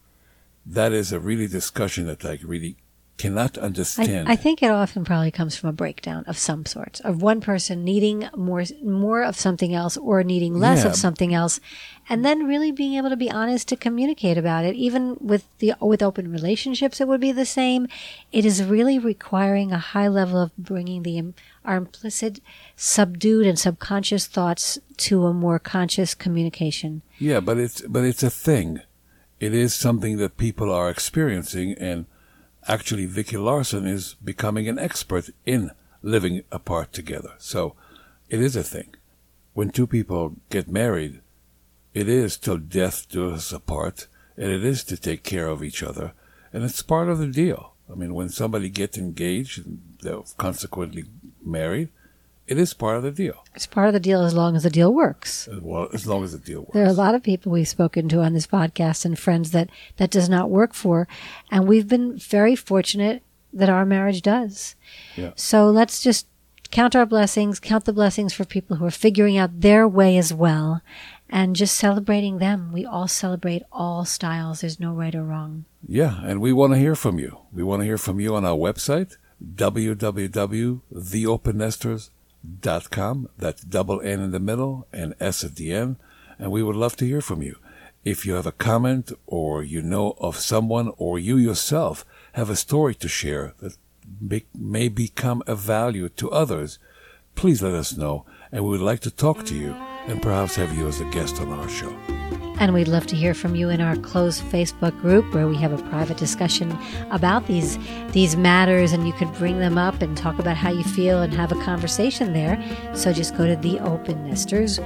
That 0.63 0.93
is 0.93 1.11
a 1.11 1.19
really 1.19 1.47
discussion 1.47 2.05
that 2.05 2.23
I 2.23 2.37
really 2.43 2.77
cannot 3.17 3.57
understand. 3.57 4.27
I 4.27 4.35
think 4.35 4.61
it 4.61 4.69
often 4.69 5.05
probably 5.05 5.31
comes 5.31 5.55
from 5.55 5.69
a 5.69 5.73
breakdown 5.73 6.25
of 6.27 6.37
some 6.37 6.65
sorts 6.65 6.99
of 6.99 7.21
one 7.21 7.39
person 7.39 7.83
needing 7.83 8.27
more 8.35 8.63
more 8.83 9.23
of 9.23 9.37
something 9.37 9.73
else 9.73 9.95
or 9.95 10.23
needing 10.23 10.59
less 10.59 10.83
Yeah. 10.83 10.89
of 10.89 10.95
something 10.97 11.33
else, 11.33 11.61
and 12.09 12.25
then 12.25 12.45
really 12.45 12.71
being 12.73 12.95
able 12.95 13.09
to 13.09 13.15
be 13.15 13.31
honest 13.31 13.69
to 13.69 13.77
communicate 13.77 14.37
about 14.37 14.65
it. 14.65 14.75
Even 14.75 15.15
with 15.21 15.45
the 15.59 15.73
with 15.79 16.03
open 16.03 16.29
relationships, 16.31 16.99
it 16.99 17.07
would 17.07 17.21
be 17.21 17.31
the 17.31 17.45
same. 17.45 17.87
It 18.33 18.45
is 18.45 18.63
really 18.63 18.99
requiring 18.99 19.71
a 19.71 19.77
high 19.79 20.09
level 20.09 20.41
of 20.41 20.51
bringing 20.57 21.03
the 21.03 21.33
our 21.63 21.77
implicit, 21.77 22.41
subdued, 22.75 23.47
and 23.47 23.57
subconscious 23.57 24.27
thoughts 24.27 24.77
to 24.97 25.25
a 25.25 25.33
more 25.33 25.57
conscious 25.57 26.13
communication. 26.13 27.01
Yeah, 27.17 27.39
but 27.39 27.57
it's 27.57 27.81
but 27.81 28.03
it's 28.03 28.23
a 28.23 28.29
thing. 28.29 28.81
It 29.39 29.53
is 29.53 29.73
something 29.73 30.17
that 30.17 30.37
people 30.37 30.71
are 30.71 30.89
experiencing, 30.89 31.73
and 31.79 32.05
actually, 32.67 33.05
Vicki 33.05 33.37
Larson 33.37 33.85
is 33.85 34.15
becoming 34.23 34.67
an 34.67 34.79
expert 34.79 35.29
in 35.45 35.71
living 36.01 36.43
apart 36.51 36.93
together. 36.93 37.33
So, 37.37 37.75
it 38.29 38.41
is 38.41 38.55
a 38.55 38.63
thing. 38.63 38.95
When 39.53 39.69
two 39.69 39.87
people 39.87 40.35
get 40.49 40.67
married, 40.67 41.21
it 41.93 42.09
is 42.09 42.37
till 42.37 42.57
death 42.57 43.07
do 43.09 43.31
us 43.31 43.51
apart, 43.51 44.07
and 44.35 44.51
it 44.51 44.65
is 44.65 44.83
to 44.85 44.97
take 44.97 45.23
care 45.23 45.47
of 45.47 45.63
each 45.63 45.81
other, 45.81 46.13
and 46.51 46.63
it's 46.63 46.81
part 46.81 47.09
of 47.09 47.19
the 47.19 47.27
deal. 47.27 47.73
I 47.89 47.95
mean, 47.95 48.13
when 48.13 48.29
somebody 48.29 48.69
gets 48.69 48.97
engaged 48.97 49.65
and 49.65 49.81
they're 50.01 50.23
consequently 50.37 51.05
married, 51.43 51.89
it 52.47 52.57
is 52.57 52.73
part 52.73 52.97
of 52.97 53.03
the 53.03 53.11
deal. 53.11 53.43
It's 53.55 53.65
part 53.65 53.87
of 53.87 53.93
the 53.93 53.99
deal 53.99 54.23
as 54.23 54.33
long 54.33 54.55
as 54.55 54.63
the 54.63 54.69
deal 54.69 54.93
works. 54.93 55.49
Well, 55.61 55.89
as 55.93 56.05
long 56.05 56.23
as 56.23 56.31
the 56.31 56.37
deal 56.37 56.61
works. 56.61 56.73
There 56.73 56.85
are 56.85 56.89
a 56.89 56.93
lot 56.93 57.15
of 57.15 57.23
people 57.23 57.51
we've 57.51 57.67
spoken 57.67 58.07
to 58.09 58.21
on 58.21 58.33
this 58.33 58.47
podcast 58.47 59.05
and 59.05 59.17
friends 59.17 59.51
that 59.51 59.69
that 59.97 60.11
does 60.11 60.29
not 60.29 60.49
work 60.49 60.73
for, 60.73 61.07
and 61.51 61.67
we've 61.67 61.87
been 61.87 62.17
very 62.17 62.55
fortunate 62.55 63.23
that 63.53 63.69
our 63.69 63.85
marriage 63.85 64.21
does. 64.21 64.75
Yeah. 65.15 65.31
So 65.35 65.69
let's 65.69 66.03
just 66.03 66.27
count 66.71 66.95
our 66.95 67.05
blessings, 67.05 67.59
count 67.59 67.85
the 67.85 67.93
blessings 67.93 68.33
for 68.33 68.43
people 68.43 68.77
who 68.77 68.85
are 68.85 68.91
figuring 68.91 69.37
out 69.37 69.61
their 69.61 69.87
way 69.87 70.17
as 70.17 70.33
well, 70.33 70.81
and 71.29 71.55
just 71.55 71.75
celebrating 71.75 72.39
them. 72.39 72.71
We 72.73 72.85
all 72.85 73.07
celebrate 73.07 73.63
all 73.71 74.03
styles. 74.05 74.61
There's 74.61 74.79
no 74.79 74.93
right 74.93 75.15
or 75.15 75.23
wrong. 75.23 75.65
Yeah, 75.87 76.19
and 76.23 76.41
we 76.41 76.51
want 76.51 76.73
to 76.73 76.79
hear 76.79 76.95
from 76.95 77.17
you. 77.17 77.37
We 77.53 77.63
want 77.63 77.81
to 77.81 77.85
hear 77.85 77.97
from 77.97 78.19
you 78.19 78.35
on 78.35 78.45
our 78.45 78.57
website, 78.57 79.15
www.theopennesters.com. 79.55 82.09
That's 82.61 83.63
double 83.63 84.01
N 84.01 84.19
in 84.19 84.31
the 84.31 84.39
middle 84.39 84.87
and 84.91 85.15
S 85.19 85.43
at 85.43 85.55
the 85.55 85.71
end. 85.71 85.97
And 86.37 86.51
we 86.51 86.63
would 86.63 86.75
love 86.75 86.95
to 86.97 87.05
hear 87.05 87.21
from 87.21 87.41
you. 87.41 87.57
If 88.03 88.25
you 88.25 88.33
have 88.33 88.45
a 88.45 88.51
comment 88.51 89.11
or 89.25 89.63
you 89.63 89.81
know 89.81 90.15
of 90.19 90.37
someone 90.37 90.91
or 90.97 91.17
you 91.17 91.37
yourself 91.37 92.05
have 92.33 92.49
a 92.49 92.55
story 92.55 92.93
to 92.95 93.07
share 93.07 93.53
that 93.61 93.77
may 94.53 94.89
become 94.89 95.41
a 95.47 95.55
value 95.55 96.09
to 96.09 96.31
others, 96.31 96.77
please 97.33 97.61
let 97.61 97.73
us 97.73 97.97
know. 97.97 98.25
And 98.51 98.63
we 98.63 98.71
would 98.71 98.81
like 98.81 98.99
to 99.01 99.11
talk 99.11 99.45
to 99.45 99.55
you 99.55 99.73
and 100.07 100.21
perhaps 100.21 100.55
have 100.55 100.77
you 100.77 100.87
as 100.87 101.01
a 101.01 101.05
guest 101.05 101.41
on 101.41 101.49
our 101.49 101.67
show. 101.67 101.95
And 102.59 102.73
we'd 102.73 102.87
love 102.87 103.05
to 103.07 103.15
hear 103.15 103.33
from 103.33 103.55
you 103.55 103.69
in 103.69 103.81
our 103.81 103.95
closed 103.97 104.43
Facebook 104.43 104.99
group 105.01 105.33
where 105.33 105.47
we 105.47 105.57
have 105.57 105.73
a 105.73 105.89
private 105.89 106.17
discussion 106.17 106.77
about 107.11 107.47
these 107.47 107.77
these 108.11 108.35
matters 108.35 108.93
and 108.93 109.05
you 109.05 109.13
could 109.13 109.31
bring 109.33 109.59
them 109.59 109.77
up 109.77 110.01
and 110.01 110.17
talk 110.17 110.39
about 110.39 110.55
how 110.55 110.71
you 110.71 110.83
feel 110.83 111.21
and 111.21 111.33
have 111.33 111.51
a 111.51 111.61
conversation 111.61 112.33
there. 112.33 112.61
So 112.93 113.11
just 113.11 113.35
go 113.35 113.45
to 113.45 113.55
the 113.55 113.79
Open 113.79 114.27
Nesters 114.27 114.79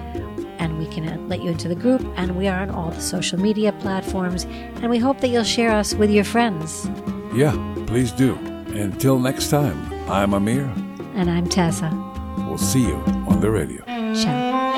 and 0.59 0.77
we 0.77 0.87
can 0.87 1.07
uh, 1.07 1.17
let 1.27 1.41
you 1.41 1.49
into 1.49 1.67
the 1.67 1.75
group 1.75 2.01
and 2.17 2.35
we 2.35 2.47
are 2.47 2.61
on 2.61 2.69
all 2.69 2.91
the 2.91 3.01
social 3.01 3.39
media 3.39 3.71
platforms 3.73 4.45
and 4.81 4.89
we 4.89 4.97
hope 4.97 5.21
that 5.21 5.29
you'll 5.29 5.43
share 5.43 5.71
us 5.71 5.93
with 5.93 6.09
your 6.09 6.25
friends. 6.25 6.89
Yeah, 7.33 7.53
please 7.87 8.11
do. 8.11 8.35
Until 8.73 9.19
next 9.19 9.49
time, 9.49 9.93
I'm 10.09 10.33
Amir. 10.33 10.65
And 11.15 11.29
I'm 11.29 11.47
Tessa. 11.47 11.89
We'll 12.37 12.57
see 12.57 12.81
you 12.81 12.95
on 13.27 13.41
the 13.41 13.49
radio. 13.49 13.83
Ciao. 14.15 14.68